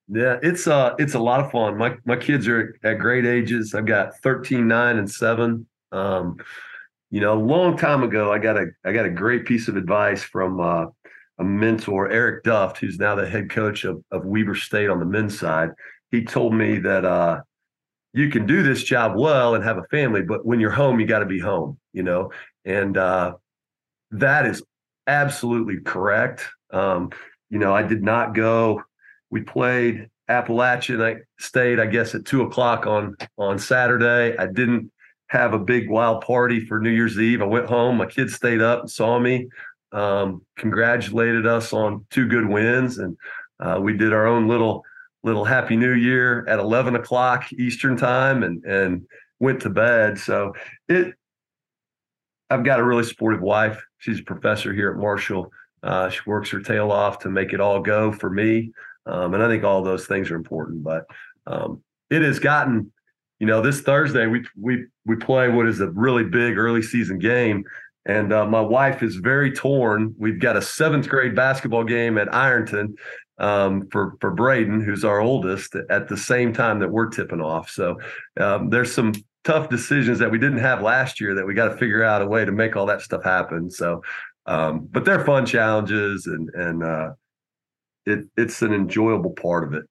Yeah, 0.09 0.39
it's 0.43 0.67
uh 0.69 0.95
it's 0.99 1.15
a 1.15 1.19
lot 1.19 1.41
of 1.41 1.51
fun. 1.51 1.77
My 1.77 1.97
my 2.05 2.17
kids 2.17 2.47
are 2.47 2.79
at 2.85 2.99
great 2.99 3.27
ages. 3.27 3.75
I've 3.75 3.87
got 3.87 4.17
13, 4.19 4.69
9, 4.69 4.99
and 4.99 5.11
7. 5.11 5.67
Um, 5.93 6.37
you 7.11 7.21
know, 7.21 7.35
a 7.35 7.43
long 7.43 7.77
time 7.77 8.03
ago, 8.03 8.33
I 8.33 8.39
got 8.39 8.57
a 8.57 8.67
I 8.85 8.93
got 8.93 9.07
a 9.07 9.11
great 9.11 9.47
piece 9.47 9.69
of 9.69 9.77
advice 9.77 10.23
from 10.23 10.61
uh, 10.61 10.87
a 11.39 11.45
mentor, 11.45 12.11
Eric 12.11 12.45
Duft, 12.45 12.79
who's 12.79 12.99
now 12.99 13.15
the 13.17 13.29
head 13.29 13.51
coach 13.51 13.85
of, 13.85 14.03
of 14.13 14.25
Weber 14.25 14.55
State 14.55 14.91
on 14.91 15.01
the 15.01 15.07
men's 15.07 15.39
side. 15.39 15.71
He 16.13 16.25
told 16.25 16.55
me 16.55 16.79
that 16.81 17.05
uh, 17.05 17.41
you 18.13 18.31
can 18.31 18.47
do 18.47 18.63
this 18.63 18.83
job 18.83 19.17
well 19.17 19.55
and 19.55 19.65
have 19.65 19.79
a 19.79 19.85
family, 19.91 20.23
but 20.23 20.47
when 20.47 20.61
you're 20.61 20.71
home, 20.71 21.01
you 21.01 21.07
got 21.07 21.21
to 21.21 21.27
be 21.27 21.41
home, 21.41 21.79
you 21.93 22.03
know, 22.03 22.31
and 22.65 22.97
uh, 22.97 23.35
that 24.13 24.47
is 24.47 24.63
absolutely 25.07 25.81
correct. 25.81 26.47
Um, 26.73 27.11
you 27.51 27.59
know, 27.59 27.75
I 27.75 27.83
did 27.83 28.03
not 28.03 28.35
go. 28.35 28.83
We 29.31 29.43
played 29.43 30.09
Appalachian 30.29 31.23
State, 31.39 31.79
I 31.79 31.87
guess, 31.87 32.15
at 32.15 32.25
two 32.25 32.43
o'clock 32.43 32.87
on 32.87 33.17
on 33.39 33.59
Saturday. 33.59 34.37
I 34.37 34.47
didn't 34.47 34.91
have 35.29 35.55
a 35.55 35.59
big 35.59 35.91
wild 35.91 36.23
party 36.23 36.61
for 36.61 36.79
New 36.79 36.91
Year's 36.91 37.19
Eve. 37.19 37.43
I 37.43 37.47
went 37.47 37.67
home. 37.67 37.97
My 37.97 38.07
kids 38.07 38.35
stayed 38.35 38.63
up 38.63 38.81
and 38.81 38.91
saw 38.91 39.19
me, 39.19 39.49
um, 39.93 40.43
congratulated 40.57 41.47
us 41.47 41.73
on 41.73 42.07
two 42.11 42.27
good 42.29 42.49
wins, 42.49 42.99
and 42.99 43.17
uh, 43.61 43.79
we 43.81 43.97
did 43.97 44.13
our 44.13 44.27
own 44.27 44.49
little 44.49 44.85
little 45.25 45.45
Happy 45.45 45.77
New 45.77 45.95
Year 45.95 46.47
at 46.49 46.59
eleven 46.59 46.95
o'clock 46.95 47.53
Eastern 47.53 47.97
time, 47.97 48.43
and 48.43 48.65
and 48.65 49.07
went 49.41 49.61
to 49.63 49.71
bed. 49.71 50.19
So 50.19 50.55
it, 50.89 51.15
I've 52.49 52.65
got 52.65 52.79
a 52.79 52.85
really 52.85 53.05
supportive 53.05 53.43
wife. 53.43 53.85
She's 53.99 54.21
a 54.21 54.25
professor 54.25 54.73
here 54.73 54.91
at 54.93 54.99
Marshall. 54.99 55.51
Uh, 55.83 56.09
she 56.09 56.21
works 56.27 56.51
her 56.51 56.61
tail 56.61 56.91
off 56.93 57.19
to 57.21 57.29
make 57.29 57.53
it 57.53 57.61
all 57.61 57.81
go 57.81 58.13
for 58.13 58.31
me. 58.31 58.73
Um, 59.07 59.35
and 59.35 59.43
I 59.43 59.49
think 59.49 59.65
all 59.65 59.83
those 59.83 60.07
things 60.07 60.31
are 60.31 60.37
important. 60.37 60.83
But 60.83 61.07
um, 61.47 61.83
it 62.11 62.23
has 62.23 62.39
gotten, 62.39 62.93
you 63.39 63.47
know, 63.47 63.61
this 63.61 63.81
Thursday 63.81 64.27
we 64.27 64.45
we 64.61 64.87
we 65.05 65.17
play 65.17 65.49
what 65.49 65.67
is 65.67 65.81
a 65.81 65.91
really 65.91 66.25
big 66.25 66.59
early 66.59 66.83
season 66.83 67.19
game, 67.19 67.65
and 68.07 68.33
uh, 68.33 68.47
my 68.47 68.61
wife 68.61 69.03
is 69.03 69.17
very 69.17 69.53
torn. 69.53 70.15
We've 70.19 70.41
got 70.41 70.57
a 70.57 70.63
seventh 70.63 71.09
grade 71.09 71.35
basketball 71.35 71.85
game 71.85 72.19
at 72.19 72.33
Ironton 72.35 72.97
um, 73.39 73.89
for 73.91 74.17
for 74.21 74.31
Braden, 74.31 74.83
who's 74.83 75.05
our 75.05 75.21
oldest, 75.21 75.75
at 75.91 76.09
the 76.09 76.17
same 76.17 76.53
time 76.53 76.79
that 76.81 76.91
we're 76.91 77.09
tipping 77.09 77.41
off. 77.41 77.71
So 77.71 77.99
um, 78.39 78.71
there's 78.71 78.93
some 78.93 79.13
tough 79.45 79.69
decisions 79.69 80.19
that 80.19 80.31
we 80.31 80.39
didn't 80.39 80.59
have 80.59 80.83
last 80.83 81.21
year 81.21 81.35
that 81.35 81.47
we 81.47 81.55
got 81.55 81.69
to 81.69 81.77
figure 81.77 82.03
out 82.03 82.23
a 82.23 82.27
way 82.27 82.45
to 82.45 82.53
make 82.53 82.77
all 82.77 82.87
that 82.87 83.01
stuff 83.01 83.23
happen. 83.23 83.71
So, 83.71 84.03
um, 84.47 84.89
but 84.91 85.05
they're 85.05 85.25
fun 85.25 85.47
challenges, 85.47 86.27
and 86.27 86.49
and 86.55 86.83
uh, 86.83 87.11
it 88.07 88.27
it's 88.37 88.63
an 88.63 88.73
enjoyable 88.73 89.31
part 89.31 89.65
of 89.65 89.75
it. 89.75 89.85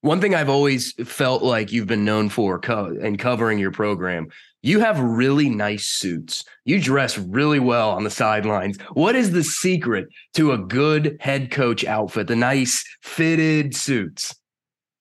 One 0.00 0.20
thing 0.20 0.34
I've 0.34 0.48
always 0.48 0.92
felt 1.04 1.42
like 1.42 1.72
you've 1.72 1.88
been 1.88 2.04
known 2.04 2.28
for 2.28 2.60
co- 2.60 2.96
and 3.02 3.18
covering 3.18 3.58
your 3.58 3.72
program, 3.72 4.28
you 4.62 4.78
have 4.78 5.00
really 5.00 5.50
nice 5.50 5.86
suits. 5.86 6.44
You 6.64 6.80
dress 6.80 7.18
really 7.18 7.58
well 7.58 7.90
on 7.90 8.04
the 8.04 8.10
sidelines. 8.10 8.78
What 8.92 9.16
is 9.16 9.32
the 9.32 9.42
secret 9.42 10.08
to 10.34 10.52
a 10.52 10.58
good 10.58 11.16
head 11.20 11.50
coach 11.50 11.84
outfit? 11.84 12.28
The 12.28 12.36
nice 12.36 12.84
fitted 13.02 13.74
suits. 13.74 14.34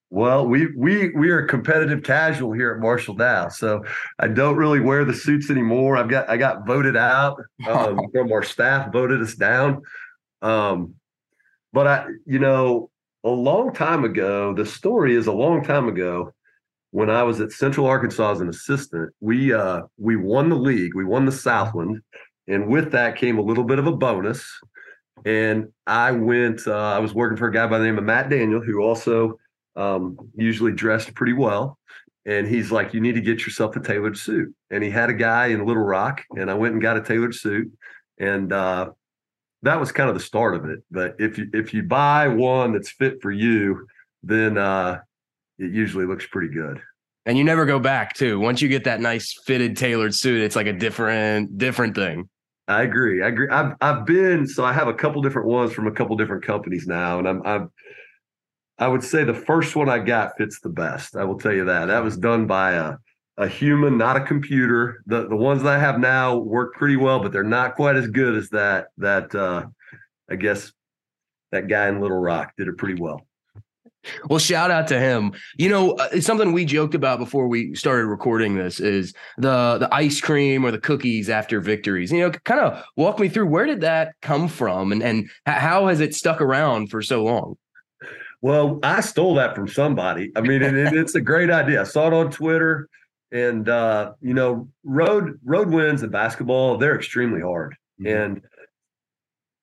Well, 0.10 0.48
we 0.48 0.68
we 0.76 1.10
we 1.10 1.30
are 1.32 1.46
competitive 1.46 2.02
casual 2.02 2.54
here 2.54 2.72
at 2.72 2.80
Marshall 2.80 3.16
Dow, 3.16 3.50
so 3.50 3.84
I 4.20 4.30
don't 4.30 4.56
really 4.56 4.80
wear 4.80 5.04
the 5.04 5.14
suits 5.14 5.50
anymore. 5.50 5.98
I've 5.98 6.08
got 6.08 6.30
I 6.30 6.38
got 6.38 6.66
voted 6.66 6.96
out 6.96 7.38
um, 7.68 8.00
from 8.14 8.32
our 8.32 8.44
staff, 8.44 8.92
voted 8.94 9.22
us 9.22 9.36
down. 9.36 9.82
Um, 10.42 10.96
but 11.78 11.86
I, 11.86 12.08
you 12.26 12.40
know, 12.40 12.90
a 13.24 13.30
long 13.30 13.72
time 13.72 14.04
ago, 14.04 14.52
the 14.52 14.66
story 14.66 15.14
is 15.14 15.28
a 15.28 15.32
long 15.32 15.64
time 15.64 15.88
ago 15.88 16.34
when 16.90 17.08
I 17.08 17.22
was 17.22 17.40
at 17.40 17.52
Central 17.52 17.86
Arkansas 17.86 18.32
as 18.32 18.42
an 18.42 18.50
assistant, 18.50 19.14
we 19.20 19.54
uh 19.54 19.82
we 20.00 20.16
won 20.16 20.50
the 20.50 20.56
league, 20.56 20.96
we 20.96 21.06
won 21.06 21.26
the 21.26 21.32
Southland, 21.32 22.02
and 22.48 22.68
with 22.68 22.94
that 22.94 23.16
came 23.16 23.38
a 23.38 23.44
little 23.44 23.64
bit 23.64 23.78
of 23.78 23.86
a 23.86 23.92
bonus. 23.92 24.44
And 25.24 25.68
I 25.86 26.14
went, 26.14 26.66
uh, 26.66 26.74
I 26.74 26.98
was 26.98 27.14
working 27.14 27.38
for 27.38 27.48
a 27.48 27.54
guy 27.54 27.68
by 27.68 27.78
the 27.78 27.86
name 27.86 28.00
of 28.00 28.06
Matt 28.06 28.32
Daniel, 28.32 28.64
who 28.64 28.82
also 28.82 29.38
um, 29.76 30.18
usually 30.34 30.72
dressed 30.72 31.14
pretty 31.14 31.34
well. 31.34 31.78
And 32.26 32.48
he's 32.48 32.72
like, 32.72 32.92
You 32.92 33.02
need 33.02 33.14
to 33.14 33.22
get 33.22 33.46
yourself 33.46 33.76
a 33.76 33.82
tailored 33.82 34.18
suit. 34.18 34.52
And 34.72 34.84
he 34.84 34.90
had 34.90 35.12
a 35.12 35.14
guy 35.30 35.48
in 35.48 35.64
Little 35.64 35.84
Rock, 35.84 36.24
and 36.36 36.50
I 36.50 36.56
went 36.56 36.74
and 36.74 36.82
got 36.82 36.98
a 36.98 37.04
tailored 37.04 37.36
suit. 37.36 37.72
And 38.18 38.52
uh, 38.52 38.94
that 39.64 39.80
was 39.80 39.92
kind 39.92 40.10
of 40.10 40.16
the 40.16 40.22
start 40.22 40.56
of 40.56 40.66
it. 40.66 40.80
But 40.92 41.16
if 41.20 41.38
you 41.38 41.50
if 41.54 41.74
you 41.74 41.84
buy 41.84 42.28
one 42.28 42.74
that's 42.74 42.92
fit 42.92 43.22
for 43.22 43.32
you, 43.32 43.88
then 44.24 44.58
uh, 44.58 45.00
it 45.58 45.72
usually 45.72 46.06
looks 46.06 46.26
pretty 46.28 46.54
good. 46.54 46.82
And 47.26 47.38
you 47.38 47.44
never 47.44 47.66
go 47.66 47.80
back 47.80 48.14
too. 48.14 48.40
Once 48.40 48.62
you 48.62 48.70
get 48.70 48.86
that 48.86 49.02
nice 49.02 49.34
fitted 49.46 49.76
tailored 49.76 50.16
suit, 50.16 50.42
it's 50.42 50.56
like 50.56 50.68
a 50.68 50.74
different 50.74 51.58
different 51.58 51.96
thing. 51.96 52.30
I 52.68 52.84
agree. 52.84 53.24
I 53.24 53.28
agree. 53.28 53.50
I've 53.50 53.74
I've 53.82 54.06
been 54.06 54.48
so 54.48 54.64
I 54.64 54.74
have 54.74 54.88
a 54.88 54.94
couple 54.94 55.22
different 55.22 55.48
ones 55.48 55.74
from 55.74 55.88
a 55.88 55.92
couple 55.92 56.16
different 56.16 56.44
companies 56.44 56.86
now, 56.88 57.20
and 57.20 57.28
I'm 57.28 57.42
I'm 57.46 57.72
I 58.80 58.88
would 58.88 59.04
say 59.04 59.24
the 59.24 59.34
first 59.34 59.76
one 59.76 59.90
I 59.90 60.00
got 60.00 60.38
fits 60.38 60.60
the 60.60 60.70
best. 60.70 61.16
I 61.16 61.24
will 61.24 61.40
tell 61.40 61.54
you 61.54 61.66
that. 61.66 61.86
That 61.86 62.04
was 62.04 62.18
done 62.18 62.46
by 62.46 62.74
a 62.74 62.98
a 63.38 63.48
human, 63.48 63.98
not 63.98 64.18
a 64.18 64.22
computer. 64.22 65.04
The 65.06 65.28
the 65.28 65.36
ones 65.36 65.64
that 65.64 65.74
I 65.76 65.80
have 65.80 66.00
now 66.00 66.38
work 66.38 66.74
pretty 66.74 66.96
well, 66.96 67.20
but 67.20 67.32
they're 67.32 67.44
not 67.44 67.76
quite 67.76 67.96
as 67.96 68.08
good 68.08 68.36
as 68.36 68.50
that. 68.50 68.88
That 68.98 69.34
uh, 69.36 69.68
I 70.30 70.36
guess 70.36 70.72
that 71.52 71.68
guy 71.68 71.88
in 71.88 72.02
Little 72.02 72.18
Rock 72.18 72.54
did 72.58 72.68
it 72.68 72.78
pretty 72.78 73.00
well. 73.00 73.28
Well, 74.30 74.40
shout 74.40 74.72
out 74.72 74.88
to 74.88 75.00
him. 75.00 75.34
You 75.58 75.70
know, 75.70 75.92
uh, 75.94 76.08
it's 76.14 76.26
something 76.26 76.54
we 76.54 76.66
joked 76.66 76.96
about 76.96 77.20
before 77.20 77.48
we 77.48 77.76
started 77.76 78.06
recording 78.06 78.56
this 78.56 78.80
is 78.80 79.14
the 79.38 79.78
the 79.80 79.90
ice 79.94 80.20
cream 80.22 80.66
or 80.66 80.72
the 80.72 80.80
cookies 80.80 81.30
after 81.30 81.60
victories. 81.60 82.12
You 82.12 82.22
know, 82.22 82.32
kind 82.32 82.62
of 82.62 82.84
walk 82.96 83.20
me 83.20 83.30
through 83.30 83.48
where 83.48 83.66
did 83.66 83.82
that 83.82 84.14
come 84.22 84.48
from 84.48 84.92
and 84.92 85.04
and 85.04 85.30
how 85.46 85.88
has 85.88 86.00
it 86.00 86.16
stuck 86.16 86.42
around 86.42 86.90
for 86.90 87.02
so 87.02 87.24
long? 87.24 87.58
Well, 88.42 88.80
I 88.84 89.02
stole 89.02 89.36
that 89.36 89.56
from 89.56 89.68
somebody. 89.68 90.32
I 90.36 90.42
mean, 90.42 90.62
it, 90.62 90.76
it's 90.94 91.16
a 91.16 91.22
great 91.22 91.50
idea. 91.50 91.82
I 91.82 91.86
saw 91.86 92.08
it 92.08 92.14
on 92.14 92.32
Twitter 92.32 92.88
and 93.32 93.68
uh, 93.68 94.14
you 94.22 94.34
know, 94.34 94.68
road 94.84 95.40
road 95.44 95.70
wins 95.70 96.04
in 96.04 96.10
basketball 96.10 96.78
they're 96.78 96.96
extremely 96.96 97.42
hard, 97.42 97.76
mm-hmm. 98.00 98.16
and 98.16 98.42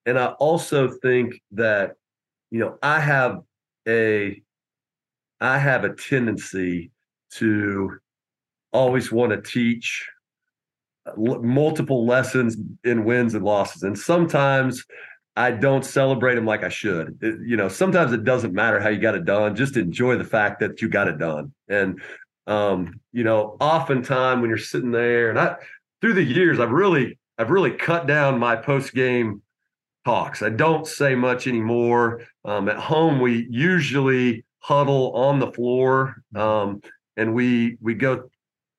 and 0.06 0.18
I 0.18 0.26
also 0.32 0.88
think 1.02 1.40
that 1.52 1.96
you 2.50 2.58
know 2.58 2.78
I 2.82 3.00
have 3.00 3.42
a 3.88 4.42
I 5.40 5.58
have 5.58 5.84
a 5.84 5.94
tendency 5.94 6.90
to 7.32 7.98
always 8.72 9.10
want 9.10 9.32
to 9.32 9.40
teach 9.40 10.08
uh, 11.06 11.12
multiple 11.16 12.06
lessons 12.06 12.56
in 12.84 13.04
wins 13.04 13.34
and 13.34 13.44
losses, 13.44 13.82
and 13.82 13.98
sometimes 13.98 14.84
I 15.36 15.50
don't 15.50 15.84
celebrate 15.84 16.36
them 16.36 16.46
like 16.46 16.62
I 16.62 16.68
should. 16.68 17.18
It, 17.20 17.40
you 17.44 17.56
know, 17.56 17.68
sometimes 17.68 18.12
it 18.12 18.24
doesn't 18.24 18.54
matter 18.54 18.78
how 18.78 18.90
you 18.90 19.00
got 19.00 19.16
it 19.16 19.24
done. 19.24 19.56
Just 19.56 19.76
enjoy 19.76 20.16
the 20.16 20.24
fact 20.24 20.60
that 20.60 20.80
you 20.80 20.88
got 20.88 21.08
it 21.08 21.18
done. 21.18 21.52
And 21.68 22.00
um, 22.46 23.00
you 23.12 23.24
know, 23.24 23.56
oftentimes 23.60 24.40
when 24.40 24.50
you're 24.50 24.58
sitting 24.58 24.90
there, 24.90 25.30
and 25.30 25.38
I 25.38 25.56
through 26.00 26.14
the 26.14 26.22
years, 26.22 26.60
I've 26.60 26.70
really 26.70 27.18
I've 27.38 27.50
really 27.50 27.72
cut 27.72 28.06
down 28.06 28.38
my 28.38 28.56
post 28.56 28.94
game 28.94 29.42
talks. 30.04 30.42
I 30.42 30.50
don't 30.50 30.86
say 30.86 31.14
much 31.14 31.46
anymore. 31.46 32.22
Um, 32.44 32.68
at 32.68 32.76
home, 32.76 33.20
we 33.20 33.46
usually 33.50 34.44
huddle 34.58 35.12
on 35.14 35.38
the 35.38 35.50
floor, 35.52 36.16
um, 36.34 36.80
and 37.16 37.34
we 37.34 37.78
we 37.80 37.94
go 37.94 38.28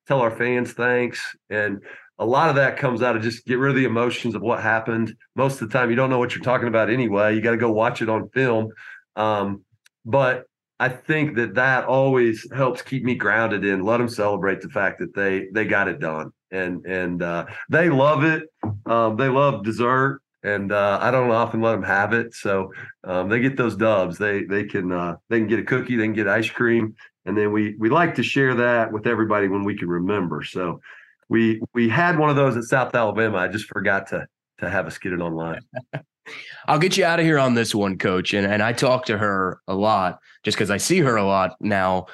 tell 0.07 0.21
our 0.21 0.31
fans 0.31 0.73
thanks. 0.73 1.35
And 1.49 1.81
a 2.19 2.25
lot 2.25 2.49
of 2.49 2.55
that 2.55 2.77
comes 2.77 3.01
out 3.01 3.15
of 3.15 3.23
just 3.23 3.45
get 3.45 3.57
rid 3.57 3.71
of 3.71 3.75
the 3.75 3.85
emotions 3.85 4.35
of 4.35 4.41
what 4.41 4.61
happened. 4.61 5.15
Most 5.35 5.61
of 5.61 5.67
the 5.69 5.77
time, 5.77 5.89
you 5.89 5.95
don't 5.95 6.09
know 6.09 6.19
what 6.19 6.35
you're 6.35 6.43
talking 6.43 6.67
about 6.67 6.89
anyway. 6.89 7.35
You 7.35 7.41
got 7.41 7.51
to 7.51 7.57
go 7.57 7.71
watch 7.71 8.01
it 8.01 8.09
on 8.09 8.29
film. 8.29 8.69
Um, 9.15 9.63
but 10.05 10.45
I 10.79 10.89
think 10.89 11.35
that 11.35 11.55
that 11.55 11.85
always 11.85 12.45
helps 12.51 12.81
keep 12.81 13.03
me 13.03 13.15
grounded 13.15 13.63
in 13.63 13.83
let 13.83 13.97
them 13.97 14.09
celebrate 14.09 14.61
the 14.61 14.69
fact 14.69 14.99
that 14.99 15.15
they 15.15 15.47
they 15.53 15.65
got 15.65 15.87
it 15.87 15.99
done 15.99 16.31
and 16.55 16.85
and 16.85 17.21
uh, 17.21 17.45
they 17.69 17.89
love 17.89 18.23
it. 18.23 18.43
Um, 18.85 19.17
they 19.17 19.27
love 19.27 19.63
dessert, 19.63 20.21
and 20.43 20.71
uh, 20.71 20.99
I 21.01 21.11
don't 21.11 21.29
often 21.31 21.61
let 21.61 21.73
them 21.73 21.83
have 21.83 22.13
it, 22.13 22.33
so 22.33 22.71
um, 23.03 23.29
they 23.29 23.39
get 23.39 23.57
those 23.57 23.75
dubs. 23.75 24.17
They 24.17 24.43
they 24.43 24.63
can 24.63 24.91
uh, 24.91 25.15
they 25.29 25.39
can 25.39 25.47
get 25.47 25.59
a 25.59 25.63
cookie, 25.63 25.95
they 25.95 26.03
can 26.03 26.13
get 26.13 26.27
ice 26.27 26.49
cream, 26.49 26.95
and 27.25 27.37
then 27.37 27.51
we 27.51 27.75
we 27.77 27.89
like 27.89 28.15
to 28.15 28.23
share 28.23 28.55
that 28.55 28.91
with 28.91 29.07
everybody 29.07 29.47
when 29.47 29.63
we 29.63 29.77
can 29.77 29.89
remember. 29.89 30.43
So 30.43 30.79
we 31.29 31.61
we 31.73 31.89
had 31.89 32.17
one 32.17 32.29
of 32.29 32.35
those 32.35 32.57
at 32.57 32.63
South 32.63 32.95
Alabama. 32.95 33.37
I 33.37 33.47
just 33.47 33.67
forgot 33.67 34.07
to 34.07 34.27
to 34.59 34.69
have 34.69 34.87
us 34.87 34.97
get 34.97 35.13
it 35.13 35.19
online. 35.19 35.61
I'll 36.67 36.79
get 36.79 36.97
you 36.97 37.05
out 37.05 37.19
of 37.19 37.25
here 37.25 37.39
on 37.39 37.53
this 37.53 37.75
one, 37.75 37.97
coach. 37.97 38.33
And, 38.33 38.45
and 38.45 38.63
I 38.63 38.73
talk 38.73 39.05
to 39.05 39.17
her 39.17 39.59
a 39.67 39.75
lot 39.75 40.19
just 40.43 40.57
because 40.57 40.71
I 40.71 40.77
see 40.77 40.99
her 40.99 41.15
a 41.15 41.23
lot 41.23 41.55
now. 41.59 42.07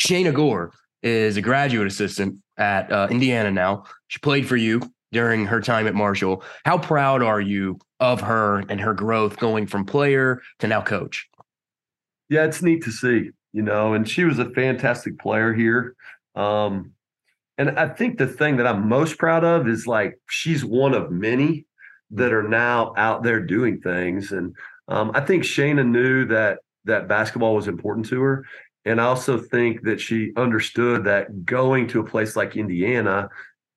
Shayna 0.00 0.34
Gore 0.34 0.72
is 1.02 1.36
a 1.36 1.42
graduate 1.42 1.86
assistant 1.86 2.38
at 2.56 2.90
uh, 2.90 3.08
Indiana 3.10 3.50
now. 3.50 3.84
She 4.08 4.18
played 4.18 4.46
for 4.46 4.56
you 4.56 4.80
during 5.12 5.46
her 5.46 5.60
time 5.60 5.86
at 5.86 5.94
Marshall. 5.94 6.42
How 6.64 6.78
proud 6.78 7.22
are 7.22 7.40
you 7.40 7.78
of 8.00 8.20
her 8.20 8.60
and 8.68 8.80
her 8.80 8.94
growth 8.94 9.38
going 9.38 9.66
from 9.66 9.84
player 9.84 10.40
to 10.60 10.66
now 10.66 10.82
coach? 10.82 11.28
Yeah, 12.28 12.44
it's 12.44 12.62
neat 12.62 12.84
to 12.84 12.90
see, 12.90 13.30
you 13.52 13.62
know, 13.62 13.94
and 13.94 14.08
she 14.08 14.24
was 14.24 14.38
a 14.38 14.50
fantastic 14.50 15.18
player 15.18 15.54
here. 15.54 15.94
Um, 16.34 16.92
and 17.56 17.70
I 17.70 17.88
think 17.88 18.18
the 18.18 18.26
thing 18.26 18.56
that 18.58 18.66
I'm 18.66 18.88
most 18.88 19.18
proud 19.18 19.44
of 19.44 19.66
is 19.66 19.86
like 19.86 20.18
she's 20.28 20.64
one 20.64 20.94
of 20.94 21.10
many 21.10 21.66
that 22.10 22.32
are 22.32 22.46
now 22.46 22.92
out 22.96 23.22
there 23.22 23.40
doing 23.40 23.80
things. 23.80 24.32
And 24.32 24.54
um, 24.88 25.10
I 25.14 25.20
think 25.20 25.44
Shayna 25.44 25.86
knew 25.86 26.24
that 26.26 26.60
that 26.84 27.08
basketball 27.08 27.54
was 27.54 27.68
important 27.68 28.06
to 28.06 28.20
her. 28.22 28.44
And 28.84 29.00
I 29.00 29.04
also 29.04 29.38
think 29.38 29.82
that 29.82 30.00
she 30.00 30.32
understood 30.36 31.04
that 31.04 31.44
going 31.44 31.88
to 31.88 32.00
a 32.00 32.04
place 32.04 32.36
like 32.36 32.56
Indiana, 32.56 33.28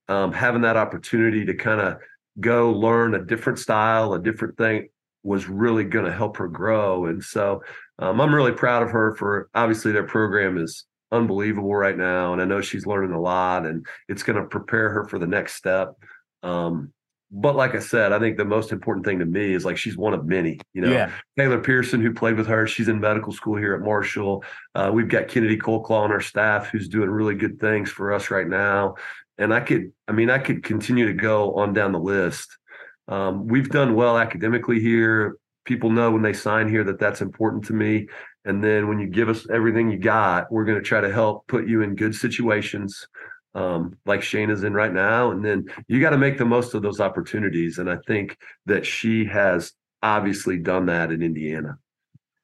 um, 0.07 0.31
having 0.31 0.61
that 0.61 0.77
opportunity 0.77 1.45
to 1.45 1.53
kind 1.53 1.81
of 1.81 1.97
go 2.39 2.71
learn 2.71 3.15
a 3.15 3.25
different 3.25 3.59
style, 3.59 4.13
a 4.13 4.21
different 4.21 4.57
thing 4.57 4.87
was 5.23 5.47
really 5.47 5.83
going 5.83 6.05
to 6.05 6.11
help 6.11 6.37
her 6.37 6.47
grow. 6.47 7.05
And 7.05 7.23
so 7.23 7.61
um, 7.99 8.21
I'm 8.21 8.33
really 8.33 8.53
proud 8.53 8.83
of 8.83 8.91
her 8.91 9.15
for 9.15 9.49
obviously 9.53 9.91
their 9.91 10.07
program 10.07 10.57
is 10.57 10.85
unbelievable 11.11 11.75
right 11.75 11.97
now. 11.97 12.33
And 12.33 12.41
I 12.41 12.45
know 12.45 12.61
she's 12.61 12.87
learning 12.87 13.11
a 13.11 13.19
lot 13.19 13.65
and 13.65 13.85
it's 14.07 14.23
going 14.23 14.41
to 14.41 14.47
prepare 14.47 14.89
her 14.89 15.05
for 15.05 15.19
the 15.19 15.27
next 15.27 15.55
step. 15.55 15.93
Um, 16.41 16.93
but 17.31 17.55
like 17.55 17.75
I 17.75 17.79
said, 17.79 18.11
I 18.11 18.19
think 18.19 18.35
the 18.37 18.45
most 18.45 18.73
important 18.73 19.05
thing 19.05 19.19
to 19.19 19.25
me 19.25 19.53
is 19.53 19.63
like 19.63 19.77
she's 19.77 19.95
one 19.95 20.13
of 20.13 20.25
many. 20.25 20.59
You 20.73 20.81
know, 20.81 20.91
yeah. 20.91 21.11
Taylor 21.37 21.59
Pearson, 21.59 22.01
who 22.01 22.13
played 22.13 22.35
with 22.35 22.47
her, 22.47 22.67
she's 22.67 22.89
in 22.89 22.99
medical 22.99 23.31
school 23.31 23.55
here 23.55 23.73
at 23.73 23.81
Marshall. 23.81 24.43
Uh, 24.75 24.91
we've 24.93 25.07
got 25.07 25.29
Kennedy 25.29 25.57
Colclaw 25.57 26.03
on 26.03 26.11
our 26.11 26.19
staff, 26.19 26.67
who's 26.69 26.89
doing 26.89 27.09
really 27.09 27.35
good 27.35 27.59
things 27.59 27.89
for 27.89 28.11
us 28.11 28.29
right 28.29 28.47
now. 28.47 28.95
And 29.37 29.53
I 29.53 29.61
could, 29.61 29.93
I 30.09 30.11
mean, 30.11 30.29
I 30.29 30.39
could 30.39 30.63
continue 30.63 31.07
to 31.07 31.13
go 31.13 31.55
on 31.55 31.73
down 31.73 31.93
the 31.93 31.99
list. 31.99 32.57
Um, 33.07 33.47
we've 33.47 33.69
done 33.69 33.95
well 33.95 34.17
academically 34.17 34.81
here. 34.81 35.37
People 35.63 35.89
know 35.89 36.11
when 36.11 36.21
they 36.23 36.33
sign 36.33 36.67
here 36.67 36.83
that 36.83 36.99
that's 36.99 37.21
important 37.21 37.63
to 37.65 37.73
me. 37.73 38.07
And 38.43 38.63
then 38.63 38.89
when 38.89 38.99
you 38.99 39.07
give 39.07 39.29
us 39.29 39.47
everything 39.49 39.89
you 39.89 39.99
got, 39.99 40.51
we're 40.51 40.65
going 40.65 40.77
to 40.77 40.83
try 40.83 40.99
to 40.99 41.13
help 41.13 41.47
put 41.47 41.67
you 41.67 41.81
in 41.81 41.95
good 41.95 42.13
situations 42.13 43.07
um, 43.53 43.97
like 44.05 44.21
Shayna's 44.21 44.63
in 44.63 44.73
right 44.73 44.93
now. 44.93 45.31
And 45.31 45.43
then 45.43 45.65
you 45.87 45.99
got 45.99 46.11
to 46.11 46.17
make 46.17 46.37
the 46.37 46.45
most 46.45 46.73
of 46.73 46.81
those 46.81 46.99
opportunities. 46.99 47.77
And 47.77 47.89
I 47.89 47.97
think 48.07 48.37
that 48.65 48.85
she 48.85 49.25
has 49.25 49.73
obviously 50.01 50.57
done 50.57 50.85
that 50.87 51.11
in 51.11 51.21
Indiana. 51.21 51.77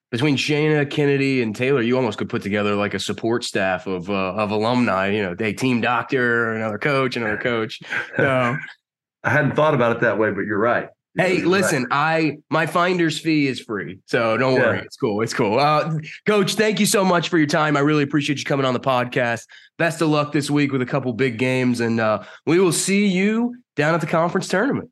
Between 0.09 0.37
Shayna, 0.37 0.89
Kennedy, 0.89 1.41
and 1.41 1.53
Taylor, 1.53 1.81
you 1.81 1.97
almost 1.97 2.17
could 2.17 2.29
put 2.29 2.41
together 2.41 2.75
like 2.75 2.93
a 2.93 2.99
support 2.99 3.43
staff 3.43 3.87
of 3.87 4.09
uh, 4.09 4.13
of 4.35 4.51
alumni. 4.51 5.07
You 5.09 5.21
know, 5.21 5.35
they 5.35 5.51
team 5.51 5.81
doctor, 5.81 6.53
another 6.53 6.77
coach, 6.77 7.17
another 7.17 7.37
coach. 7.37 7.81
So, 8.15 8.57
I 9.23 9.29
hadn't 9.29 9.55
thought 9.55 9.73
about 9.73 9.97
it 9.97 9.99
that 10.01 10.17
way, 10.17 10.31
but 10.31 10.45
you're 10.45 10.57
right. 10.57 10.87
Hey, 11.17 11.41
listen, 11.41 11.87
I 11.89 12.37
my 12.49 12.67
finder's 12.67 13.19
fee 13.19 13.47
is 13.47 13.59
free, 13.59 13.99
so 14.05 14.37
don't 14.37 14.53
yeah. 14.53 14.59
worry. 14.59 14.79
It's 14.79 14.97
cool. 14.97 15.21
It's 15.21 15.33
cool. 15.33 15.59
Uh, 15.59 15.97
Coach, 16.25 16.53
thank 16.53 16.79
you 16.79 16.85
so 16.85 17.03
much 17.03 17.29
for 17.29 17.37
your 17.37 17.47
time. 17.47 17.75
I 17.75 17.79
really 17.79 18.03
appreciate 18.03 18.37
you 18.37 18.45
coming 18.45 18.65
on 18.65 18.73
the 18.73 18.79
podcast. 18.79 19.47
Best 19.77 20.01
of 20.01 20.09
luck 20.09 20.31
this 20.31 20.49
week 20.49 20.71
with 20.71 20.81
a 20.81 20.85
couple 20.85 21.11
big 21.13 21.37
games, 21.37 21.79
and 21.79 21.99
uh, 21.99 22.23
we 22.45 22.59
will 22.59 22.71
see 22.71 23.07
you 23.07 23.55
down 23.75 23.95
at 23.95 24.01
the 24.01 24.07
conference 24.07 24.47
tournament. 24.47 24.91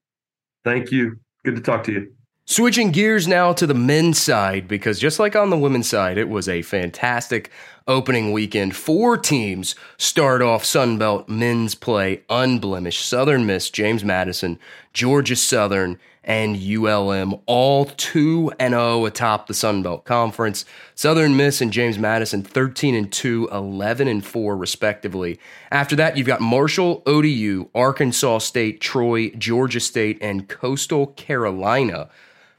Thank 0.64 0.92
you. 0.92 1.20
Good 1.44 1.56
to 1.56 1.62
talk 1.62 1.84
to 1.86 1.92
you. 1.92 2.12
Switching 2.48 2.92
gears 2.92 3.28
now 3.28 3.54
to 3.54 3.66
the 3.66 3.74
men's 3.74 4.20
side, 4.20 4.68
because 4.68 5.00
just 5.00 5.20
like 5.20 5.36
on 5.36 5.50
the 5.50 5.58
women's 5.58 5.90
side, 5.90 6.20
it 6.20 6.30
was 6.30 6.48
a 6.48 6.62
fantastic 6.62 7.50
opening 7.88 8.32
weekend. 8.32 8.76
Four 8.76 9.18
teams 9.18 9.76
start 9.98 10.44
off 10.44 10.64
Sunbelt 10.64 11.28
men's 11.28 11.74
play 11.74 12.22
unblemished. 12.30 13.04
Southern 13.04 13.48
Miss, 13.48 13.72
James 13.72 14.04
Madison, 14.04 14.60
Georgia 14.94 15.36
Southern, 15.36 16.00
and 16.26 16.58
ULM, 16.58 17.36
all 17.46 17.86
2 17.86 18.52
and 18.60 18.74
0 18.74 19.06
atop 19.06 19.48
the 19.48 19.54
Sun 19.54 19.84
Belt 19.84 20.04
Conference. 20.04 20.66
Southern 20.96 21.38
Miss 21.38 21.62
and 21.62 21.72
James 21.72 21.98
Madison 21.98 22.44
13 22.44 22.96
and 22.96 23.12
2, 23.12 23.50
11 23.52 24.08
and 24.08 24.26
4 24.26 24.58
respectively. 24.58 25.40
After 25.72 25.96
that, 25.96 26.18
you've 26.18 26.28
got 26.28 26.42
Marshall, 26.42 27.04
ODU, 27.06 27.70
Arkansas 27.74 28.40
State, 28.40 28.82
Troy, 28.82 29.30
Georgia 29.30 29.80
State, 29.80 30.18
and 30.20 30.50
Coastal 30.50 31.08
Carolina. 31.08 32.10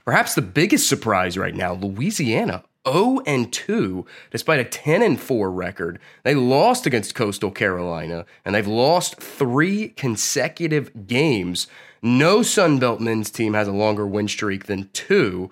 Perhaps 0.04 0.34
the 0.34 0.42
biggest 0.42 0.88
surprise 0.88 1.36
right 1.36 1.54
now, 1.54 1.74
Louisiana 1.74 2.62
0 2.88 3.20
and 3.26 3.52
2 3.52 4.06
despite 4.30 4.60
a 4.60 4.64
10 4.64 5.02
and 5.02 5.20
4 5.20 5.50
record. 5.50 5.98
They 6.22 6.34
lost 6.34 6.86
against 6.86 7.14
Coastal 7.14 7.50
Carolina 7.50 8.26
and 8.44 8.54
they've 8.54 8.66
lost 8.66 9.20
3 9.20 9.88
consecutive 9.90 11.06
games. 11.06 11.66
No 12.02 12.38
Sunbelt 12.40 13.00
men's 13.00 13.30
team 13.30 13.54
has 13.54 13.68
a 13.68 13.72
longer 13.72 14.06
win 14.06 14.28
streak 14.28 14.66
than 14.66 14.90
two. 14.92 15.50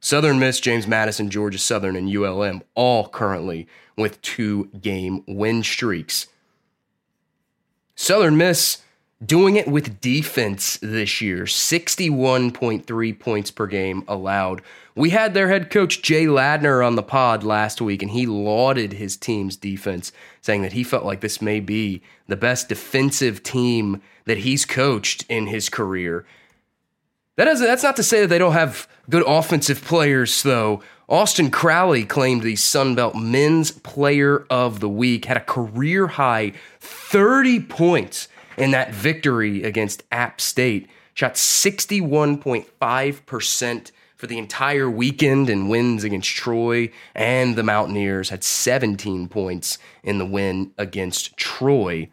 Southern 0.00 0.38
Miss, 0.38 0.60
James 0.60 0.86
Madison, 0.86 1.30
Georgia 1.30 1.58
Southern, 1.58 1.96
and 1.96 2.14
ULM 2.14 2.62
all 2.74 3.08
currently 3.08 3.66
with 3.96 4.20
two 4.20 4.66
game 4.80 5.24
win 5.26 5.62
streaks. 5.62 6.26
Southern 7.96 8.36
Miss 8.36 8.82
doing 9.24 9.56
it 9.56 9.68
with 9.68 10.00
defense 10.00 10.78
this 10.78 11.20
year 11.20 11.44
61.3 11.44 13.18
points 13.18 13.50
per 13.50 13.66
game 13.66 14.04
allowed. 14.08 14.62
We 14.96 15.10
had 15.10 15.34
their 15.34 15.48
head 15.48 15.70
coach 15.70 16.02
Jay 16.02 16.26
Ladner 16.26 16.86
on 16.86 16.94
the 16.94 17.02
pod 17.02 17.42
last 17.42 17.80
week, 17.80 18.02
and 18.02 18.10
he 18.10 18.26
lauded 18.26 18.92
his 18.92 19.16
team's 19.16 19.56
defense, 19.56 20.12
saying 20.40 20.62
that 20.62 20.72
he 20.72 20.84
felt 20.84 21.04
like 21.04 21.20
this 21.20 21.42
may 21.42 21.60
be 21.60 22.02
the 22.28 22.36
best 22.36 22.68
defensive 22.68 23.42
team 23.42 24.02
that 24.24 24.38
he's 24.38 24.64
coached 24.64 25.24
in 25.28 25.48
his 25.48 25.68
career. 25.68 26.24
That 27.36 27.46
doesn't, 27.46 27.66
that's 27.66 27.82
not 27.82 27.96
to 27.96 28.04
say 28.04 28.20
that 28.20 28.28
they 28.28 28.38
don't 28.38 28.52
have 28.52 28.88
good 29.10 29.24
offensive 29.26 29.82
players, 29.82 30.42
though. 30.42 30.82
Austin 31.08 31.50
Crowley 31.50 32.04
claimed 32.04 32.42
the 32.42 32.54
Sunbelt 32.54 33.20
Men's 33.20 33.72
Player 33.72 34.46
of 34.48 34.80
the 34.80 34.88
Week, 34.88 35.24
had 35.24 35.36
a 35.36 35.40
career 35.40 36.06
high 36.06 36.52
30 36.80 37.60
points 37.60 38.28
in 38.56 38.72
that 38.72 38.92
victory 38.92 39.62
against 39.62 40.02
App 40.10 40.40
State, 40.40 40.88
shot 41.14 41.34
61.5% 41.34 43.90
for 44.16 44.26
the 44.26 44.38
entire 44.38 44.88
weekend 44.88 45.50
in 45.50 45.68
wins 45.68 46.04
against 46.04 46.30
Troy 46.30 46.90
and 47.14 47.56
the 47.56 47.62
Mountaineers, 47.62 48.30
had 48.30 48.42
17 48.42 49.28
points 49.28 49.76
in 50.02 50.16
the 50.18 50.24
win 50.24 50.72
against 50.78 51.36
Troy. 51.36 52.08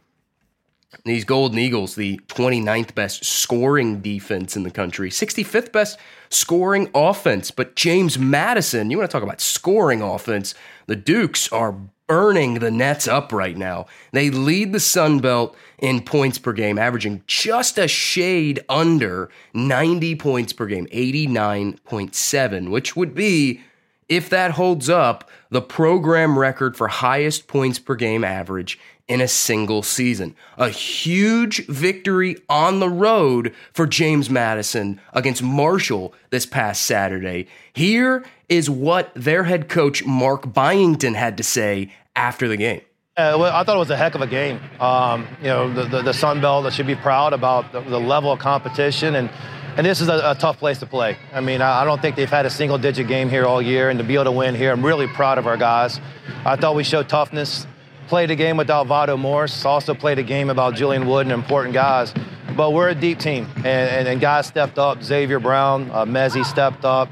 These 1.06 1.24
Golden 1.24 1.58
Eagles, 1.58 1.96
the 1.96 2.20
29th 2.28 2.94
best 2.94 3.24
scoring 3.24 4.02
defense 4.02 4.58
in 4.58 4.64
the 4.64 4.72
country, 4.72 5.10
65th 5.10 5.72
best 5.72 5.98
scoring 6.30 6.90
offense. 6.94 7.50
But 7.50 7.76
James 7.76 8.20
Madison, 8.20 8.92
you 8.92 8.98
want 8.98 9.10
to 9.10 9.14
talk 9.14 9.24
about 9.24 9.40
scoring 9.40 10.02
offense? 10.02 10.54
The 10.88 10.98
Dukes 10.98 11.50
are 11.54 11.78
burning 12.08 12.56
the 12.56 12.72
Nets 12.72 13.08
up 13.08 13.32
right 13.32 13.56
now. 13.56 13.86
They 14.12 14.30
lead 14.30 14.74
the 14.74 14.82
Sun 14.82 15.20
Belt 15.20 15.56
in 15.82 16.02
points 16.02 16.38
per 16.38 16.54
game, 16.54 16.78
averaging 16.78 17.24
just 17.28 17.78
a 17.78 17.88
shade 17.88 18.64
under 18.70 19.30
90 19.54 20.16
points 20.16 20.54
per 20.54 20.68
game, 20.68 20.86
89.7, 20.88 22.70
which 22.70 22.96
would 22.96 23.14
be, 23.16 23.62
if 24.08 24.30
that 24.30 24.52
holds 24.52 24.90
up, 24.90 25.30
the 25.50 25.62
program 25.62 26.38
record 26.38 26.78
for 26.78 26.88
highest 26.88 27.48
points 27.48 27.80
per 27.80 27.96
game 27.96 28.24
average 28.24 28.80
in 29.08 29.20
a 29.20 29.28
single 29.28 29.84
season. 29.84 30.36
A 30.58 30.70
huge 30.70 31.66
victory 31.66 32.38
on 32.48 32.80
the 32.80 32.88
road 32.88 33.54
for 33.74 33.86
James 33.86 34.30
Madison 34.30 35.02
against 35.14 35.44
Marshall 35.44 36.14
this 36.30 36.46
past 36.46 36.84
Saturday. 36.84 37.48
Here 37.74 38.24
is 38.48 38.70
what 38.70 39.12
their 39.16 39.44
head 39.44 39.68
coach, 39.68 40.06
Mark 40.06 40.54
Byington, 40.54 41.16
had 41.16 41.36
to 41.38 41.44
say 41.44 41.92
after 42.16 42.48
the 42.48 42.58
game. 42.58 42.82
Uh, 43.18 43.36
well, 43.38 43.54
I 43.54 43.64
thought 43.66 43.76
it 43.76 43.80
was 43.80 43.90
a 43.90 43.98
heck 43.98 44.16
of 44.16 44.22
a 44.22 44.28
game. 44.28 44.58
Um, 44.80 45.28
you 45.42 45.48
know, 45.48 45.74
the, 45.74 45.84
the, 45.84 46.02
the, 46.02 46.14
Sun 46.14 46.40
Belt 46.40 46.72
should 46.72 46.88
be 46.88 46.96
proud 46.96 47.34
about 47.34 47.74
the, 47.74 47.82
the 47.82 48.00
level 48.00 48.32
of 48.32 48.40
competition, 48.40 49.16
and 49.16 49.30
and 49.76 49.86
this 49.86 50.00
is 50.00 50.08
a, 50.08 50.32
a 50.32 50.36
tough 50.36 50.58
place 50.58 50.80
to 50.80 50.86
play. 50.86 51.18
I 51.34 51.42
mean, 51.42 51.62
I, 51.62 51.82
I, 51.82 51.86
don't 51.86 52.02
think 52.02 52.16
they've 52.16 52.30
had 52.30 52.46
a 52.46 52.50
single-digit 52.50 53.10
game 53.10 53.30
here 53.30 53.46
all 53.46 53.62
year, 53.62 53.90
and 53.90 54.00
to 54.00 54.06
be 54.06 54.14
able 54.14 54.26
to 54.26 54.32
win 54.32 54.56
here, 54.56 54.72
I'm 54.72 54.86
really 54.86 55.08
proud 55.08 55.38
of 55.38 55.46
our 55.46 55.58
guys. 55.58 56.00
I 56.46 56.56
thought 56.56 56.76
we 56.76 56.86
showed 56.86 57.10
toughness 57.10 57.68
played 58.12 58.30
a 58.30 58.36
game 58.36 58.58
without 58.58 58.88
Vado 58.88 59.16
Morse, 59.16 59.64
also 59.64 59.94
played 59.94 60.20
a 60.20 60.24
game 60.24 60.50
about 60.50 60.76
Julian 60.76 61.08
Wood 61.08 61.28
and 61.28 61.32
important 61.32 61.74
guys. 61.74 62.14
But 62.58 62.74
we're 62.74 62.90
a 62.90 62.96
deep 62.96 63.20
team, 63.20 63.48
and, 63.56 63.68
and, 63.68 64.06
and 64.06 64.20
guys 64.20 64.48
stepped 64.48 64.78
up. 64.78 65.02
Xavier 65.02 65.40
Brown, 65.40 65.90
uh, 65.92 66.04
Mezie 66.04 66.44
stepped 66.44 66.84
up. 66.84 67.08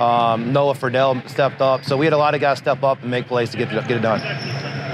Um, 0.00 0.52
Noah 0.52 0.74
Freidel 0.74 1.28
stepped 1.28 1.60
up. 1.60 1.84
So 1.84 1.96
we 1.96 2.06
had 2.06 2.12
a 2.12 2.18
lot 2.18 2.34
of 2.34 2.40
guys 2.40 2.58
step 2.58 2.82
up 2.82 3.02
and 3.02 3.10
make 3.10 3.26
plays 3.26 3.50
to 3.50 3.56
get, 3.56 3.70
get 3.70 3.90
it 3.90 4.00
done. 4.00 4.20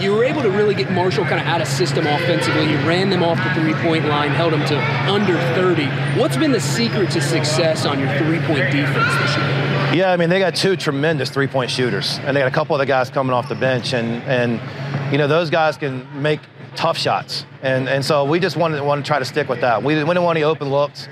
You 0.02 0.12
were 0.12 0.24
able 0.24 0.40
to 0.42 0.50
really 0.50 0.74
get 0.74 0.90
Marshall 0.90 1.24
kind 1.24 1.40
of 1.40 1.46
out 1.46 1.60
of 1.60 1.68
system 1.68 2.06
offensively. 2.06 2.70
You 2.70 2.76
ran 2.78 3.10
them 3.10 3.22
off 3.22 3.36
the 3.36 3.60
three 3.60 3.74
point 3.82 4.06
line, 4.06 4.30
held 4.30 4.54
them 4.54 4.64
to 4.66 4.78
under 5.10 5.36
30. 5.54 5.86
What's 6.18 6.38
been 6.38 6.52
the 6.52 6.60
secret 6.60 7.10
to 7.10 7.20
success 7.20 7.84
on 7.84 7.98
your 7.98 8.08
three 8.16 8.38
point 8.40 8.70
defense 8.72 9.14
this 9.20 9.36
year? 9.36 9.70
Yeah, 9.92 10.12
I 10.12 10.16
mean, 10.16 10.30
they 10.30 10.38
got 10.38 10.54
two 10.54 10.76
tremendous 10.76 11.28
three 11.28 11.46
point 11.46 11.70
shooters, 11.70 12.18
and 12.20 12.34
they 12.34 12.40
got 12.40 12.48
a 12.48 12.54
couple 12.54 12.74
of 12.74 12.78
the 12.78 12.86
guys 12.86 13.10
coming 13.10 13.32
off 13.32 13.48
the 13.48 13.54
bench. 13.54 13.92
And, 13.92 14.22
and 14.22 15.12
you 15.12 15.18
know, 15.18 15.28
those 15.28 15.50
guys 15.50 15.76
can 15.76 16.06
make 16.22 16.40
tough 16.76 16.96
shots. 16.96 17.44
And, 17.62 17.88
and 17.88 18.02
so 18.04 18.24
we 18.24 18.40
just 18.40 18.56
wanted, 18.56 18.82
wanted 18.82 19.02
to 19.02 19.06
try 19.06 19.18
to 19.18 19.24
stick 19.24 19.48
with 19.48 19.60
that. 19.60 19.82
We, 19.82 19.94
we 19.96 20.00
didn't 20.00 20.22
want 20.22 20.36
any 20.36 20.44
open 20.44 20.70
looks. 20.70 21.08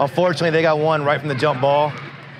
Unfortunately, 0.00 0.50
they 0.50 0.62
got 0.62 0.78
one 0.78 1.04
right 1.04 1.20
from 1.20 1.28
the 1.28 1.34
jump 1.34 1.60
ball. 1.60 1.92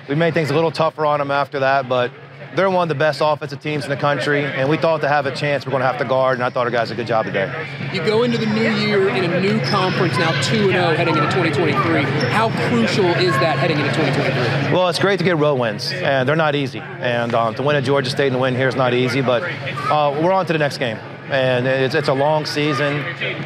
We 0.09 0.15
made 0.15 0.33
things 0.33 0.49
a 0.49 0.53
little 0.53 0.71
tougher 0.71 1.05
on 1.05 1.19
them 1.19 1.31
after 1.31 1.59
that, 1.59 1.87
but 1.87 2.11
they're 2.55 2.69
one 2.69 2.83
of 2.83 2.89
the 2.89 2.95
best 2.95 3.21
offensive 3.23 3.61
teams 3.61 3.83
in 3.83 3.89
the 3.89 3.97
country, 3.97 4.43
and 4.43 4.69
we 4.69 4.77
thought 4.77 5.01
to 5.01 5.07
have 5.07 5.25
a 5.25 5.35
chance, 5.35 5.65
we're 5.65 5.71
going 5.71 5.81
to 5.81 5.87
have 5.87 5.97
to 5.97 6.05
guard, 6.05 6.37
and 6.37 6.43
I 6.43 6.49
thought 6.49 6.67
our 6.67 6.71
guys 6.71 6.89
did 6.89 6.95
a 6.95 6.97
good 6.97 7.07
job 7.07 7.25
today. 7.25 7.49
You 7.93 8.03
go 8.05 8.23
into 8.23 8.37
the 8.37 8.45
new 8.45 8.69
year 8.71 9.09
in 9.09 9.31
a 9.31 9.41
new 9.41 9.59
conference 9.61 10.17
now 10.17 10.39
2 10.41 10.71
0 10.71 10.95
heading 10.95 11.15
into 11.17 11.29
2023. 11.31 12.03
How 12.31 12.49
crucial 12.69 13.05
is 13.05 13.33
that 13.39 13.57
heading 13.57 13.79
into 13.79 13.91
2023? 13.91 14.73
Well, 14.73 14.89
it's 14.89 14.99
great 14.99 15.17
to 15.19 15.25
get 15.25 15.37
road 15.37 15.55
wins, 15.55 15.91
and 15.91 16.27
they're 16.27 16.35
not 16.35 16.55
easy. 16.55 16.79
And 16.79 17.33
um, 17.33 17.55
to 17.55 17.63
win 17.63 17.75
at 17.75 17.83
Georgia 17.83 18.09
State 18.09 18.31
and 18.31 18.41
win 18.41 18.55
here 18.55 18.67
is 18.67 18.75
not 18.75 18.93
easy, 18.93 19.21
but 19.21 19.43
uh, 19.43 20.19
we're 20.21 20.33
on 20.33 20.45
to 20.45 20.53
the 20.53 20.59
next 20.59 20.77
game 20.77 20.97
and 21.29 21.65
it's, 21.65 21.95
it's 21.95 22.09
a 22.09 22.13
long 22.13 22.45
season. 22.45 22.97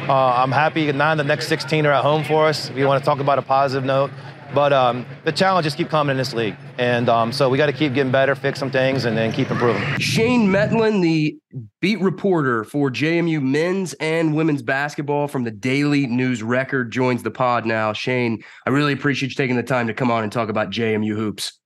Uh, 0.08 0.12
I'm 0.12 0.50
happy 0.50 0.90
nine 0.92 1.12
of 1.12 1.24
the 1.26 1.28
next 1.28 1.46
16 1.46 1.86
are 1.86 1.92
at 1.92 2.02
home 2.02 2.24
for 2.24 2.46
us. 2.46 2.68
If 2.68 2.76
you 2.76 2.86
want 2.86 3.02
to 3.02 3.04
talk 3.06 3.20
about 3.20 3.38
a 3.38 3.42
positive 3.42 3.84
note, 3.84 4.10
but 4.54 4.72
um, 4.72 5.06
the 5.24 5.32
challenges 5.32 5.74
keep 5.74 5.88
coming 5.88 6.12
in 6.12 6.16
this 6.16 6.32
league. 6.32 6.56
And 6.78 7.08
um, 7.08 7.32
so 7.32 7.48
we 7.48 7.58
got 7.58 7.66
to 7.66 7.72
keep 7.72 7.94
getting 7.94 8.12
better, 8.12 8.34
fix 8.34 8.58
some 8.58 8.70
things, 8.70 9.04
and 9.04 9.16
then 9.16 9.32
keep 9.32 9.50
improving. 9.50 9.82
Shane 9.98 10.48
Mettlen, 10.48 11.02
the 11.02 11.38
beat 11.80 12.00
reporter 12.00 12.64
for 12.64 12.90
JMU 12.90 13.42
men's 13.42 13.94
and 13.94 14.34
women's 14.34 14.62
basketball 14.62 15.28
from 15.28 15.44
the 15.44 15.50
Daily 15.50 16.06
News 16.06 16.42
Record, 16.42 16.90
joins 16.90 17.22
the 17.22 17.30
pod 17.30 17.66
now. 17.66 17.92
Shane, 17.92 18.42
I 18.66 18.70
really 18.70 18.92
appreciate 18.92 19.30
you 19.30 19.34
taking 19.34 19.56
the 19.56 19.62
time 19.62 19.86
to 19.86 19.94
come 19.94 20.10
on 20.10 20.22
and 20.22 20.32
talk 20.32 20.48
about 20.48 20.70
JMU 20.70 21.14
hoops. 21.14 21.58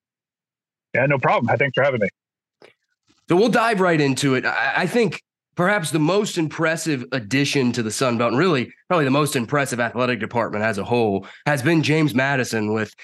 Yeah, 0.95 1.07
no 1.07 1.19
problem. 1.19 1.57
Thanks 1.57 1.75
for 1.75 1.83
having 1.83 2.01
me. 2.01 2.09
So 3.29 3.37
we'll 3.37 3.49
dive 3.49 3.81
right 3.81 4.01
into 4.01 4.35
it. 4.35 4.45
I, 4.45 4.73
I 4.77 4.87
think 4.87 5.23
perhaps 5.55 5.91
the 5.91 5.99
most 5.99 6.39
impressive 6.39 7.05
addition 7.13 7.73
to 7.73 7.83
the 7.83 7.91
Sun 7.91 8.19
Belt, 8.19 8.33
and 8.33 8.39
really 8.39 8.73
probably 8.89 9.05
the 9.05 9.11
most 9.11 9.37
impressive 9.37 9.81
athletic 9.81 10.21
department 10.21 10.65
as 10.65 10.79
a 10.79 10.85
whole, 10.85 11.27
has 11.47 11.63
been 11.63 11.83
James 11.83 12.15
Madison 12.15 12.73
with 12.73 12.95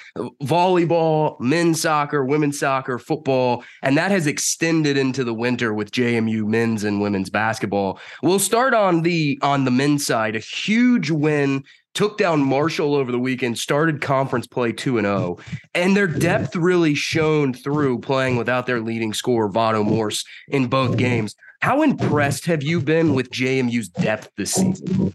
volleyball, 0.43 1.39
men's 1.41 1.81
soccer, 1.81 2.25
women's 2.25 2.59
soccer, 2.59 2.99
football, 2.99 3.65
and 3.83 3.97
that 3.97 4.11
has 4.11 4.27
extended 4.27 4.97
into 4.97 5.25
the 5.25 5.35
winter 5.35 5.73
with 5.73 5.91
JMU 5.91 6.47
men's 6.47 6.85
and 6.85 7.01
women's 7.01 7.31
basketball. 7.31 8.01
We'll 8.23 8.39
start 8.39 8.75
on 8.75 9.03
the 9.03 9.39
on 9.43 9.65
the 9.65 9.71
men's 9.71 10.05
side, 10.07 10.37
a 10.37 10.41
huge 10.41 11.11
win 11.11 11.65
took 11.95 12.17
down 12.17 12.41
Marshall 12.41 12.95
over 12.95 13.11
the 13.11 13.19
weekend, 13.19 13.59
started 13.59 14.01
conference 14.01 14.47
play 14.47 14.71
2 14.71 14.99
and 14.99 15.07
0, 15.07 15.39
and 15.75 15.97
their 15.97 16.07
depth 16.07 16.55
really 16.55 16.95
shone 16.95 17.53
through 17.53 17.99
playing 17.99 18.37
without 18.37 18.67
their 18.67 18.81
leading 18.81 19.13
scorer 19.13 19.49
Vado 19.49 19.83
Morse 19.83 20.25
in 20.47 20.69
both 20.69 20.97
games. 20.97 21.35
How 21.61 21.83
impressed 21.83 22.47
have 22.47 22.63
you 22.63 22.81
been 22.81 23.15
with 23.15 23.31
JMU's 23.31 23.89
depth 23.89 24.31
this 24.37 24.53
season? 24.55 25.13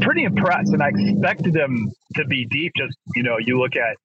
Pretty 0.00 0.24
impressed, 0.24 0.72
and 0.72 0.82
I 0.82 0.88
expected 0.88 1.52
them 1.52 1.92
to 2.16 2.24
be 2.24 2.46
deep. 2.46 2.72
Just 2.76 2.96
you 3.14 3.22
know, 3.22 3.36
you 3.38 3.60
look 3.60 3.76
at 3.76 3.96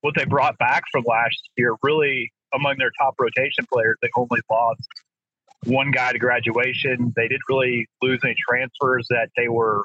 what 0.00 0.14
they 0.16 0.24
brought 0.24 0.56
back 0.58 0.82
from 0.90 1.04
last 1.06 1.36
year. 1.56 1.74
Really, 1.82 2.32
among 2.54 2.76
their 2.78 2.90
top 2.98 3.14
rotation 3.18 3.66
players, 3.72 3.96
they 4.00 4.08
only 4.16 4.40
lost 4.50 4.88
one 5.64 5.90
guy 5.90 6.12
to 6.12 6.18
graduation. 6.18 7.12
They 7.14 7.28
didn't 7.28 7.42
really 7.48 7.86
lose 8.00 8.20
any 8.24 8.34
transfers 8.48 9.06
that 9.10 9.28
they 9.36 9.48
were 9.48 9.82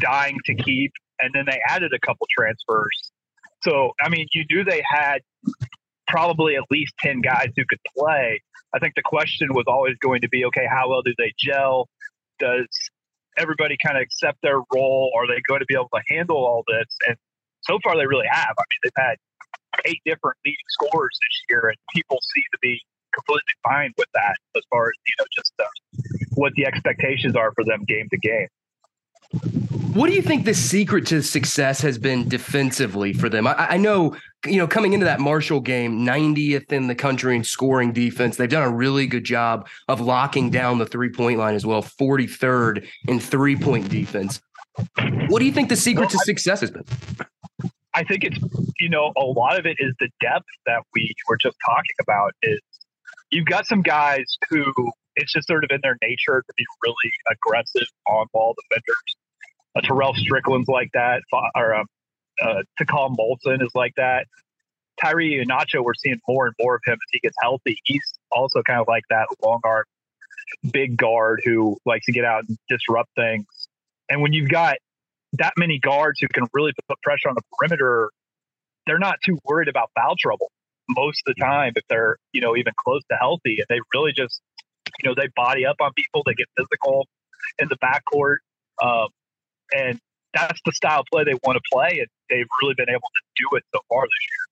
dying 0.00 0.38
to 0.46 0.54
keep, 0.54 0.92
and 1.20 1.32
then 1.32 1.44
they 1.46 1.60
added 1.68 1.92
a 1.94 2.04
couple 2.04 2.26
transfers. 2.36 3.12
So, 3.62 3.92
I 4.00 4.08
mean, 4.08 4.26
you 4.32 4.44
knew 4.50 4.64
they 4.64 4.82
had 4.86 5.22
probably 6.14 6.54
at 6.54 6.62
least 6.70 6.94
10 7.00 7.22
guys 7.22 7.48
who 7.56 7.64
could 7.68 7.80
play. 7.98 8.40
I 8.72 8.78
think 8.78 8.94
the 8.94 9.02
question 9.02 9.48
was 9.52 9.64
always 9.66 9.96
going 10.00 10.20
to 10.20 10.28
be 10.28 10.44
okay, 10.44 10.64
how 10.70 10.88
well 10.88 11.02
do 11.02 11.12
they 11.18 11.32
gel? 11.36 11.88
Does 12.38 12.68
everybody 13.36 13.76
kind 13.84 13.96
of 13.96 14.02
accept 14.02 14.38
their 14.40 14.60
role? 14.72 15.10
Are 15.16 15.26
they 15.26 15.40
going 15.48 15.58
to 15.58 15.66
be 15.66 15.74
able 15.74 15.90
to 15.92 16.02
handle 16.08 16.36
all 16.36 16.62
this? 16.68 16.86
And 17.08 17.16
so 17.62 17.80
far, 17.82 17.96
they 17.96 18.06
really 18.06 18.28
have. 18.30 18.54
I 18.56 18.62
mean, 18.62 18.80
they've 18.84 19.04
had 19.04 19.16
eight 19.86 20.00
different 20.06 20.36
leading 20.44 20.68
scorers 20.68 21.18
this 21.18 21.42
year, 21.50 21.66
and 21.66 21.76
people 21.92 22.20
seem 22.32 22.44
to 22.52 22.58
be 22.62 22.80
completely 23.12 23.54
fine 23.64 23.90
with 23.98 24.08
that 24.14 24.36
as 24.56 24.62
far 24.70 24.86
as, 24.86 24.92
you 25.08 25.14
know, 25.18 25.26
just 25.34 25.52
uh, 25.58 25.64
what 26.34 26.52
the 26.54 26.64
expectations 26.64 27.34
are 27.34 27.50
for 27.56 27.64
them 27.64 27.82
game 27.88 28.06
to 28.10 28.18
game. 28.18 28.46
What 29.94 30.08
do 30.08 30.14
you 30.14 30.22
think 30.22 30.44
the 30.44 30.54
secret 30.54 31.06
to 31.06 31.22
success 31.22 31.80
has 31.82 31.98
been 31.98 32.28
defensively 32.28 33.12
for 33.12 33.28
them? 33.28 33.46
I, 33.46 33.54
I, 33.54 33.76
know, 33.76 34.16
you 34.46 34.58
know, 34.58 34.66
coming 34.66 34.92
into 34.92 35.06
that 35.06 35.20
Marshall 35.20 35.60
game, 35.60 36.00
90th 36.00 36.72
in 36.72 36.86
the 36.86 36.94
country 36.94 37.36
in 37.36 37.44
scoring 37.44 37.92
defense. 37.92 38.36
They've 38.36 38.48
done 38.48 38.62
a 38.62 38.74
really 38.74 39.06
good 39.06 39.24
job 39.24 39.68
of 39.88 40.00
locking 40.00 40.50
down 40.50 40.78
the 40.78 40.86
three 40.86 41.10
point 41.10 41.38
line 41.38 41.54
as 41.54 41.64
well, 41.64 41.82
43rd 41.82 42.86
in 43.08 43.20
three 43.20 43.56
point 43.56 43.88
defense. 43.88 44.40
What 45.28 45.38
do 45.38 45.44
you 45.44 45.52
think 45.52 45.68
the 45.68 45.76
secret 45.76 46.10
to 46.10 46.18
success 46.18 46.60
has 46.60 46.70
been? 46.70 46.84
I 47.94 48.02
think 48.02 48.24
it's, 48.24 48.38
you 48.80 48.88
know, 48.88 49.12
a 49.16 49.24
lot 49.24 49.58
of 49.58 49.66
it 49.66 49.76
is 49.78 49.94
the 50.00 50.08
depth 50.20 50.46
that 50.66 50.82
we 50.94 51.14
were 51.28 51.36
just 51.36 51.56
talking 51.64 51.94
about. 52.00 52.32
Is 52.42 52.60
you've 53.30 53.46
got 53.46 53.66
some 53.66 53.82
guys 53.82 54.24
who 54.50 54.64
it's 55.16 55.32
just 55.32 55.46
sort 55.46 55.62
of 55.62 55.70
in 55.70 55.78
their 55.82 55.96
nature 56.02 56.42
to 56.44 56.54
be 56.56 56.64
really 56.82 57.12
aggressive 57.30 57.86
on 58.08 58.26
ball 58.32 58.54
defenders 58.68 59.16
a 59.76 59.82
Terrell 59.82 60.14
Strickland's 60.14 60.68
like 60.68 60.90
that, 60.94 61.22
or 61.54 61.74
um, 61.74 61.86
uh, 62.44 62.62
Takal 62.80 63.14
Molson 63.16 63.62
is 63.62 63.72
like 63.74 63.94
that. 63.96 64.26
Tyree 65.00 65.44
Ihenacho, 65.44 65.82
we're 65.82 65.94
seeing 65.94 66.20
more 66.28 66.46
and 66.46 66.54
more 66.60 66.76
of 66.76 66.82
him 66.86 66.94
as 66.94 67.10
he 67.12 67.20
gets 67.20 67.36
healthy. 67.42 67.76
He's 67.84 68.14
also 68.30 68.62
kind 68.62 68.80
of 68.80 68.86
like 68.86 69.02
that 69.10 69.26
long 69.42 69.60
arm, 69.64 69.84
big 70.70 70.96
guard 70.96 71.42
who 71.44 71.78
likes 71.84 72.06
to 72.06 72.12
get 72.12 72.24
out 72.24 72.44
and 72.48 72.56
disrupt 72.68 73.10
things. 73.16 73.46
And 74.08 74.22
when 74.22 74.32
you've 74.32 74.50
got 74.50 74.76
that 75.34 75.54
many 75.56 75.78
guards 75.78 76.20
who 76.20 76.28
can 76.28 76.46
really 76.52 76.72
put 76.88 77.00
pressure 77.02 77.28
on 77.28 77.34
the 77.34 77.42
perimeter, 77.58 78.10
they're 78.86 78.98
not 78.98 79.16
too 79.24 79.38
worried 79.44 79.68
about 79.68 79.90
foul 79.96 80.14
trouble 80.18 80.50
most 80.88 81.22
of 81.26 81.34
the 81.34 81.40
time 81.42 81.72
if 81.76 81.82
they're, 81.88 82.16
you 82.32 82.40
know, 82.40 82.56
even 82.56 82.72
close 82.84 83.02
to 83.10 83.16
healthy. 83.16 83.56
And 83.58 83.66
they 83.68 83.80
really 83.94 84.12
just, 84.12 84.40
you 85.02 85.08
know, 85.08 85.14
they 85.16 85.28
body 85.34 85.66
up 85.66 85.76
on 85.80 85.92
people, 85.94 86.22
they 86.24 86.34
get 86.34 86.46
physical 86.56 87.08
in 87.58 87.68
the 87.68 87.76
backcourt. 87.76 88.36
Um, 88.82 89.08
and 89.72 89.98
that's 90.34 90.60
the 90.64 90.72
style 90.72 91.00
of 91.00 91.06
play 91.12 91.24
they 91.24 91.34
want 91.44 91.56
to 91.56 91.62
play, 91.72 91.98
and 91.98 92.08
they've 92.30 92.46
really 92.62 92.74
been 92.74 92.90
able 92.90 93.00
to 93.00 93.22
do 93.36 93.56
it 93.56 93.64
so 93.74 93.80
far 93.88 94.04
this 94.04 94.10
year. 94.28 94.44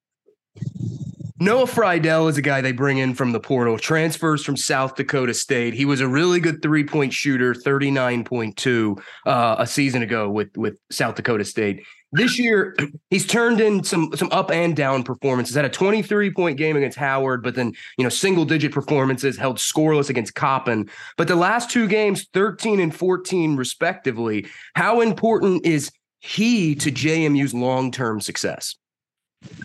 Noah 1.42 1.66
Freidel 1.66 2.31
is 2.31 2.38
a 2.38 2.42
guy 2.42 2.61
they 2.61 2.71
bring 2.71 2.99
in 2.99 3.14
from 3.14 3.33
the 3.33 3.40
portal, 3.40 3.77
transfers 3.77 4.45
from 4.45 4.57
South 4.57 4.95
Dakota 4.95 5.35
State. 5.35 5.75
He 5.75 5.85
was 5.85 6.01
a 6.01 6.07
really 6.07 6.38
good 6.38 6.62
three 6.62 6.85
point 6.85 7.12
shooter, 7.12 7.53
39.2 7.53 9.03
uh, 9.27 9.57
a 9.59 9.66
season 9.66 10.03
ago 10.03 10.31
with, 10.31 10.57
with 10.57 10.77
South 10.92 11.16
Dakota 11.16 11.45
State. 11.45 11.83
This 12.14 12.38
year, 12.38 12.77
he's 13.09 13.27
turned 13.27 13.59
in 13.59 13.83
some 13.85 14.11
some 14.14 14.29
up 14.33 14.51
and 14.51 14.77
down 14.77 15.03
performances. 15.03 15.57
Had 15.57 15.64
a 15.64 15.70
23 15.70 16.31
point 16.33 16.59
game 16.59 16.77
against 16.77 16.98
Howard, 16.98 17.42
but 17.42 17.55
then 17.55 17.72
you 17.96 18.05
know 18.05 18.11
single 18.11 18.44
digit 18.44 18.70
performances, 18.70 19.38
held 19.38 19.57
scoreless 19.57 20.11
against 20.11 20.35
Coppin. 20.35 20.90
But 21.16 21.29
the 21.29 21.37
last 21.37 21.70
two 21.70 21.88
games, 21.88 22.27
13 22.35 22.81
and 22.81 22.94
14 22.94 23.57
respectively. 23.57 24.46
How 24.75 25.01
important 25.01 25.64
is 25.64 25.90
he 26.20 26.75
to 26.77 26.92
JMU's 26.92 27.55
long 27.55 27.90
term 27.90 28.20
success? 28.20 28.77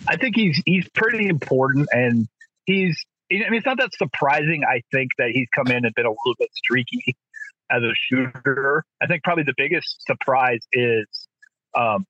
I 0.07 0.15
think 0.15 0.35
he's 0.35 0.61
he's 0.65 0.87
pretty 0.89 1.27
important, 1.27 1.89
and 1.91 2.27
he's. 2.65 2.97
I 3.29 3.35
mean, 3.49 3.55
it's 3.55 3.65
not 3.65 3.77
that 3.79 3.93
surprising. 3.93 4.63
I 4.63 4.81
think 4.93 5.11
that 5.17 5.31
he's 5.31 5.49
come 5.53 5.67
in 5.67 5.83
and 5.83 5.93
been 5.95 6.05
a 6.05 6.11
little 6.11 6.35
bit 6.39 6.49
streaky 6.55 7.17
as 7.69 7.83
a 7.83 7.91
shooter. 7.93 8.85
I 9.01 9.07
think 9.07 9.23
probably 9.23 9.43
the 9.43 9.53
biggest 9.57 10.05
surprise 10.05 10.61
is 10.71 11.07
um, 11.75 12.05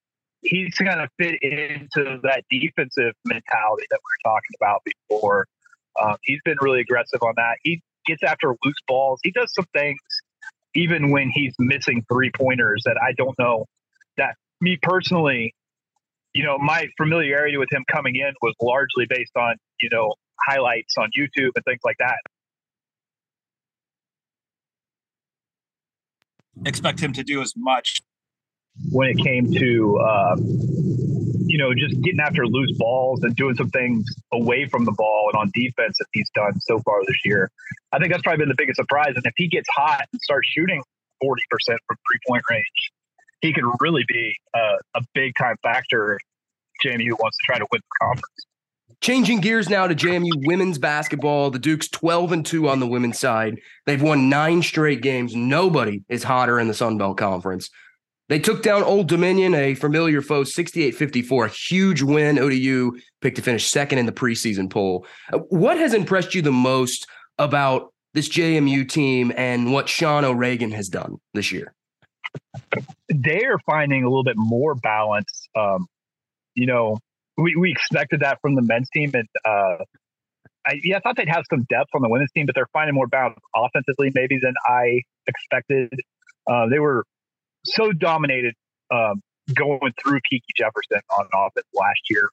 he's 0.47 0.73
kind 0.75 1.01
of 1.01 1.09
fit 1.19 1.41
into 1.41 2.19
that 2.23 2.43
defensive 2.49 3.13
mentality 3.25 3.85
that 3.89 3.99
we 3.99 4.29
were 4.29 4.31
talking 4.31 4.55
about 4.59 4.81
before. 4.85 5.47
Um, 6.01 6.15
he's 6.23 6.39
been 6.45 6.57
really 6.61 6.81
aggressive 6.81 7.21
on 7.21 7.33
that. 7.37 7.57
He 7.63 7.81
gets 8.05 8.23
after 8.23 8.55
loose 8.63 8.75
balls. 8.87 9.19
He 9.23 9.31
does 9.31 9.53
some 9.53 9.65
things 9.73 9.99
even 10.75 11.11
when 11.11 11.29
he's 11.33 11.53
missing 11.59 12.05
three 12.11 12.31
pointers 12.31 12.83
that 12.85 12.97
I 13.01 13.13
don't 13.17 13.37
know 13.39 13.65
that 14.17 14.35
me 14.61 14.77
personally, 14.81 15.53
you 16.33 16.43
know, 16.43 16.57
my 16.57 16.87
familiarity 16.97 17.57
with 17.57 17.69
him 17.71 17.83
coming 17.91 18.15
in 18.15 18.33
was 18.41 18.53
largely 18.61 19.05
based 19.09 19.35
on, 19.35 19.55
you 19.81 19.89
know, 19.91 20.13
highlights 20.47 20.95
on 20.97 21.09
YouTube 21.17 21.51
and 21.55 21.65
things 21.65 21.81
like 21.83 21.97
that. 21.99 22.17
Expect 26.65 26.99
him 26.99 27.13
to 27.13 27.23
do 27.23 27.41
as 27.41 27.53
much 27.55 28.01
when 28.91 29.09
it 29.09 29.17
came 29.17 29.51
to 29.53 29.97
uh, 29.97 30.35
you 30.37 31.57
know 31.57 31.73
just 31.73 31.99
getting 32.01 32.19
after 32.19 32.45
loose 32.45 32.71
balls 32.77 33.23
and 33.23 33.35
doing 33.35 33.55
some 33.55 33.69
things 33.69 34.05
away 34.31 34.67
from 34.67 34.85
the 34.85 34.91
ball 34.91 35.29
and 35.31 35.39
on 35.39 35.51
defense 35.53 35.97
that 35.99 36.07
he's 36.13 36.29
done 36.35 36.59
so 36.61 36.79
far 36.79 36.99
this 37.07 37.17
year. 37.25 37.49
I 37.91 37.99
think 37.99 38.11
that's 38.11 38.23
probably 38.23 38.39
been 38.39 38.49
the 38.49 38.55
biggest 38.57 38.77
surprise. 38.77 39.13
And 39.15 39.25
if 39.25 39.33
he 39.35 39.47
gets 39.47 39.67
hot 39.75 40.05
and 40.11 40.21
starts 40.21 40.47
shooting 40.49 40.81
forty 41.21 41.43
percent 41.49 41.79
from 41.87 41.97
three 41.97 42.19
point 42.27 42.43
range, 42.49 42.91
he 43.41 43.53
could 43.53 43.65
really 43.79 44.03
be 44.07 44.35
uh, 44.53 44.77
a 44.95 45.01
big 45.13 45.33
time 45.37 45.55
factor. 45.63 46.19
JMU 46.83 47.11
wants 47.19 47.37
to 47.37 47.43
try 47.45 47.57
to 47.57 47.65
win 47.71 47.81
the 47.81 48.05
conference. 48.05 48.47
Changing 48.99 49.41
gears 49.41 49.69
now 49.69 49.87
to 49.87 49.93
JMU 49.93 50.47
women's 50.47 50.79
basketball. 50.79 51.51
The 51.51 51.59
Dukes 51.59 51.87
12 51.87 52.31
and 52.31 52.45
2 52.45 52.67
on 52.67 52.79
the 52.79 52.87
women's 52.87 53.19
side. 53.19 53.59
They've 53.85 54.01
won 54.01 54.27
nine 54.27 54.63
straight 54.63 55.01
games. 55.01 55.35
Nobody 55.35 56.03
is 56.09 56.23
hotter 56.23 56.59
in 56.59 56.67
the 56.67 56.73
Sun 56.73 56.97
Belt 56.97 57.17
Conference. 57.17 57.69
They 58.29 58.39
took 58.39 58.61
down 58.61 58.83
Old 58.83 59.07
Dominion, 59.07 59.53
a 59.53 59.73
familiar 59.73 60.21
foe, 60.21 60.43
68 60.43 60.91
54, 60.91 61.45
a 61.45 61.49
huge 61.49 62.01
win. 62.01 62.37
ODU 62.37 62.97
picked 63.21 63.37
to 63.37 63.41
finish 63.41 63.67
second 63.67 63.99
in 63.99 64.05
the 64.05 64.11
preseason 64.11 64.69
poll. 64.69 65.05
Uh, 65.31 65.39
what 65.49 65.77
has 65.77 65.93
impressed 65.93 66.35
you 66.35 66.41
the 66.41 66.51
most 66.51 67.07
about 67.37 67.93
this 68.13 68.27
JMU 68.27 68.87
team 68.89 69.31
and 69.37 69.71
what 69.71 69.87
Sean 69.87 70.25
O'Regan 70.25 70.71
has 70.71 70.89
done 70.89 71.17
this 71.33 71.51
year? 71.51 71.73
They 73.07 73.45
are 73.45 73.59
finding 73.65 74.03
a 74.03 74.09
little 74.09 74.23
bit 74.23 74.37
more 74.37 74.75
balance. 74.75 75.47
Um, 75.55 75.87
you 76.53 76.65
know, 76.65 76.97
we, 77.37 77.55
we 77.55 77.71
expected 77.71 78.19
that 78.21 78.39
from 78.41 78.55
the 78.55 78.61
men's 78.61 78.89
team. 78.89 79.11
And 79.13 79.27
uh, 79.45 79.83
I, 80.65 80.79
yeah, 80.83 80.97
I 80.97 80.99
thought 80.99 81.15
they'd 81.15 81.29
have 81.29 81.45
some 81.49 81.65
depth 81.69 81.91
on 81.93 82.01
the 82.01 82.09
women's 82.09 82.31
team, 82.31 82.45
but 82.45 82.55
they're 82.55 82.67
finding 82.73 82.95
more 82.95 83.07
balance 83.07 83.39
offensively 83.55 84.11
maybe 84.13 84.37
than 84.41 84.55
I 84.67 85.01
expected. 85.27 85.93
Uh, 86.47 86.67
they 86.67 86.79
were 86.79 87.05
so 87.67 87.91
dominated 87.91 88.53
um, 88.91 89.21
going 89.53 89.93
through 90.01 90.19
Kiki 90.29 90.45
Jefferson 90.55 91.01
on 91.17 91.27
offense 91.33 91.67
last 91.73 92.01
year. 92.09 92.29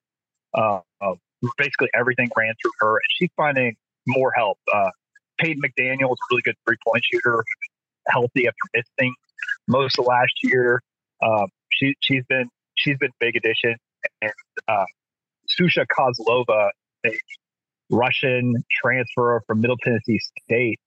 Uh, 0.55 0.81
uh, 1.01 1.15
basically 1.59 1.89
everything 1.95 2.29
ran 2.37 2.55
through 2.63 2.73
her, 2.81 2.97
and 2.97 3.09
she's 3.19 3.31
finding 3.37 3.75
more 4.07 4.33
help. 4.37 4.59
Uh, 4.73 4.91
Peyton 5.39 5.63
McDaniel 5.63 6.13
is 6.13 6.19
a 6.19 6.27
really 6.31 6.43
good 6.43 6.55
three 6.67 6.77
point 6.87 7.05
shooter, 7.13 7.45
healthy 8.09 8.47
after 8.47 8.57
missing 8.75 9.15
most 9.69 9.99
of 9.99 10.07
last 10.07 10.33
year. 10.43 10.81
Um, 11.23 11.47
she 11.73 11.95
she's 12.01 12.25
been 12.29 12.49
she's 12.77 12.97
been 12.99 13.11
big 13.21 13.37
addition, 13.37 13.77
and 14.23 14.33
uh, 14.69 14.85
Susha 15.59 15.87
Kozlova, 15.87 16.71
a 17.07 17.19
Russian 17.91 18.55
transfer 18.83 19.43
from 19.47 19.61
Middle 19.61 19.77
Tennessee 19.83 20.21
State, 20.45 20.79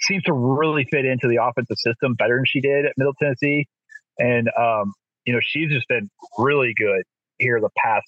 seems 0.00 0.22
to 0.24 0.32
really 0.32 0.86
fit 0.90 1.04
into 1.04 1.28
the 1.28 1.42
offensive 1.42 1.78
system 1.78 2.14
better 2.14 2.36
than 2.36 2.44
she 2.46 2.60
did 2.60 2.86
at 2.86 2.92
Middle 2.96 3.14
Tennessee. 3.14 3.66
And, 4.18 4.50
um, 4.58 4.92
you 5.24 5.32
know, 5.32 5.40
she's 5.42 5.70
just 5.70 5.88
been 5.88 6.10
really 6.38 6.74
good 6.76 7.02
here 7.38 7.60
the 7.60 7.70
past 7.76 8.06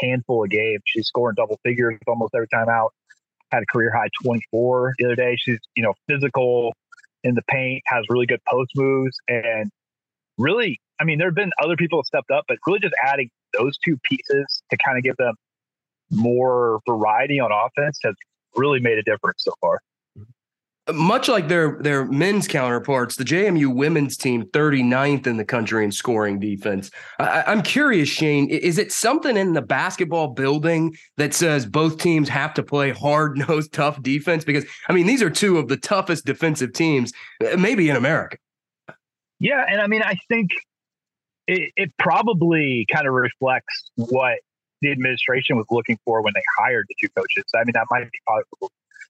handful 0.00 0.44
of 0.44 0.50
games. 0.50 0.82
She's 0.86 1.06
scoring 1.06 1.34
double 1.36 1.58
figures 1.64 1.98
almost 2.06 2.34
every 2.34 2.48
time 2.48 2.68
out. 2.68 2.92
Had 3.50 3.62
a 3.62 3.66
career 3.66 3.90
high 3.94 4.08
24 4.22 4.94
the 4.98 5.06
other 5.06 5.16
day. 5.16 5.36
She's, 5.38 5.58
you 5.74 5.82
know, 5.82 5.94
physical 6.06 6.74
in 7.24 7.34
the 7.34 7.42
paint, 7.48 7.82
has 7.86 8.04
really 8.08 8.26
good 8.26 8.40
post 8.48 8.70
moves, 8.76 9.16
and 9.26 9.70
really, 10.36 10.78
I 11.00 11.04
mean, 11.04 11.18
there 11.18 11.28
have 11.28 11.34
been 11.34 11.50
other 11.60 11.76
people 11.76 12.02
stepped 12.04 12.30
up, 12.30 12.44
but 12.46 12.58
really 12.66 12.78
just 12.78 12.94
adding 13.02 13.28
those 13.58 13.76
two 13.84 13.98
pieces 14.04 14.62
to 14.70 14.76
kind 14.84 14.98
of 14.98 15.02
give 15.02 15.16
them 15.16 15.34
more 16.10 16.80
variety 16.86 17.40
on 17.40 17.50
offense 17.52 17.98
has 18.04 18.14
really 18.54 18.80
made 18.80 18.98
a 18.98 19.02
difference 19.02 19.42
so 19.44 19.52
far 19.60 19.80
much 20.92 21.28
like 21.28 21.48
their 21.48 21.78
their 21.80 22.04
men's 22.06 22.48
counterparts, 22.48 23.16
the 23.16 23.24
JMU 23.24 23.74
women's 23.74 24.16
team 24.16 24.44
39th 24.46 25.26
in 25.26 25.36
the 25.36 25.44
country 25.44 25.84
in 25.84 25.92
scoring 25.92 26.38
defense. 26.38 26.90
I, 27.18 27.50
am 27.52 27.62
curious, 27.62 28.08
Shane, 28.08 28.48
is 28.48 28.78
it 28.78 28.92
something 28.92 29.36
in 29.36 29.52
the 29.52 29.62
basketball 29.62 30.28
building 30.28 30.96
that 31.16 31.34
says 31.34 31.66
both 31.66 31.98
teams 31.98 32.28
have 32.28 32.54
to 32.54 32.62
play 32.62 32.90
hard 32.90 33.38
nosed, 33.48 33.72
tough 33.72 34.02
defense? 34.02 34.44
Because 34.44 34.64
I 34.88 34.92
mean, 34.92 35.06
these 35.06 35.22
are 35.22 35.30
two 35.30 35.58
of 35.58 35.68
the 35.68 35.76
toughest 35.76 36.24
defensive 36.24 36.72
teams, 36.72 37.12
uh, 37.44 37.56
maybe 37.56 37.90
in 37.90 37.96
America. 37.96 38.38
Yeah, 39.40 39.64
and 39.68 39.80
I 39.80 39.86
mean, 39.86 40.02
I 40.02 40.16
think 40.28 40.50
it, 41.46 41.72
it 41.76 41.92
probably 41.98 42.86
kind 42.92 43.06
of 43.06 43.14
reflects 43.14 43.90
what 43.96 44.38
the 44.80 44.92
administration 44.92 45.56
was 45.56 45.66
looking 45.70 45.98
for 46.04 46.22
when 46.22 46.32
they 46.34 46.42
hired 46.58 46.86
the 46.88 46.94
two 47.00 47.08
coaches. 47.10 47.44
I 47.54 47.64
mean, 47.64 47.72
that 47.74 47.86
might 47.90 48.04
be 48.10 48.18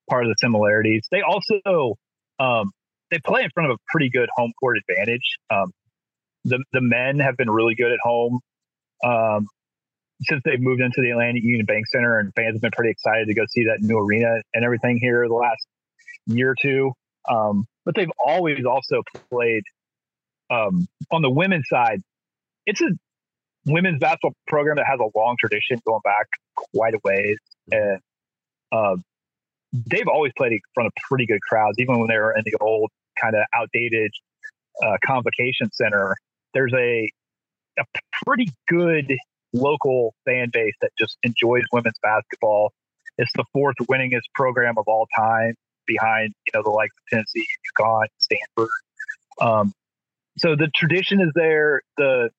part 0.09 0.24
of 0.24 0.31
the 0.31 0.37
similarities. 0.38 1.07
They 1.11 1.22
also 1.22 1.94
um, 2.38 2.70
they 3.11 3.18
play 3.24 3.42
in 3.42 3.51
front 3.51 3.70
of 3.70 3.77
a 3.77 3.81
pretty 3.88 4.11
good 4.11 4.29
home 4.37 4.53
court 4.61 4.79
advantage. 4.79 5.37
Um, 5.51 5.72
the 6.44 6.62
the 6.72 6.81
men 6.81 7.18
have 7.18 7.37
been 7.37 7.51
really 7.51 7.74
good 7.74 7.92
at 7.92 7.98
home 8.03 8.40
um, 9.05 9.46
since 10.22 10.42
they've 10.44 10.61
moved 10.61 10.81
into 10.81 11.01
the 11.01 11.11
Atlantic 11.11 11.42
Union 11.42 11.66
Bank 11.66 11.87
Center, 11.92 12.18
and 12.18 12.33
fans 12.35 12.55
have 12.55 12.62
been 12.62 12.70
pretty 12.72 12.90
excited 12.90 13.27
to 13.29 13.35
go 13.35 13.42
see 13.51 13.64
that 13.64 13.79
new 13.81 13.98
arena 13.98 14.40
and 14.55 14.64
everything 14.64 14.98
here 15.01 15.27
the 15.29 15.35
last 15.35 15.66
year 16.27 16.51
or 16.51 16.57
two. 16.61 16.92
Um, 17.29 17.66
but 17.85 17.94
they've 17.94 18.11
always 18.24 18.64
also 18.64 19.03
played 19.31 19.62
um, 20.51 20.87
on 21.11 21.22
the 21.22 21.31
women's 21.31 21.68
side. 21.68 22.03
It's 22.66 22.81
a 22.81 22.90
women's 23.66 23.98
basketball 23.98 24.35
program 24.46 24.77
that 24.77 24.87
has 24.87 24.98
a 25.01 25.18
long 25.18 25.37
tradition 25.38 25.81
going 25.87 26.01
back 26.05 26.27
quite 26.57 26.94
a 26.94 26.98
ways, 27.05 27.38
and 27.70 28.01
uh, 28.72 28.96
they've 29.72 30.09
always 30.09 30.33
played 30.37 30.52
in 30.52 30.61
front 30.74 30.87
of 30.87 30.92
pretty 31.09 31.26
good 31.26 31.40
crowds, 31.42 31.78
even 31.78 31.98
when 31.98 32.09
they 32.09 32.16
were 32.16 32.33
in 32.33 32.42
the 32.44 32.54
old 32.61 32.90
kind 33.20 33.35
of 33.35 33.42
outdated 33.54 34.11
uh, 34.83 34.96
convocation 35.04 35.70
center. 35.72 36.16
There's 36.54 36.72
a 36.74 37.11
a 37.78 37.85
pretty 38.24 38.50
good 38.68 39.16
local 39.52 40.14
fan 40.24 40.50
base 40.52 40.74
that 40.83 40.90
just 40.98 41.16
enjoys 41.22 41.62
women's 41.72 41.98
basketball. 42.02 42.72
It's 43.18 43.31
the 43.35 43.44
fourth 43.52 43.76
winningest 43.88 44.26
program 44.35 44.74
of 44.78 44.85
all 44.87 45.07
time, 45.16 45.54
behind 45.87 46.33
you 46.46 46.52
know 46.54 46.62
the 46.62 46.70
likes 46.70 46.94
of 46.96 47.16
Tennessee, 47.16 47.46
UConn, 47.78 48.07
Stanford. 48.18 48.70
Um, 49.40 49.72
so 50.38 50.54
the 50.57 50.68
tradition 50.74 51.20
is 51.20 51.31
there. 51.35 51.83
The 51.96 52.31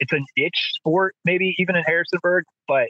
it's 0.00 0.12
a 0.12 0.20
niche 0.36 0.72
sport, 0.74 1.14
maybe 1.24 1.54
even 1.58 1.76
in 1.76 1.82
Harrisonburg, 1.84 2.44
but 2.68 2.88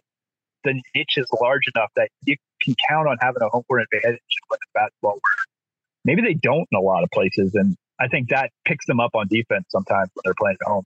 the 0.69 0.83
niche 0.95 1.17
is 1.17 1.27
large 1.41 1.63
enough 1.75 1.91
that 1.97 2.11
you 2.25 2.37
can 2.63 2.75
count 2.89 3.09
on 3.09 3.17
having 3.21 3.43
a 3.43 3.49
home 3.49 3.63
court 3.65 3.83
advantage 3.93 4.21
with 4.51 4.61
basketball 4.75 5.13
where 5.13 5.45
maybe 6.05 6.23
they 6.23 6.35
don't 6.35 6.69
in 6.71 6.79
a 6.79 6.81
lot 6.81 7.03
of 7.03 7.11
places. 7.11 7.55
And 7.55 7.77
I 8.01 8.09
think 8.09 8.29
that 8.29 8.51
picks 8.65 8.87
them 8.87 9.01
up 9.01 9.11
on 9.15 9.27
defense 9.29 9.67
sometimes 9.71 10.11
when 10.15 10.23
they're 10.25 10.35
playing 10.39 10.57
at 10.61 10.67
home. 10.67 10.85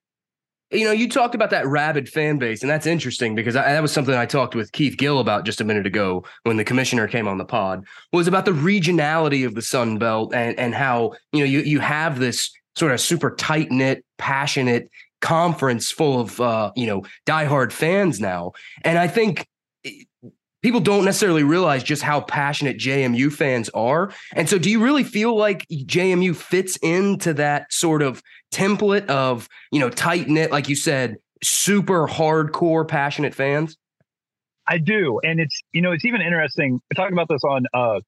You 0.71 0.87
know, 0.87 0.92
you 0.92 1.07
talked 1.07 1.35
about 1.35 1.51
that 1.51 1.66
rabid 1.66 2.09
fan 2.09 2.38
base, 2.38 2.62
and 2.62 2.71
that's 2.71 2.87
interesting 2.87 3.35
because 3.35 3.57
I, 3.57 3.75
that 3.75 3.83
was 3.83 3.92
something 3.92 4.14
I 4.14 4.25
talked 4.25 4.55
with 4.55 4.73
Keith 4.73 4.97
Gill 4.97 5.18
about 5.18 5.45
just 5.45 5.61
a 5.61 5.64
minute 5.64 5.87
ago 5.87 6.25
when 6.45 6.57
the 6.57 6.64
commissioner 6.64 7.07
came 7.07 7.29
on 7.29 7.37
the 7.37 7.45
pod. 7.45 7.85
Was 8.11 8.27
about 8.27 8.47
the 8.47 8.53
regionality 8.53 9.45
of 9.45 9.55
the 9.55 9.61
Sun 9.61 9.99
Belt 9.99 10.35
and 10.35 10.59
and 10.59 10.75
how 10.75 11.12
you 11.33 11.40
know 11.40 11.45
you 11.45 11.61
you 11.61 11.81
have 11.81 12.18
this 12.18 12.51
sort 12.75 12.92
of 12.92 13.03
super 13.03 13.33
tight 13.33 13.71
knit, 13.71 14.03
passionate 14.16 14.88
conference 15.21 15.90
full 15.90 16.18
of 16.21 16.40
uh, 16.40 16.73
you 16.75 16.87
know 16.87 17.03
diehard 17.27 17.71
fans 17.71 18.18
now, 18.18 18.53
and 18.83 18.99
I 18.99 19.09
think 19.09 19.47
people 20.62 20.81
don't 20.81 21.05
necessarily 21.05 21.42
realize 21.42 21.83
just 21.83 22.03
how 22.03 22.20
passionate 22.20 22.79
JMU 22.79 23.33
fans 23.33 23.68
are. 23.70 24.12
And 24.35 24.48
so, 24.48 24.59
do 24.59 24.70
you 24.70 24.83
really 24.83 25.05
feel 25.05 25.37
like 25.37 25.66
JMU 25.68 26.35
fits 26.35 26.77
into 26.77 27.35
that 27.35 27.72
sort 27.72 28.03
of 28.03 28.22
template 28.53 29.07
of, 29.07 29.48
you 29.70 29.81
know, 29.81 29.90
tight 29.90 30.29
knit, 30.29 30.51
like 30.51 30.68
you 30.68 30.77
said, 30.77 31.16
super 31.42 32.07
hardcore, 32.07 32.87
passionate 32.87 33.35
fans? 33.35 33.77
I 34.68 34.79
do. 34.79 35.20
And 35.22 35.40
it's, 35.40 35.61
you 35.72 35.83
know, 35.83 35.92
it's 35.92 36.05
even 36.05 36.22
interesting. 36.22 36.81
I 36.90 36.94
talk 36.94 37.11
about 37.11 37.29
this 37.29 37.42
on, 37.42 37.66
uh, 37.75 38.01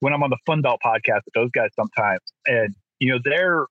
when 0.00 0.12
I'm 0.12 0.22
on 0.22 0.30
the 0.30 0.38
Fun 0.46 0.62
Belt 0.62 0.80
podcast 0.84 1.22
with 1.24 1.34
those 1.34 1.50
guys 1.50 1.70
sometimes. 1.74 2.20
And, 2.46 2.74
you 3.00 3.12
know, 3.12 3.18
they're, 3.24 3.66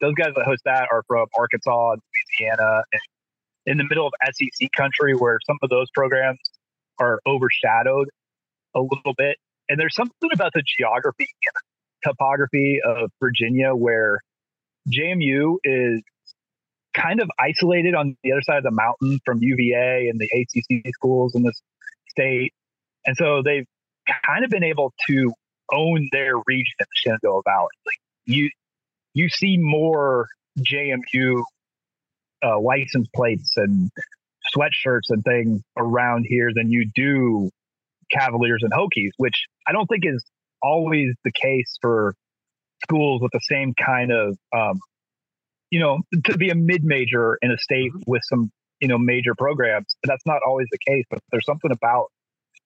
those 0.00 0.14
guys 0.14 0.32
that 0.36 0.44
host 0.44 0.62
that 0.64 0.86
are 0.92 1.02
from 1.08 1.26
Arkansas 1.36 1.92
and 1.92 2.02
Louisiana 2.40 2.82
and 2.92 3.00
in 3.66 3.78
the 3.78 3.84
middle 3.84 4.06
of 4.06 4.12
SEC 4.32 4.70
country 4.76 5.14
where 5.14 5.38
some 5.46 5.58
of 5.62 5.70
those 5.70 5.88
programs 5.92 6.38
are 6.98 7.20
overshadowed 7.26 8.08
a 8.74 8.80
little 8.80 9.14
bit. 9.16 9.36
And 9.68 9.80
there's 9.80 9.94
something 9.94 10.30
about 10.32 10.52
the 10.54 10.62
geography 10.78 11.26
and 11.46 12.12
topography 12.12 12.80
of 12.84 13.10
Virginia 13.20 13.74
where 13.74 14.20
JMU 14.88 15.56
is 15.64 16.02
kind 16.94 17.20
of 17.20 17.28
isolated 17.38 17.94
on 17.94 18.16
the 18.22 18.32
other 18.32 18.42
side 18.42 18.58
of 18.58 18.64
the 18.64 18.70
mountain 18.70 19.18
from 19.24 19.38
UVA 19.42 20.08
and 20.08 20.20
the 20.20 20.28
ACC 20.32 20.94
schools 20.94 21.34
in 21.34 21.42
this 21.42 21.60
state. 22.08 22.52
And 23.04 23.16
so 23.16 23.42
they've 23.44 23.66
kind 24.24 24.44
of 24.44 24.50
been 24.50 24.64
able 24.64 24.92
to 25.08 25.32
own 25.72 26.08
their 26.12 26.36
region 26.46 26.74
in 26.78 26.86
the 26.86 26.86
Shenandoah 26.94 27.42
Valley. 27.44 27.68
Like 27.84 27.98
you, 28.24 28.50
you 29.14 29.28
see 29.28 29.56
more 29.58 30.28
JMU 30.60 31.42
uh, 32.44 32.60
license 32.60 33.08
plates 33.14 33.56
and 33.56 33.90
sweatshirts 34.56 35.10
and 35.10 35.22
things 35.24 35.60
around 35.76 36.26
here 36.28 36.50
than 36.54 36.70
you 36.70 36.88
do 36.94 37.50
Cavaliers 38.10 38.62
and 38.62 38.72
Hokies, 38.72 39.10
which 39.16 39.46
I 39.66 39.72
don't 39.72 39.86
think 39.86 40.04
is 40.06 40.24
always 40.62 41.14
the 41.24 41.32
case 41.32 41.76
for 41.80 42.14
schools 42.82 43.20
with 43.20 43.32
the 43.32 43.40
same 43.40 43.74
kind 43.74 44.12
of, 44.12 44.36
um, 44.54 44.78
you 45.70 45.80
know, 45.80 46.00
to 46.26 46.36
be 46.36 46.50
a 46.50 46.54
mid 46.54 46.84
major 46.84 47.38
in 47.42 47.50
a 47.50 47.58
state 47.58 47.90
mm-hmm. 47.92 48.10
with 48.10 48.22
some, 48.24 48.50
you 48.80 48.88
know, 48.88 48.98
major 48.98 49.34
programs. 49.36 49.96
But 50.02 50.10
that's 50.12 50.26
not 50.26 50.40
always 50.46 50.68
the 50.70 50.78
case. 50.86 51.04
But 51.10 51.20
there's 51.30 51.46
something 51.46 51.70
about 51.70 52.06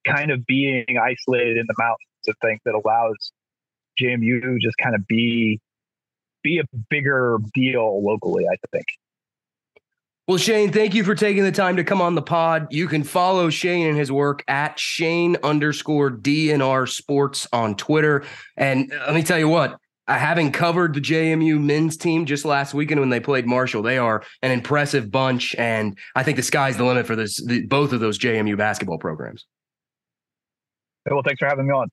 kind 0.07 0.31
of 0.31 0.45
being 0.47 0.85
isolated 1.03 1.57
in 1.57 1.65
the 1.67 1.75
mountains 1.79 2.29
of 2.29 2.35
things 2.43 2.61
that 2.65 2.75
allows 2.75 3.33
JMU 4.01 4.61
just 4.61 4.77
kind 4.83 4.95
of 4.95 5.07
be 5.07 5.61
be 6.43 6.59
a 6.59 6.65
bigger 6.89 7.39
deal 7.55 8.03
locally. 8.05 8.45
I 8.51 8.57
think. 8.73 8.87
Well, 10.31 10.39
Shane, 10.39 10.71
thank 10.71 10.95
you 10.95 11.03
for 11.03 11.17
taking 11.17 11.43
the 11.43 11.51
time 11.51 11.75
to 11.75 11.83
come 11.83 12.01
on 12.01 12.15
the 12.15 12.23
pod. 12.23 12.69
You 12.71 12.87
can 12.87 13.03
follow 13.03 13.51
Shane 13.51 13.89
and 13.89 13.99
his 13.99 14.13
work 14.13 14.45
at 14.47 14.79
Shane 14.79 15.37
underscore 15.43 16.09
DNR 16.09 16.89
Sports 16.89 17.49
on 17.53 17.75
Twitter. 17.75 18.23
And 18.57 18.93
let 18.93 19.15
me 19.17 19.25
tell 19.25 19.41
you 19.41 19.49
what, 19.49 19.77
uh, 20.07 20.17
having 20.17 20.53
covered 20.53 20.95
the 20.95 21.01
JMU 21.01 21.61
men's 21.61 21.97
team 21.97 22.27
just 22.27 22.45
last 22.45 22.75
weekend 22.75 23.01
when 23.01 23.09
they 23.09 23.19
played 23.19 23.45
Marshall, 23.45 23.83
they 23.83 23.99
are 23.99 24.23
an 24.43 24.53
impressive 24.53 25.11
bunch, 25.11 25.57
and 25.57 25.99
I 26.15 26.23
think 26.23 26.37
the 26.37 26.45
sky's 26.45 26.77
the 26.77 26.85
limit 26.85 27.09
for 27.09 27.17
this 27.17 27.45
the, 27.45 27.67
both 27.67 27.93
of 27.93 27.99
those 27.99 28.17
JMU 28.17 28.57
basketball 28.57 28.99
programs. 28.99 29.47
Hey, 31.07 31.13
Well, 31.13 31.25
thanks 31.27 31.41
for 31.41 31.49
having 31.49 31.67
me 31.67 31.73
on. 31.73 31.91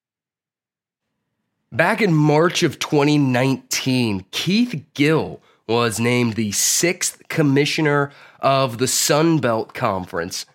Back 1.72 2.04
in 2.04 2.14
March 2.14 2.62
of 2.62 2.78
2019, 2.78 4.26
Keith 4.30 4.86
Gill 4.94 5.42
was 5.68 6.00
named 6.00 6.34
the 6.34 6.52
sixth 6.52 7.28
commissioner 7.28 8.12
of 8.40 8.78
the 8.78 8.88
Sun 8.88 9.40
Belt 9.40 9.74
Conference. 9.74 10.46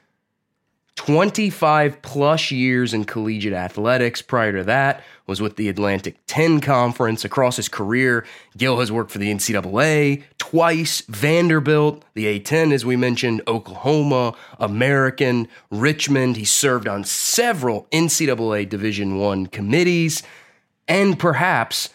25 0.96 2.02
plus 2.02 2.50
years 2.50 2.92
in 2.92 3.04
collegiate 3.04 3.54
athletics. 3.54 4.22
Prior 4.22 4.52
to 4.52 4.64
that, 4.64 5.02
was 5.26 5.40
with 5.40 5.56
the 5.56 5.68
Atlantic 5.68 6.16
10 6.26 6.60
Conference. 6.60 7.24
Across 7.24 7.56
his 7.56 7.68
career, 7.68 8.26
Gill 8.56 8.78
has 8.78 8.92
worked 8.92 9.10
for 9.10 9.18
the 9.18 9.32
NCAA 9.32 10.22
twice, 10.38 11.00
Vanderbilt, 11.08 12.04
the 12.14 12.38
A10, 12.38 12.72
as 12.72 12.84
we 12.84 12.96
mentioned, 12.96 13.40
Oklahoma, 13.48 14.34
American, 14.58 15.48
Richmond. 15.70 16.36
He 16.36 16.44
served 16.44 16.86
on 16.86 17.04
several 17.04 17.86
NCAA 17.90 18.68
Division 18.68 19.16
One 19.16 19.46
committees, 19.46 20.22
and 20.86 21.18
perhaps 21.18 21.88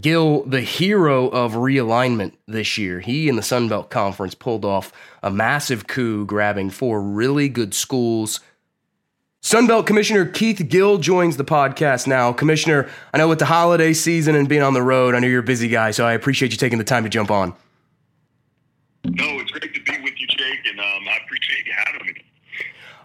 Gill, 0.00 0.44
the 0.44 0.62
hero 0.62 1.28
of 1.28 1.52
realignment 1.52 2.32
this 2.46 2.78
year. 2.78 3.00
He 3.00 3.28
and 3.28 3.36
the 3.36 3.42
Sun 3.42 3.68
Belt 3.68 3.90
Conference 3.90 4.34
pulled 4.34 4.64
off 4.64 4.92
a 5.22 5.30
massive 5.30 5.86
coup, 5.86 6.24
grabbing 6.24 6.70
four 6.70 7.02
really 7.02 7.48
good 7.48 7.74
schools. 7.74 8.40
Sunbelt 9.42 9.86
Commissioner 9.86 10.24
Keith 10.24 10.64
Gill 10.68 10.98
joins 10.98 11.36
the 11.36 11.44
podcast 11.44 12.06
now. 12.06 12.32
Commissioner, 12.32 12.88
I 13.12 13.18
know 13.18 13.28
with 13.28 13.40
the 13.40 13.44
holiday 13.44 13.92
season 13.92 14.34
and 14.34 14.48
being 14.48 14.62
on 14.62 14.72
the 14.72 14.82
road, 14.82 15.14
I 15.14 15.18
know 15.18 15.26
you're 15.26 15.40
a 15.40 15.42
busy 15.42 15.68
guy, 15.68 15.90
so 15.90 16.06
I 16.06 16.12
appreciate 16.12 16.52
you 16.52 16.58
taking 16.58 16.78
the 16.78 16.84
time 16.84 17.02
to 17.02 17.10
jump 17.10 17.30
on. 17.30 17.52
No, 19.04 19.26
it's 19.40 19.50
great 19.50 19.74
to 19.74 19.82
be 19.82 20.00
with 20.00 20.14
you, 20.18 20.26
Jake, 20.28 20.60
and 20.70 20.78
um, 20.78 21.08
I 21.08 21.18
appreciate 21.24 21.66
you 21.66 21.72
having 21.76 22.06
me. 22.06 22.14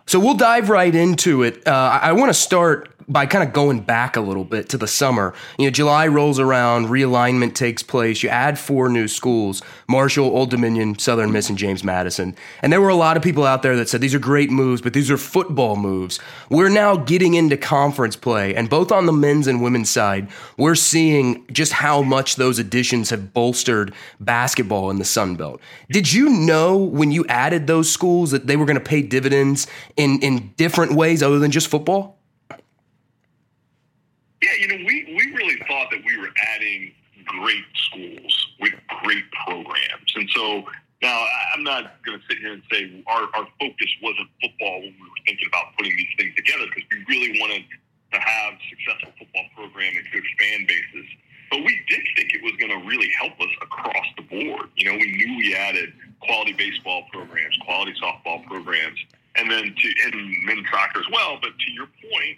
So 0.05 0.19
we'll 0.19 0.35
dive 0.35 0.69
right 0.69 0.93
into 0.93 1.41
it. 1.43 1.67
Uh, 1.67 1.99
I, 2.01 2.09
I 2.09 2.11
want 2.13 2.29
to 2.29 2.35
start 2.35 2.96
by 3.09 3.25
kind 3.25 3.43
of 3.43 3.53
going 3.53 3.79
back 3.79 4.17
a 4.17 4.21
little 4.21 4.43
bit 4.43 4.67
to 4.69 4.77
the 4.77 4.87
summer. 4.87 5.33
You 5.57 5.65
know, 5.65 5.71
July 5.71 6.07
rolls 6.07 6.39
around, 6.39 6.87
realignment 6.87 7.55
takes 7.55 7.81
place. 7.81 8.21
You 8.21 8.29
add 8.29 8.59
four 8.59 8.89
new 8.89 9.07
schools 9.07 9.61
Marshall, 9.87 10.25
Old 10.25 10.49
Dominion, 10.49 10.99
Southern 10.99 11.31
Miss, 11.31 11.47
and 11.47 11.57
James 11.57 11.83
Madison. 11.83 12.35
And 12.61 12.73
there 12.73 12.81
were 12.81 12.89
a 12.89 12.95
lot 12.95 13.15
of 13.15 13.23
people 13.23 13.45
out 13.45 13.61
there 13.61 13.77
that 13.77 13.87
said 13.87 14.01
these 14.01 14.13
are 14.13 14.19
great 14.19 14.49
moves, 14.49 14.81
but 14.81 14.93
these 14.93 15.09
are 15.09 15.17
football 15.17 15.77
moves. 15.77 16.19
We're 16.49 16.69
now 16.69 16.97
getting 16.97 17.35
into 17.35 17.55
conference 17.55 18.17
play, 18.17 18.53
and 18.53 18.69
both 18.69 18.91
on 18.91 19.05
the 19.05 19.13
men's 19.13 19.47
and 19.47 19.61
women's 19.61 19.89
side, 19.89 20.27
we're 20.57 20.75
seeing 20.75 21.45
just 21.51 21.71
how 21.71 22.01
much 22.01 22.35
those 22.35 22.59
additions 22.59 23.09
have 23.09 23.33
bolstered 23.33 23.93
basketball 24.19 24.89
in 24.89 24.99
the 24.99 25.05
Sun 25.05 25.37
Belt. 25.37 25.61
Did 25.89 26.11
you 26.11 26.29
know 26.29 26.75
when 26.77 27.11
you 27.11 27.25
added 27.27 27.67
those 27.67 27.89
schools 27.89 28.31
that 28.31 28.47
they 28.47 28.57
were 28.57 28.65
going 28.65 28.77
to 28.77 28.83
pay 28.83 29.01
dividends 29.01 29.67
in, 29.95 30.19
in 30.19 30.53
different 30.57 30.93
ways 30.93 31.23
other 31.23 31.39
than 31.39 31.51
just 31.51 31.67
football? 31.69 32.16
Yeah, 34.41 34.53
you 34.59 34.67
know, 34.67 34.75
we, 34.85 35.15
we 35.17 35.33
really 35.35 35.57
thought 35.67 35.89
that 35.91 36.01
we 36.05 36.17
were 36.17 36.29
adding 36.55 36.93
great 37.25 37.65
schools 37.75 38.47
with 38.59 38.73
great 39.03 39.23
programs. 39.45 40.13
And 40.15 40.29
so 40.29 40.63
now 41.01 41.25
I'm 41.55 41.63
not 41.63 42.03
going 42.03 42.19
to 42.19 42.25
sit 42.27 42.37
here 42.39 42.53
and 42.53 42.63
say 42.71 43.03
our, 43.07 43.23
our 43.33 43.47
focus 43.59 43.89
wasn't 44.01 44.29
football 44.41 44.81
when 44.81 44.93
we 44.93 45.05
were 45.05 45.23
thinking 45.25 45.47
about 45.47 45.75
putting 45.77 45.95
these 45.95 46.13
things 46.17 46.35
together 46.35 46.65
because 46.73 46.89
we 46.91 47.05
really 47.09 47.39
wanted 47.39 47.63
to 48.13 48.19
have 48.19 48.53
successful 48.69 49.11
football 49.19 49.45
program 49.55 49.93
and 49.97 50.05
good 50.11 50.23
fan 50.39 50.65
bases. 50.65 51.07
But 51.49 51.63
we 51.63 51.79
did 51.87 52.03
think 52.15 52.33
it 52.33 52.43
was 52.43 52.53
going 52.59 52.71
to 52.71 52.87
really 52.87 53.09
help 53.19 53.39
us 53.39 53.53
across 53.61 54.05
the 54.17 54.23
board. 54.23 54.69
You 54.75 54.91
know, 54.91 54.97
we 54.97 55.11
knew 55.15 55.37
we 55.37 55.55
added 55.55 55.93
quality 56.19 56.53
baseball 56.53 57.03
programs, 57.11 57.57
quality 57.63 57.93
softball 58.01 58.45
programs, 58.45 58.99
and 59.35 59.49
then 59.49 59.73
to 59.75 59.87
and 60.05 60.45
men's 60.45 60.67
soccer 60.69 60.99
as 60.99 61.09
well. 61.11 61.39
But 61.41 61.57
to 61.57 61.71
your 61.71 61.87
point, 61.87 62.37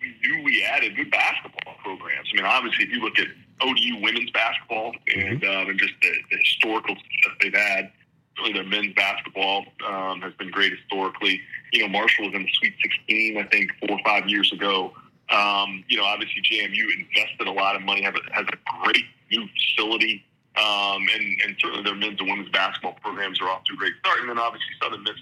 we 0.00 0.14
knew 0.22 0.44
we 0.44 0.64
added 0.64 0.96
good 0.96 1.10
basketball 1.10 1.74
programs. 1.82 2.28
I 2.32 2.36
mean, 2.36 2.44
obviously, 2.44 2.84
if 2.84 2.90
you 2.90 3.00
look 3.00 3.18
at 3.18 3.28
ODU 3.60 4.02
women's 4.02 4.30
basketball 4.30 4.92
and, 5.14 5.44
um, 5.44 5.68
and 5.70 5.78
just 5.78 5.94
the, 6.02 6.12
the 6.30 6.36
historical 6.38 6.94
success 6.94 7.36
they've 7.40 7.54
had, 7.54 7.92
certainly 8.36 8.52
their 8.52 8.68
men's 8.68 8.94
basketball 8.94 9.64
um, 9.86 10.20
has 10.20 10.32
been 10.34 10.50
great 10.50 10.72
historically. 10.72 11.40
You 11.72 11.82
know, 11.82 11.88
Marshall 11.88 12.26
was 12.26 12.34
in 12.34 12.42
the 12.42 12.52
Sweet 12.52 12.74
16, 12.82 13.38
I 13.38 13.42
think, 13.44 13.70
four 13.80 13.98
or 13.98 14.00
five 14.04 14.28
years 14.28 14.52
ago. 14.52 14.92
Um, 15.30 15.84
you 15.88 15.98
know, 15.98 16.04
obviously 16.04 16.40
JMU 16.42 16.84
invested 16.98 17.46
a 17.46 17.52
lot 17.52 17.76
of 17.76 17.82
money, 17.82 18.02
have 18.02 18.14
a, 18.14 18.20
has 18.32 18.46
a 18.46 18.84
great 18.84 19.04
new 19.30 19.46
facility, 19.48 20.24
um, 20.56 21.06
and, 21.14 21.40
and 21.44 21.56
certainly 21.58 21.84
their 21.84 21.94
men's 21.94 22.18
and 22.20 22.30
women's 22.30 22.48
basketball 22.50 22.96
programs 23.02 23.40
are 23.40 23.48
off 23.48 23.64
to 23.64 23.74
a 23.74 23.76
great 23.76 23.92
start. 24.00 24.20
And 24.20 24.30
then 24.30 24.38
obviously 24.38 24.70
Southern 24.80 25.02
Miss 25.02 25.16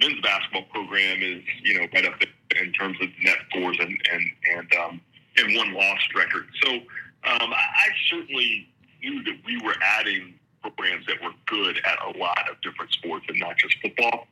men's 0.00 0.20
basketball 0.20 0.64
program 0.72 1.22
is, 1.22 1.42
you 1.62 1.74
know, 1.74 1.86
right 1.92 2.06
up 2.06 2.14
there 2.20 2.64
in 2.64 2.72
terms 2.72 2.96
of 3.00 3.08
net 3.22 3.38
scores 3.48 3.78
and 3.80 3.90
and 4.12 4.22
and 4.56 4.74
um, 4.74 5.00
and 5.36 5.56
one 5.56 5.72
lost 5.74 6.14
record. 6.14 6.46
So 6.62 6.72
um, 6.72 7.52
I 7.52 7.88
certainly 8.10 8.68
knew 9.02 9.22
that 9.24 9.36
we 9.44 9.60
were 9.62 9.74
adding 9.82 10.34
programs 10.62 11.06
that 11.06 11.22
were 11.22 11.32
good 11.46 11.80
at 11.84 11.98
a 12.14 12.18
lot 12.18 12.50
of 12.50 12.60
different 12.60 12.92
sports 12.92 13.26
and 13.28 13.38
not 13.38 13.56
just 13.56 13.76
football. 13.80 14.26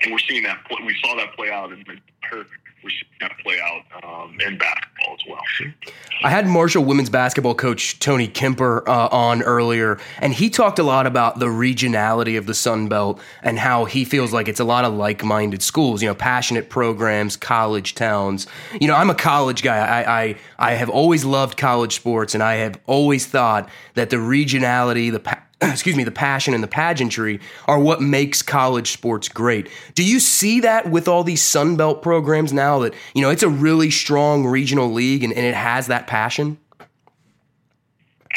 And 0.00 0.12
we're 0.12 0.18
seeing 0.18 0.42
that. 0.42 0.58
We 0.84 0.96
saw 1.02 1.16
that 1.16 1.34
play 1.34 1.50
out 1.50 1.72
in 1.72 1.84
we're 2.82 2.90
seeing 2.90 3.04
that 3.20 3.32
play 3.42 3.58
out 3.60 4.04
um, 4.04 4.38
in 4.40 4.58
basketball 4.58 5.14
as 5.14 5.20
well. 5.28 5.72
I 6.24 6.30
had 6.30 6.46
Marshall 6.46 6.84
women's 6.84 7.10
basketball 7.10 7.54
coach 7.54 7.98
Tony 7.98 8.28
Kemper 8.28 8.88
uh, 8.88 9.08
on 9.08 9.42
earlier, 9.42 9.98
and 10.20 10.32
he 10.32 10.50
talked 10.50 10.78
a 10.78 10.82
lot 10.82 11.06
about 11.06 11.38
the 11.38 11.46
regionality 11.46 12.38
of 12.38 12.46
the 12.46 12.54
Sun 12.54 12.88
Belt 12.88 13.20
and 13.42 13.58
how 13.58 13.84
he 13.84 14.04
feels 14.04 14.32
like 14.32 14.48
it's 14.48 14.60
a 14.60 14.64
lot 14.64 14.84
of 14.84 14.94
like-minded 14.94 15.62
schools. 15.62 16.02
You 16.02 16.08
know, 16.08 16.14
passionate 16.14 16.70
programs, 16.70 17.36
college 17.36 17.94
towns. 17.94 18.46
You 18.80 18.88
know, 18.88 18.94
I'm 18.94 19.10
a 19.10 19.14
college 19.14 19.62
guy. 19.62 19.78
I 19.78 20.22
I, 20.22 20.36
I 20.58 20.72
have 20.74 20.90
always 20.90 21.24
loved 21.24 21.56
college 21.56 21.94
sports, 21.94 22.34
and 22.34 22.42
I 22.42 22.54
have 22.54 22.78
always 22.86 23.26
thought 23.26 23.68
that 23.94 24.10
the 24.10 24.16
regionality, 24.16 25.10
the 25.10 25.20
pa- 25.20 25.42
excuse 25.70 25.94
me, 25.94 26.02
the 26.02 26.10
passion 26.10 26.54
and 26.54 26.62
the 26.62 26.68
pageantry 26.68 27.40
are 27.66 27.78
what 27.78 28.00
makes 28.00 28.42
college 28.42 28.90
sports 28.90 29.28
great. 29.28 29.68
Do 29.94 30.04
you 30.04 30.18
see 30.18 30.60
that 30.60 30.90
with 30.90 31.06
all 31.06 31.22
these 31.22 31.42
Sun 31.42 31.76
Belt 31.76 32.02
programs 32.02 32.52
now 32.52 32.80
that, 32.80 32.94
you 33.14 33.22
know, 33.22 33.30
it's 33.30 33.44
a 33.44 33.48
really 33.48 33.90
strong 33.90 34.44
regional 34.44 34.92
league 34.92 35.22
and, 35.22 35.32
and 35.32 35.46
it 35.46 35.54
has 35.54 35.86
that 35.86 36.06
passion? 36.06 36.58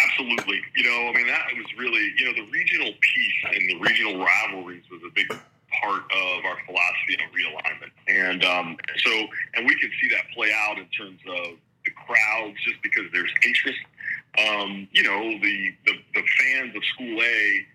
Absolutely. 0.03 0.61
You 0.75 0.83
know, 0.83 1.09
I 1.09 1.13
mean, 1.13 1.27
that 1.27 1.47
was 1.55 1.65
really, 1.77 2.13
you 2.17 2.25
know, 2.25 2.33
the 2.33 2.51
regional 2.51 2.91
piece 3.01 3.55
and 3.55 3.69
the 3.69 3.79
regional 3.79 4.23
rivalries 4.23 4.83
was 4.91 5.01
a 5.07 5.11
big 5.15 5.29
part 5.29 6.03
of 6.03 6.45
our 6.45 6.57
philosophy 6.65 7.17
on 7.19 7.29
realignment. 7.33 7.91
And 8.07 8.43
um, 8.45 8.77
so, 9.03 9.11
and 9.55 9.65
we 9.65 9.75
can 9.79 9.89
see 10.01 10.09
that 10.09 10.25
play 10.35 10.51
out 10.53 10.77
in 10.77 10.85
terms 10.87 11.19
of 11.27 11.57
the 11.85 11.91
crowds 11.91 12.57
just 12.63 12.81
because 12.83 13.05
there's 13.11 13.31
interest 13.45 13.79
um, 14.37 14.87
you 14.91 15.03
know, 15.03 15.21
the, 15.39 15.71
the, 15.85 15.93
the 16.04 16.04
fans 16.45 16.75
of 16.75 16.83
School 16.93 17.21
A 17.21 17.65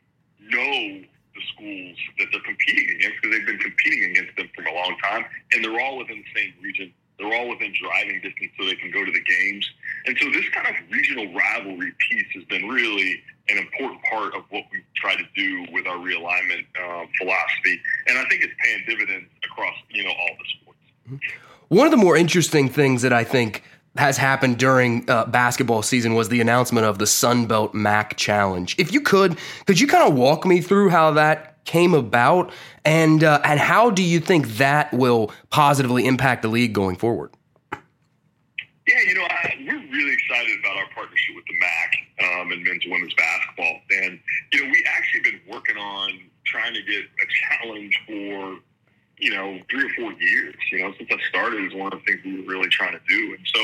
know 0.40 1.02
the 1.34 1.42
schools 1.54 1.96
that 2.18 2.26
they're 2.32 2.42
competing 2.42 2.96
against 2.96 3.16
because 3.22 3.36
they've 3.36 3.46
been 3.46 3.58
competing 3.58 4.10
against 4.10 4.36
them 4.36 4.48
for 4.54 4.64
a 4.64 4.74
long 4.74 4.96
time, 5.02 5.24
and 5.52 5.64
they're 5.64 5.80
all 5.80 5.98
within 5.98 6.22
the 6.22 6.40
same 6.40 6.52
region. 6.62 6.92
They're 7.18 7.32
all 7.32 7.48
within 7.48 7.72
driving 7.80 8.20
distance, 8.22 8.50
so 8.58 8.64
they 8.64 8.74
can 8.74 8.90
go 8.90 9.04
to 9.04 9.12
the 9.12 9.22
games. 9.22 9.68
And 10.06 10.16
so, 10.18 10.30
this 10.30 10.48
kind 10.50 10.66
of 10.66 10.74
regional 10.90 11.32
rivalry 11.34 11.92
piece 12.08 12.26
has 12.34 12.44
been 12.44 12.66
really 12.66 13.22
an 13.50 13.58
important 13.58 14.00
part 14.10 14.34
of 14.34 14.44
what 14.50 14.64
we 14.72 14.82
try 14.96 15.14
to 15.16 15.24
do 15.36 15.66
with 15.72 15.86
our 15.86 15.98
realignment 15.98 16.64
uh, 16.80 17.06
philosophy, 17.18 17.80
and 18.06 18.18
I 18.18 18.24
think 18.28 18.42
it's 18.42 18.54
paying 18.64 18.84
dividends 18.86 19.28
across 19.44 19.74
you 19.90 20.04
know 20.04 20.10
all 20.10 20.30
the 20.38 20.48
sports. 20.60 21.24
One 21.68 21.86
of 21.86 21.90
the 21.90 21.98
more 21.98 22.16
interesting 22.16 22.68
things 22.68 23.02
that 23.02 23.12
I 23.12 23.22
think 23.22 23.62
has 23.96 24.16
happened 24.16 24.58
during 24.58 25.08
uh, 25.10 25.26
basketball 25.26 25.82
season 25.82 26.14
was 26.14 26.28
the 26.28 26.40
announcement 26.40 26.86
of 26.86 26.98
the 26.98 27.06
Sun 27.06 27.46
Belt 27.46 27.74
MAC 27.74 28.16
Challenge. 28.16 28.76
If 28.78 28.92
you 28.92 29.00
could, 29.00 29.36
could 29.66 29.80
you 29.80 29.86
kind 29.86 30.08
of 30.08 30.16
walk 30.16 30.46
me 30.46 30.60
through 30.60 30.90
how 30.90 31.10
that 31.12 31.64
came 31.64 31.94
about, 31.94 32.52
and 32.84 33.22
uh, 33.22 33.40
and 33.44 33.58
how 33.60 33.90
do 33.90 34.02
you 34.02 34.20
think 34.20 34.46
that 34.56 34.92
will 34.92 35.32
positively 35.50 36.06
impact 36.06 36.42
the 36.42 36.48
league 36.48 36.72
going 36.72 36.96
forward? 36.96 37.32
Yeah, 37.72 39.00
you 39.06 39.14
know, 39.14 39.22
I, 39.22 39.54
we're 39.60 39.92
really 39.92 40.12
excited 40.12 40.58
about 40.60 40.76
our 40.76 40.86
partnership 40.94 41.36
with 41.36 41.44
the 41.46 41.58
MAC 41.60 42.40
um, 42.40 42.52
and 42.52 42.64
men's 42.64 42.84
and 42.84 42.92
women's 42.92 43.14
basketball, 43.14 43.80
and 44.02 44.18
you 44.52 44.64
know, 44.64 44.70
we 44.70 44.84
actually 44.88 45.30
been 45.30 45.40
working 45.48 45.76
on 45.76 46.10
trying 46.46 46.74
to 46.74 46.82
get 46.82 47.04
a 47.04 47.64
challenge 47.64 48.00
for 48.06 48.58
you 49.20 49.30
know, 49.30 49.58
three 49.70 49.84
or 49.84 49.90
four 49.98 50.12
years. 50.14 50.54
You 50.72 50.78
know, 50.80 50.94
since 50.98 51.10
I 51.10 51.18
started, 51.28 51.64
is 51.64 51.74
one 51.74 51.92
of 51.92 52.00
the 52.00 52.04
things 52.04 52.24
we 52.24 52.40
were 52.40 52.48
really 52.48 52.68
trying 52.68 52.92
to 52.92 53.00
do. 53.08 53.34
And 53.34 53.46
so 53.54 53.60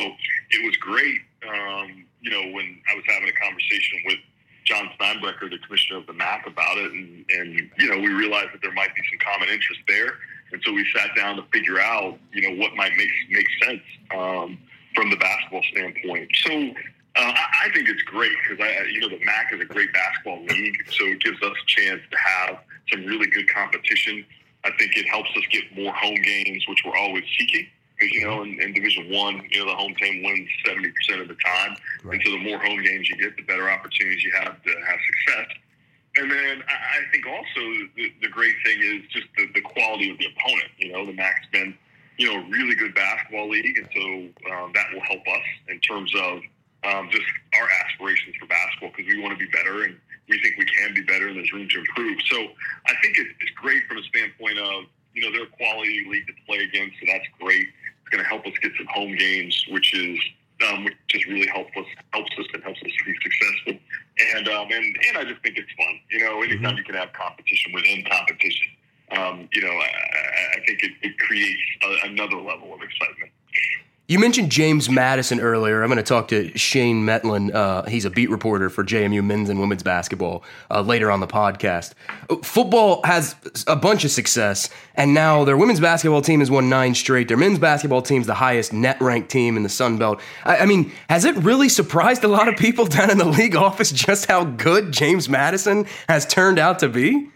it 0.50 0.64
was 0.64 0.76
great. 0.76 1.20
Um, 1.48 2.04
you 2.20 2.30
know, 2.30 2.42
when 2.52 2.78
I 2.90 2.94
was 2.94 3.04
having 3.08 3.28
a 3.28 3.32
conversation 3.32 3.98
with 4.06 4.18
Jon 4.64 4.90
Steinbrecher, 4.98 5.50
the 5.50 5.58
commissioner 5.66 6.00
of 6.00 6.06
the 6.06 6.12
MAC, 6.12 6.46
about 6.46 6.76
it, 6.78 6.92
and, 6.92 7.24
and 7.30 7.70
you 7.78 7.88
know, 7.90 7.98
we 7.98 8.08
realized 8.08 8.50
that 8.52 8.62
there 8.62 8.72
might 8.72 8.94
be 8.94 9.02
some 9.10 9.18
common 9.18 9.48
interest 9.48 9.80
there. 9.88 10.14
And 10.52 10.62
so 10.64 10.72
we 10.72 10.84
sat 10.94 11.10
down 11.16 11.36
to 11.36 11.42
figure 11.52 11.80
out, 11.80 12.18
you 12.32 12.42
know, 12.42 12.60
what 12.62 12.74
might 12.74 12.92
make 12.96 13.10
make 13.30 13.46
sense 13.64 13.82
um, 14.16 14.58
from 14.94 15.10
the 15.10 15.16
basketball 15.16 15.62
standpoint. 15.72 16.30
So 16.44 16.74
Uh, 17.16 17.32
I, 17.32 17.46
I 17.64 17.70
think 17.72 17.88
it's 17.88 18.02
great 18.02 18.36
because 18.42 18.62
I, 18.62 18.84
you 18.92 19.00
know, 19.00 19.08
the 19.08 19.24
MAC 19.24 19.50
is 19.54 19.60
a 19.62 19.64
great 19.64 19.90
basketball 19.90 20.44
league, 20.44 20.76
so 20.90 21.02
it 21.06 21.20
gives 21.20 21.40
us 21.42 21.56
a 21.56 21.66
chance 21.66 22.02
to 22.10 22.16
have 22.18 22.58
some 22.92 23.06
really 23.06 23.26
good 23.28 23.48
competition. 23.48 24.22
I 24.66 24.76
think 24.76 24.96
it 24.96 25.06
helps 25.08 25.30
us 25.36 25.44
get 25.50 25.64
more 25.76 25.94
home 25.94 26.20
games, 26.22 26.64
which 26.68 26.82
we're 26.84 26.96
always 26.96 27.24
seeking. 27.38 27.66
Because 27.98 28.12
you 28.12 28.26
know, 28.26 28.42
in, 28.42 28.60
in 28.60 28.74
Division 28.74 29.10
One, 29.10 29.40
you 29.50 29.60
know, 29.60 29.70
the 29.70 29.76
home 29.76 29.94
team 29.94 30.22
wins 30.22 30.48
seventy 30.66 30.90
percent 30.90 31.22
of 31.22 31.28
the 31.28 31.36
time, 31.44 31.76
right. 32.04 32.14
and 32.14 32.22
so 32.24 32.32
the 32.32 32.44
more 32.44 32.58
home 32.58 32.82
games 32.82 33.08
you 33.08 33.16
get, 33.16 33.36
the 33.36 33.42
better 33.44 33.70
opportunities 33.70 34.22
you 34.22 34.32
have 34.42 34.62
to 34.62 34.70
have 34.70 34.98
success. 35.06 35.56
And 36.16 36.30
then 36.30 36.62
I, 36.68 36.74
I 36.74 37.12
think 37.12 37.26
also 37.26 37.62
the, 37.96 38.12
the 38.20 38.28
great 38.28 38.54
thing 38.64 38.78
is 38.82 39.02
just 39.10 39.26
the, 39.36 39.48
the 39.54 39.60
quality 39.60 40.10
of 40.10 40.18
the 40.18 40.26
opponent. 40.26 40.70
You 40.78 40.92
know, 40.92 41.06
the 41.06 41.12
MAC's 41.12 41.46
been, 41.52 41.76
you 42.18 42.26
know, 42.26 42.40
a 42.40 42.50
really 42.50 42.74
good 42.74 42.94
basketball 42.94 43.48
league, 43.48 43.78
and 43.78 43.88
so 43.94 44.52
um, 44.52 44.72
that 44.74 44.86
will 44.92 45.04
help 45.08 45.22
us 45.28 45.46
in 45.68 45.80
terms 45.80 46.12
of 46.14 46.40
um, 46.84 47.08
just 47.10 47.24
our 47.58 47.68
aspirations 47.84 48.36
for 48.36 48.46
basketball 48.46 48.92
because 48.96 49.12
we 49.12 49.20
want 49.22 49.38
to 49.38 49.42
be 49.42 49.50
better 49.50 49.84
and 49.84 49.96
we 50.28 50.40
think 50.40 50.56
we 50.58 50.64
can 50.64 50.94
be 50.94 51.02
better 51.02 51.28
and 51.28 51.36
there's 51.36 51.52
room 51.52 51.68
to 51.68 51.78
improve. 51.78 52.18
So 52.26 52.36
I 52.86 52.94
think 53.02 53.18
it's, 53.18 53.30
it's 53.40 53.50
great 53.52 53.82
from 53.88 53.98
a 53.98 54.02
standpoint 54.04 54.58
of, 54.58 54.84
you 55.14 55.22
know, 55.22 55.32
they're 55.32 55.44
a 55.44 55.56
quality 55.56 56.04
league 56.08 56.26
to 56.26 56.34
play 56.46 56.58
against, 56.58 56.96
so 57.00 57.06
that's 57.06 57.26
great. 57.40 57.66
It's 58.00 58.10
going 58.10 58.22
to 58.22 58.28
help 58.28 58.46
us 58.46 58.52
get 58.62 58.72
some 58.76 58.86
home 58.86 59.16
games, 59.16 59.64
which 59.70 59.94
is 59.94 60.18
um, 60.68 60.84
which 60.84 60.94
just 61.08 61.26
really 61.26 61.46
helps 61.48 61.70
us 61.76 61.84
helps 62.12 62.32
us 62.38 62.46
and 62.54 62.62
helps 62.62 62.80
us 62.82 62.90
be 63.04 63.14
successful. 63.22 63.78
And 64.34 64.48
um, 64.48 64.68
and 64.70 64.96
and 65.08 65.18
I 65.18 65.24
just 65.24 65.42
think 65.42 65.58
it's 65.58 65.72
fun. 65.76 66.00
You 66.10 66.20
know, 66.20 66.40
anytime 66.40 66.62
mm-hmm. 66.62 66.78
you 66.78 66.84
can 66.84 66.94
have 66.94 67.12
competition 67.12 67.72
within 67.72 68.04
competition, 68.04 68.68
um, 69.12 69.48
you 69.52 69.62
know, 69.62 69.72
I, 69.72 70.56
I 70.56 70.64
think 70.66 70.82
it, 70.82 70.92
it 71.02 71.18
creates 71.18 71.62
a, 71.82 72.08
another 72.08 72.36
level 72.36 72.72
of 72.72 72.80
excitement. 72.80 73.32
You 74.08 74.20
mentioned 74.20 74.52
James 74.52 74.88
Madison 74.88 75.40
earlier. 75.40 75.82
I'm 75.82 75.88
going 75.88 75.96
to 75.96 76.02
talk 76.04 76.28
to 76.28 76.56
Shane 76.56 77.04
Mettlen. 77.04 77.52
Uh, 77.52 77.82
he's 77.86 78.04
a 78.04 78.10
beat 78.10 78.30
reporter 78.30 78.70
for 78.70 78.84
JMU 78.84 79.24
men's 79.24 79.50
and 79.50 79.58
women's 79.58 79.82
basketball 79.82 80.44
uh, 80.70 80.80
later 80.82 81.10
on 81.10 81.18
the 81.18 81.26
podcast. 81.26 81.92
Football 82.44 83.00
has 83.02 83.34
a 83.66 83.74
bunch 83.74 84.04
of 84.04 84.12
success, 84.12 84.70
and 84.94 85.12
now 85.12 85.42
their 85.42 85.56
women's 85.56 85.80
basketball 85.80 86.22
team 86.22 86.38
has 86.38 86.52
won 86.52 86.68
nine 86.68 86.94
straight. 86.94 87.26
Their 87.26 87.36
men's 87.36 87.58
basketball 87.58 88.00
team's 88.00 88.28
the 88.28 88.34
highest 88.34 88.72
net 88.72 89.00
ranked 89.00 89.28
team 89.28 89.56
in 89.56 89.64
the 89.64 89.68
Sun 89.68 89.98
Belt. 89.98 90.20
I, 90.44 90.58
I 90.58 90.66
mean, 90.66 90.92
has 91.10 91.24
it 91.24 91.34
really 91.38 91.68
surprised 91.68 92.22
a 92.22 92.28
lot 92.28 92.46
of 92.46 92.56
people 92.56 92.84
down 92.86 93.10
in 93.10 93.18
the 93.18 93.24
league 93.24 93.56
office 93.56 93.90
just 93.90 94.26
how 94.26 94.44
good 94.44 94.92
James 94.92 95.28
Madison 95.28 95.84
has 96.08 96.24
turned 96.24 96.60
out 96.60 96.78
to 96.78 96.88
be? 96.88 97.30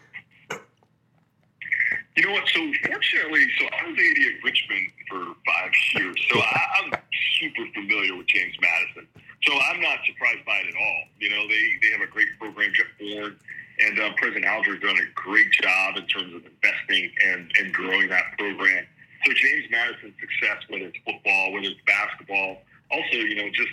You 2.17 2.27
know 2.27 2.33
what? 2.33 2.49
So 2.49 2.61
fortunately, 2.87 3.47
so 3.59 3.67
I 3.67 3.87
was 3.87 3.95
AD 3.95 4.19
at 4.27 4.45
Richmond 4.45 4.87
for 5.09 5.25
five 5.47 5.71
years, 5.95 6.17
so 6.31 6.41
I, 6.41 6.67
I'm 6.83 6.93
super 7.39 7.65
familiar 7.75 8.17
with 8.17 8.27
James 8.27 8.57
Madison. 8.61 9.07
So 9.43 9.53
I'm 9.55 9.81
not 9.81 9.99
surprised 10.05 10.45
by 10.45 10.59
it 10.59 10.69
at 10.69 10.75
all. 10.75 11.03
You 11.19 11.31
know, 11.31 11.49
they 11.49 11.65
they 11.83 11.91
have 11.93 12.03
a 12.03 12.11
great 12.11 12.29
program, 12.39 12.73
Jeff 12.75 12.91
Bourne, 12.99 13.37
and 13.79 14.01
uh, 14.01 14.11
President 14.17 14.45
Alger 14.45 14.75
has 14.75 14.83
done 14.83 14.99
a 14.99 15.09
great 15.15 15.51
job 15.53 15.97
in 15.97 16.07
terms 16.07 16.35
of 16.35 16.43
investing 16.45 17.11
and 17.27 17.51
and 17.59 17.73
growing 17.73 18.09
that 18.11 18.37
program. 18.37 18.85
So 19.25 19.33
James 19.33 19.65
Madison's 19.71 20.15
success, 20.19 20.65
whether 20.69 20.87
it's 20.87 20.99
football, 21.07 21.53
whether 21.53 21.69
it's 21.69 21.81
basketball, 21.87 22.63
also 22.91 23.17
you 23.17 23.37
know 23.37 23.49
just 23.55 23.73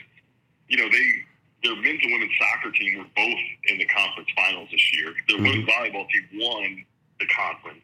you 0.70 0.78
know 0.78 0.88
they 0.92 1.08
their 1.64 1.76
men's 1.76 2.00
and 2.04 2.14
women's 2.14 2.32
soccer 2.38 2.72
team 2.72 3.00
were 3.00 3.10
both 3.16 3.44
in 3.66 3.78
the 3.78 3.86
conference 3.86 4.30
finals 4.36 4.70
this 4.72 4.94
year. 4.94 5.14
Their 5.28 5.38
mm-hmm. 5.38 5.46
women's 5.46 5.70
volleyball 5.70 6.06
team 6.10 6.40
won 6.40 6.86
the 7.20 7.28
conference. 7.28 7.84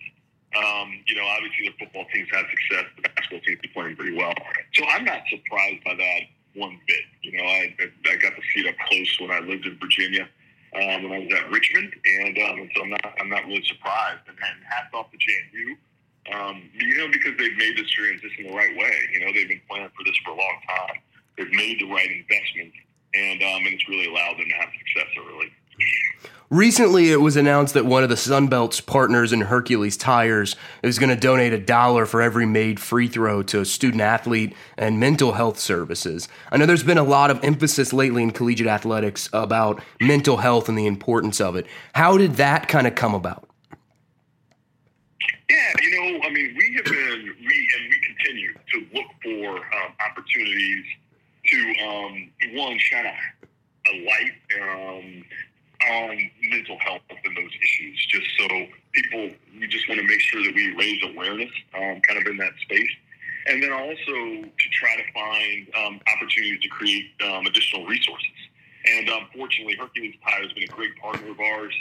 Um, 0.56 1.02
you 1.08 1.16
know, 1.16 1.26
obviously 1.26 1.70
the 1.70 1.86
football 1.86 2.06
team's 2.14 2.30
had 2.32 2.46
success. 2.50 2.86
The 2.96 3.02
basketball 3.10 3.42
team's 3.42 3.62
been 3.62 3.72
playing 3.74 3.96
pretty 3.96 4.18
well. 4.18 4.34
So 4.74 4.86
I'm 4.86 5.06
not 5.06 5.22
surprised 5.30 5.84
by 5.84 5.96
that 5.96 6.22
one 6.56 6.80
bit. 6.88 7.06
You 7.22 7.38
know, 7.38 7.44
I, 7.44 7.76
I 7.80 8.16
got 8.18 8.36
to 8.36 8.42
see 8.54 8.62
it 8.62 8.70
up 8.70 8.76
close 8.88 9.18
when 9.20 9.32
I 9.32 9.40
lived 9.40 9.66
in 9.66 9.78
Virginia, 9.80 10.30
um, 10.76 11.10
when 11.10 11.14
I 11.14 11.20
was 11.26 11.34
at 11.34 11.50
Richmond, 11.50 11.94
and, 12.06 12.38
um, 12.38 12.70
so 12.76 12.84
I'm 12.84 12.90
not 12.90 13.06
I'm 13.20 13.30
not 13.30 13.46
really 13.46 13.64
surprised. 13.66 14.22
And, 14.28 14.38
and 14.38 14.58
hats 14.70 14.94
off 14.94 15.10
to 15.12 15.18
JMU. 15.18 15.78
Um, 16.32 16.70
you 16.74 16.98
know, 16.98 17.12
because 17.12 17.34
they've 17.38 17.58
made 17.58 17.78
this 17.78 17.90
transition 17.92 18.48
the 18.48 18.56
right 18.56 18.72
way. 18.78 18.96
You 19.12 19.26
know, 19.26 19.34
they've 19.34 19.48
been 19.48 19.62
planning 19.68 19.90
for 19.98 20.06
this 20.06 20.16
for 20.24 20.32
a 20.32 20.38
long 20.38 20.58
time. 20.70 21.02
They've 21.38 21.52
made 21.52 21.82
the 21.82 21.90
right 21.92 22.08
investments, 22.08 22.78
and 23.14 23.44
um, 23.44 23.66
and 23.66 23.74
it's 23.74 23.90
really 23.90 24.08
allowed 24.08 24.40
them 24.40 24.48
to 24.48 24.56
have 24.56 24.70
success 24.72 25.10
early. 25.20 25.52
Recently, 26.54 27.10
it 27.10 27.20
was 27.20 27.36
announced 27.36 27.74
that 27.74 27.84
one 27.84 28.04
of 28.04 28.10
the 28.10 28.16
Sunbelt's 28.16 28.80
partners 28.80 29.34
in 29.34 29.42
Hercules 29.42 29.98
Tires 29.98 30.56
is 30.84 31.00
going 31.00 31.10
to 31.10 31.16
donate 31.16 31.52
a 31.52 31.58
dollar 31.58 32.06
for 32.06 32.22
every 32.22 32.46
made 32.46 32.80
free 32.80 33.08
throw 33.08 33.42
to 33.42 33.62
a 33.62 33.66
student 33.66 34.04
athlete 34.04 34.54
and 34.78 35.00
mental 35.00 35.32
health 35.32 35.58
services. 35.58 36.28
I 36.52 36.58
know 36.58 36.68
there's 36.68 36.84
been 36.84 37.00
a 37.00 37.04
lot 37.04 37.32
of 37.32 37.44
emphasis 37.44 37.92
lately 37.92 38.22
in 38.22 38.30
collegiate 38.30 38.68
athletics 38.68 39.32
about 39.34 39.82
mental 40.00 40.38
health 40.38 40.70
and 40.70 40.78
the 40.78 40.86
importance 40.86 41.42
of 41.42 41.56
it. 41.56 41.66
How 41.96 42.20
did 42.20 42.36
that 42.36 42.68
kind 42.68 42.86
of 42.86 42.94
come 42.94 43.16
about? 43.16 43.50
Yeah, 45.50 45.72
you 45.82 45.90
know, 45.90 46.20
I 46.24 46.30
mean, 46.30 46.56
we 46.56 46.74
have 46.76 46.86
been, 46.86 47.36
we 47.40 47.70
and 47.78 47.90
we 47.90 48.00
continue 48.06 48.54
to 48.54 48.86
look 48.94 49.08
for 49.24 49.58
um, 49.58 49.94
opportunities 50.08 50.86
to, 51.48 51.74
um, 51.84 52.30
one, 52.54 52.78
shine 52.78 53.08
a, 53.08 53.16
light 54.06 54.32
um, 54.62 55.24
on 55.92 56.18
mental 56.50 56.78
health 56.80 57.02
and 57.10 57.38
those 57.38 57.52
issues, 57.62 58.06
just 58.08 58.28
so 58.38 58.48
people, 58.94 59.30
we 59.60 59.68
just 59.68 59.88
want 59.88 60.00
to 60.00 60.08
make 60.08 60.20
sure 60.22 60.44
that 60.44 60.54
we 60.56 60.74
raise 60.76 61.02
awareness 61.04 61.52
um, 61.76 62.02
kind 62.02 62.20
of 62.20 62.28
in 62.28 62.38
that 62.38 62.54
space. 62.62 62.90
And 63.48 63.62
then 63.62 63.74
also 63.74 64.48
to 64.48 64.68
try 64.72 64.96
to 64.96 65.04
find 65.14 65.68
um, 65.76 66.00
opportunities 66.16 66.62
to 66.62 66.70
create 66.70 67.06
um, 67.26 67.46
additional 67.46 67.86
resources. 67.86 68.40
And 68.86 69.10
unfortunately, 69.10 69.78
um, 69.80 69.88
Hercules 69.88 70.16
Tire 70.24 70.44
has 70.44 70.54
been 70.54 70.64
a 70.64 70.68
great 70.68 70.96
partner 70.98 71.32
of 71.32 71.40
ours. 71.40 71.74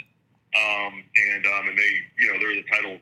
Um, 0.53 1.03
and 1.33 1.45
um, 1.47 1.67
and 1.69 1.77
they, 1.77 1.93
you 2.19 2.31
know, 2.31 2.37
they're 2.37 2.53
the 2.53 2.63
title 2.69 2.99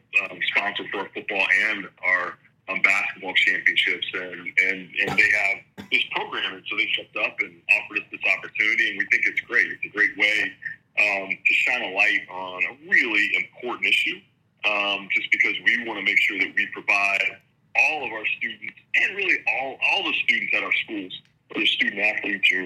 sponsor 0.55 0.83
for 0.89 0.99
our 0.99 1.09
football 1.13 1.45
and 1.67 1.85
our 2.05 2.37
basketball 2.79 3.33
championships, 3.33 4.07
and, 4.13 4.47
and 4.69 4.87
and 5.03 5.19
they 5.19 5.29
have 5.43 5.87
this 5.91 6.03
program, 6.15 6.53
and 6.53 6.63
so 6.69 6.77
they 6.77 6.87
stepped 6.93 7.17
up 7.17 7.35
and 7.39 7.59
offered 7.75 7.99
us 7.99 8.05
this 8.11 8.21
opportunity, 8.37 8.89
and 8.89 8.97
we 8.97 9.05
think 9.11 9.25
it's 9.25 9.41
great. 9.41 9.67
It's 9.67 9.83
a 9.83 9.89
great 9.89 10.15
way 10.17 10.53
um, 10.99 11.29
to 11.29 11.53
shine 11.53 11.81
a 11.81 11.93
light 11.95 12.21
on 12.29 12.63
a 12.63 12.89
really 12.89 13.31
important 13.35 13.85
issue, 13.85 14.19
um, 14.65 15.07
just 15.13 15.31
because 15.31 15.55
we 15.65 15.83
want 15.85 15.99
to 15.99 16.05
make 16.05 16.19
sure 16.21 16.37
that 16.39 16.53
we 16.55 16.67
provide 16.73 17.37
all 17.75 18.05
of 18.05 18.11
our 18.11 18.25
students 18.37 18.75
and 18.95 19.15
really 19.15 19.37
all, 19.47 19.77
all 19.91 20.03
the 20.03 20.13
students 20.23 20.53
at 20.55 20.63
our 20.63 20.73
schools, 20.83 21.21
whether 21.49 21.65
student 21.65 21.99
athletes 21.99 22.51
or, 22.51 22.63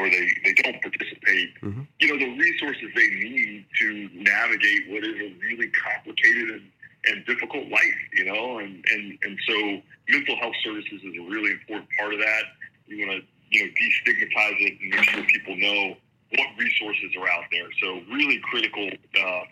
or 0.00 0.10
they, 0.10 0.28
they 0.44 0.54
don't 0.54 0.80
participate, 0.80 1.54
mm-hmm. 1.60 1.82
you 2.00 2.08
know, 2.08 2.18
the 2.18 2.38
resources 2.38 2.88
they 2.94 3.08
need 3.10 3.66
to 3.78 4.08
navigate 4.14 4.88
what 4.88 5.04
is 5.04 5.14
a 5.14 5.34
really 5.40 5.68
complicated 5.68 6.50
and, 6.50 6.70
and 7.06 7.26
difficult 7.26 7.68
life, 7.68 8.00
you 8.12 8.24
know, 8.24 8.58
and, 8.58 8.84
and, 8.90 9.18
and 9.22 9.38
so 9.46 9.82
mental 10.08 10.36
health 10.36 10.56
services 10.64 11.00
is 11.04 11.14
a 11.14 11.24
really 11.28 11.52
important 11.52 11.88
part 11.98 12.14
of 12.14 12.20
that. 12.20 12.42
We 12.88 13.04
want 13.04 13.20
to, 13.20 13.26
you 13.50 13.64
know, 13.64 13.72
destigmatize 13.72 14.56
it 14.60 14.80
and 14.80 14.90
make 14.90 15.04
sure 15.04 15.24
people 15.24 15.56
know 15.56 15.96
what 16.30 16.48
resources 16.58 17.10
are 17.18 17.28
out 17.28 17.44
there. 17.50 17.68
So 17.82 18.00
really 18.12 18.40
critical 18.50 18.88
uh, 19.18 19.42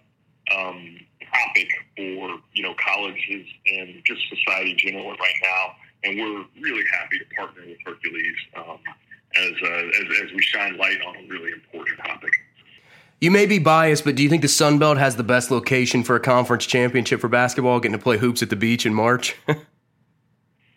um, 0.54 0.98
topic 1.32 1.68
for 1.96 2.38
you 2.52 2.62
know 2.62 2.74
colleges 2.84 3.46
and 3.66 4.02
just 4.04 4.20
society 4.28 4.74
generally 4.74 5.16
right 5.18 5.34
now. 5.42 5.74
And 6.04 6.18
we're 6.18 6.44
really 6.60 6.84
happy 6.92 7.18
to 7.18 7.24
partner 7.36 7.62
with 7.66 7.78
Hercules 7.84 8.36
um, 8.56 8.78
as, 9.36 9.52
uh, 9.62 9.66
as 9.66 10.24
as 10.24 10.32
we 10.32 10.42
shine 10.42 10.76
light 10.76 10.98
on 11.06 11.16
a 11.16 11.26
really 11.28 11.52
important 11.52 11.98
topic. 11.98 12.30
You 13.20 13.30
may 13.30 13.46
be 13.46 13.58
biased, 13.58 14.04
but 14.04 14.14
do 14.14 14.22
you 14.22 14.28
think 14.28 14.42
the 14.42 14.48
Sun 14.48 14.78
Belt 14.78 14.98
has 14.98 15.16
the 15.16 15.24
best 15.24 15.50
location 15.50 16.04
for 16.04 16.16
a 16.16 16.20
conference 16.20 16.66
championship 16.66 17.18
for 17.18 17.28
basketball, 17.28 17.80
getting 17.80 17.96
to 17.96 18.02
play 18.02 18.18
hoops 18.18 18.42
at 18.42 18.50
the 18.50 18.56
beach 18.56 18.84
in 18.84 18.92
March? 18.92 19.34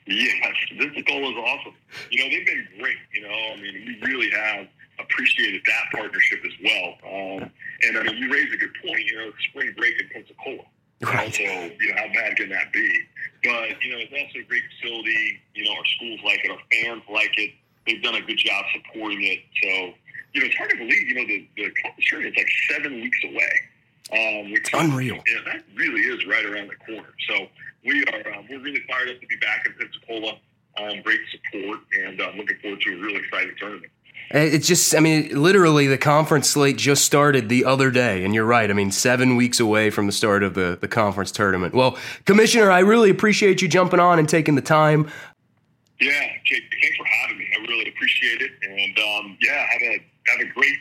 yes, 0.08 0.34
Pensacola 0.78 1.32
is 1.32 1.36
awesome. 1.36 1.74
You 2.10 2.24
know, 2.24 2.30
they've 2.30 2.46
been 2.46 2.68
great. 2.80 2.96
You 3.14 3.24
know, 3.24 3.30
I 3.30 3.56
mean, 3.58 4.00
we 4.02 4.10
really 4.10 4.32
have 4.32 4.68
appreciated 5.00 5.62
that 5.66 5.84
partnership 5.94 6.40
as 6.46 6.52
well. 6.64 6.98
Um, 7.04 7.52
and 7.84 7.98
I 7.98 8.04
mean, 8.04 8.18
you 8.18 8.32
raise 8.32 8.52
a 8.54 8.58
good 8.58 8.74
point. 8.86 9.06
You 9.06 9.18
know, 9.18 9.32
spring 9.50 9.74
break 9.78 10.00
in 10.02 10.10
Pensacola. 10.10 10.66
Right. 11.02 11.34
So, 11.34 11.44
you 11.44 11.88
know, 11.90 11.96
how 11.96 12.14
bad 12.14 12.36
can 12.36 12.50
that 12.50 12.74
be? 12.74 13.02
But, 13.44 13.82
you 13.82 13.92
know, 13.92 14.04
it's 14.04 14.12
also 14.12 14.40
a 14.40 14.44
great 14.44 14.64
facility. 14.76 15.40
You 15.56 15.64
know, 15.64 15.72
our 15.72 15.86
schools 15.96 16.20
like 16.26 16.44
it, 16.44 16.52
our 16.52 16.60
fans 16.72 17.04
like 17.12 17.38
it. 17.38 17.52
They've 17.88 18.04
done 18.04 18.16
a 18.16 18.22
good 18.22 18.38
job 18.38 18.66
supporting 18.76 19.24
it. 19.24 19.40
So, 19.64 19.70
you 20.34 20.42
know, 20.42 20.48
it's 20.48 20.56
hard 20.58 20.72
to 20.72 20.76
believe, 20.76 21.08
you 21.08 21.16
know, 21.16 21.26
the, 21.26 21.48
the 21.56 21.72
conference 21.82 22.28
is 22.28 22.36
like 22.36 22.52
seven 22.70 22.96
weeks 23.02 23.18
away. 23.24 23.62
Um, 24.12 24.52
which, 24.52 24.62
it's 24.62 24.74
unreal. 24.74 25.16
Yeah, 25.16 25.42
that 25.46 25.64
really 25.76 26.02
is 26.02 26.26
right 26.26 26.46
around 26.46 26.70
the 26.70 26.76
corner. 26.84 27.14
So 27.30 27.48
we 27.86 28.04
are 28.06 28.34
um, 28.34 28.48
we're 28.50 28.60
really 28.60 28.82
fired 28.90 29.10
up 29.10 29.22
to 29.22 29.28
be 29.28 29.38
back 29.38 29.66
in 29.66 29.74
Pensacola. 29.74 30.40
Um, 30.78 31.02
great 31.02 31.22
support, 31.32 31.80
and 32.04 32.22
I'm 32.22 32.38
looking 32.38 32.58
forward 32.62 32.82
to 32.82 32.94
a 32.94 33.02
really 33.02 33.18
exciting 33.18 33.56
tournament. 33.60 33.92
It's 34.32 34.68
just, 34.68 34.96
I 34.96 35.00
mean, 35.00 35.30
literally 35.42 35.88
the 35.88 35.98
conference 35.98 36.50
slate 36.50 36.78
just 36.78 37.04
started 37.04 37.50
the 37.50 37.66
other 37.66 37.90
day. 37.90 38.24
And 38.24 38.36
you're 38.36 38.46
right. 38.46 38.70
I 38.70 38.74
mean, 38.74 38.92
seven 38.92 39.36
weeks 39.36 39.60
away 39.60 39.90
from 39.90 40.06
the 40.06 40.12
start 40.12 40.44
of 40.44 40.54
the, 40.54 40.78
the 40.80 40.88
conference 40.88 41.32
tournament. 41.32 41.74
Well, 41.74 41.98
Commissioner, 42.26 42.70
I 42.70 42.80
really 42.80 43.10
appreciate 43.10 43.62
you 43.62 43.68
jumping 43.68 44.00
on 44.00 44.20
and 44.20 44.30
taking 44.30 44.56
the 44.56 44.62
time. 44.62 45.10
Yeah, 46.00 46.12
Jake, 46.46 46.64
thanks 46.82 46.98
for 46.98 47.06
having 47.06 47.40
me. 47.40 47.48
I 47.58 47.62
really 47.68 47.90
appreciate 47.90 48.42
it. 48.42 48.52
And 48.62 49.00
um, 49.00 49.38
yeah, 49.42 49.66
have 49.68 49.82
a 49.82 50.06
have 50.28 50.40
a 50.40 50.54
great 50.54 50.78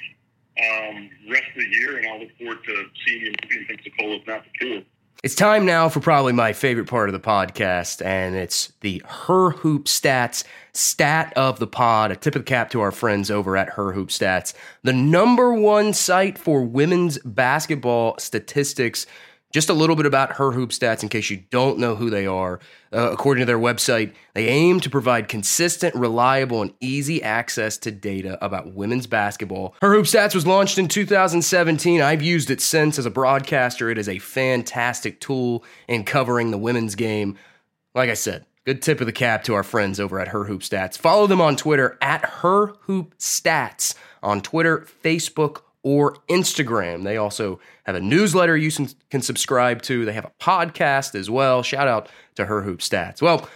um, 0.59 1.11
rest 1.29 1.45
of 1.57 1.63
the 1.63 1.69
year, 1.69 1.97
and 1.97 2.07
I'll 2.07 2.21
look 2.21 2.37
forward 2.39 2.59
to 2.65 2.85
seeing 3.05 3.23
you 3.23 3.29
in 3.29 3.67
Pensacola, 3.67 4.17
if 4.17 4.27
not 4.27 4.45
the 4.45 4.67
before. 4.67 4.83
It's 5.25 5.35
time 5.35 5.67
now 5.67 5.89
for 5.89 5.99
probably 5.99 6.33
my 6.33 6.53
favorite 6.53 6.87
part 6.87 7.09
of 7.09 7.13
the 7.13 7.19
podcast, 7.19 8.07
and 8.07 8.37
it's 8.37 8.73
the 8.83 9.03
Her 9.05 9.51
Hoop 9.51 9.87
Stats 9.87 10.45
stat 10.73 11.33
of 11.35 11.59
the 11.59 11.67
pod. 11.67 12.13
A 12.13 12.17
tip 12.17 12.37
of 12.37 12.43
the 12.43 12.49
cap 12.49 12.71
to 12.71 12.81
our 12.81 12.93
friends 12.93 13.29
over 13.29 13.57
at 13.57 13.71
Her 13.71 13.95
Hoop 13.95 14.11
Stats, 14.11 14.55
the 14.85 14.93
number 14.93 15.53
one 15.53 15.93
site 15.93 16.39
for 16.39 16.63
women's 16.63 17.19
basketball 17.25 18.15
statistics. 18.21 19.07
Just 19.51 19.71
a 19.71 19.75
little 19.75 19.97
bit 19.97 20.05
about 20.05 20.33
Her 20.33 20.53
Hoop 20.53 20.71
Stats 20.71 21.03
in 21.03 21.09
case 21.09 21.31
you 21.31 21.39
don't 21.51 21.79
know 21.79 21.95
who 21.95 22.11
they 22.11 22.27
are. 22.27 22.61
Uh, 22.93 23.11
according 23.11 23.41
to 23.41 23.47
their 23.47 23.59
website, 23.59 24.13
they 24.35 24.47
aim 24.47 24.79
to 24.81 24.91
provide 24.91 25.29
consistent, 25.29 25.95
reliable, 25.95 26.61
and 26.61 26.75
easy 26.81 27.23
access 27.23 27.79
to 27.79 27.91
data 27.91 28.43
about 28.45 28.75
women's 28.75 29.07
basketball. 29.07 29.75
Her 29.81 29.95
Hoop 29.95 30.05
Stats 30.05 30.35
was 30.35 30.47
launched 30.47 30.77
in 30.77 30.87
2017. 30.87 32.03
I've 32.03 32.21
used 32.21 32.51
it 32.51 32.61
since 32.61 32.99
as 32.99 33.07
a 33.07 33.11
broadcaster. 33.11 33.89
It 33.89 33.97
is 33.97 34.09
a 34.09 34.19
fantastic 34.19 35.19
tool 35.19 35.65
in 35.89 36.05
covering 36.05 36.51
the 36.51 36.59
women's 36.59 36.95
game. 36.95 37.39
Like 37.95 38.11
I 38.11 38.15
said, 38.15 38.45
good 38.67 38.83
tip 38.83 39.01
of 39.01 39.07
the 39.07 39.13
cap 39.13 39.45
to 39.45 39.55
our 39.55 39.63
friends 39.63 39.99
over 39.99 40.21
at 40.21 40.29
Her 40.29 40.45
Hoop 40.45 40.61
Stats. 40.61 40.99
Follow 40.99 41.27
them 41.27 41.41
on 41.41 41.57
Twitter 41.57 41.97
at 42.03 42.23
Her 42.23 42.75
Hoop 42.83 43.17
Stats 43.17 43.95
on 44.23 44.43
Twitter, 44.43 44.87
Facebook, 45.03 45.63
or 45.89 46.17
Instagram. 46.29 47.03
They 47.03 47.17
also 47.17 47.59
have 47.85 47.97
a 47.97 48.01
newsletter 48.01 48.59
you 48.59 48.71
can 49.09 49.23
subscribe 49.23 49.81
to. 49.83 50.05
They 50.05 50.13
have 50.13 50.27
a 50.27 50.33
podcast 50.39 51.15
as 51.15 51.31
well. 51.31 51.63
Shout 51.63 51.89
out 51.89 52.11
to 52.35 52.45
Her 52.45 52.61
Hoop 52.61 52.81
Stats. 52.81 53.23
Well, 53.23 53.49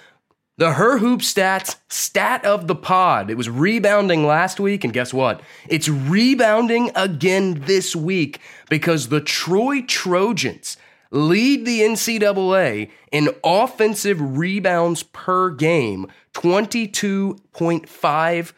the 0.57 0.73
Her 0.73 0.97
Hoop 0.97 1.21
Stats 1.21 1.77
stat 1.91 2.43
of 2.47 2.69
the 2.69 2.75
pod. 2.75 3.31
It 3.31 3.37
was 3.37 3.51
rebounding 3.51 4.27
last 4.27 4.59
week, 4.59 4.83
and 4.83 4.95
guess 4.95 5.13
what? 5.13 5.43
It's 5.69 5.91
rebounding 5.91 6.91
again 6.95 7.65
this 7.67 7.95
week 7.95 8.41
because 8.71 9.11
the 9.11 9.21
Troy 9.21 9.83
Trojans 9.83 10.79
lead 11.11 11.67
the 11.67 11.81
NCAA 11.81 12.91
in 13.11 13.29
offensive 13.45 14.39
rebounds 14.39 15.03
per 15.03 15.51
game 15.51 16.07
22.5 16.33 18.53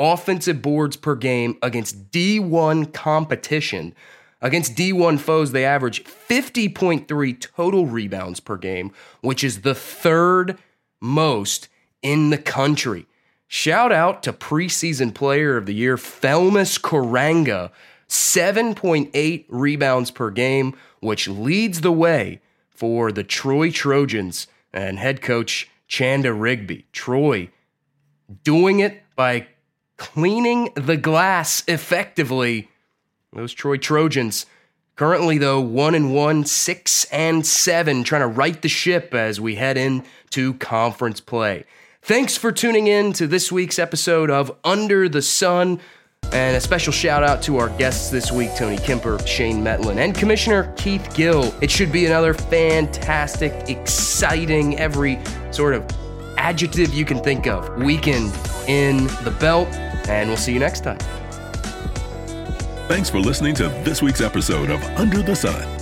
offensive 0.00 0.62
boards 0.62 0.96
per 0.96 1.14
game 1.14 1.58
against 1.62 2.10
D1 2.10 2.92
competition. 2.92 3.94
Against 4.40 4.74
D1 4.74 5.20
foes, 5.20 5.52
they 5.52 5.66
average 5.66 6.02
50.3 6.02 7.40
total 7.40 7.86
rebounds 7.86 8.40
per 8.40 8.56
game, 8.56 8.90
which 9.20 9.44
is 9.44 9.60
the 9.60 9.74
third 9.74 10.58
most 11.00 11.68
in 12.02 12.30
the 12.30 12.38
country. 12.38 13.06
Shout 13.46 13.92
out 13.92 14.22
to 14.22 14.32
preseason 14.32 15.12
player 15.12 15.58
of 15.58 15.66
the 15.66 15.74
year, 15.74 15.96
Felmus 15.96 16.80
Koranga, 16.80 17.70
7.8 18.08 19.44
rebounds 19.48 20.10
per 20.10 20.30
game, 20.30 20.74
which 21.00 21.28
leads 21.28 21.82
the 21.82 21.92
way 21.92 22.40
for 22.70 23.12
the 23.12 23.24
Troy 23.24 23.70
Trojans 23.70 24.46
and 24.72 24.98
head 24.98 25.20
coach 25.20 25.68
Chanda 25.86 26.32
Rigby. 26.32 26.86
Troy 26.92 27.50
doing 28.42 28.80
it 28.80 29.02
by 29.16 29.48
cleaning 30.00 30.70
the 30.74 30.96
glass 30.96 31.62
effectively. 31.68 32.70
Those 33.34 33.52
Troy 33.52 33.76
Trojans 33.76 34.46
currently 34.96 35.36
though 35.36 35.60
one 35.60 35.94
and 35.94 36.14
one, 36.14 36.44
six 36.44 37.04
and 37.12 37.46
seven, 37.46 38.02
trying 38.02 38.22
to 38.22 38.26
right 38.26 38.62
the 38.62 38.68
ship 38.68 39.14
as 39.14 39.38
we 39.38 39.56
head 39.56 39.76
into 39.76 40.54
conference 40.54 41.20
play. 41.20 41.64
Thanks 42.00 42.34
for 42.36 42.50
tuning 42.50 42.86
in 42.86 43.12
to 43.12 43.26
this 43.26 43.52
week's 43.52 43.78
episode 43.78 44.30
of 44.30 44.50
Under 44.64 45.06
the 45.06 45.20
Sun. 45.20 45.80
And 46.32 46.56
a 46.56 46.60
special 46.60 46.94
shout 46.94 47.22
out 47.22 47.42
to 47.42 47.58
our 47.58 47.68
guests 47.68 48.08
this 48.08 48.32
week 48.32 48.50
Tony 48.56 48.78
Kemper, 48.78 49.18
Shane 49.26 49.62
Mettlen, 49.62 49.98
and 49.98 50.14
Commissioner 50.14 50.72
Keith 50.78 51.14
Gill. 51.14 51.54
It 51.60 51.70
should 51.70 51.92
be 51.92 52.06
another 52.06 52.32
fantastic, 52.32 53.52
exciting, 53.68 54.78
every 54.78 55.18
sort 55.50 55.74
of 55.74 55.84
adjective 56.38 56.94
you 56.94 57.04
can 57.04 57.22
think 57.22 57.46
of 57.46 57.76
weekend 57.82 58.32
in 58.66 59.06
the 59.24 59.36
belt 59.38 59.68
and 60.08 60.28
we'll 60.28 60.36
see 60.36 60.52
you 60.52 60.60
next 60.60 60.80
time. 60.80 60.98
Thanks 62.88 63.08
for 63.08 63.20
listening 63.20 63.54
to 63.56 63.68
this 63.84 64.02
week's 64.02 64.20
episode 64.20 64.70
of 64.70 64.82
Under 64.98 65.22
the 65.22 65.36
Sun. 65.36 65.79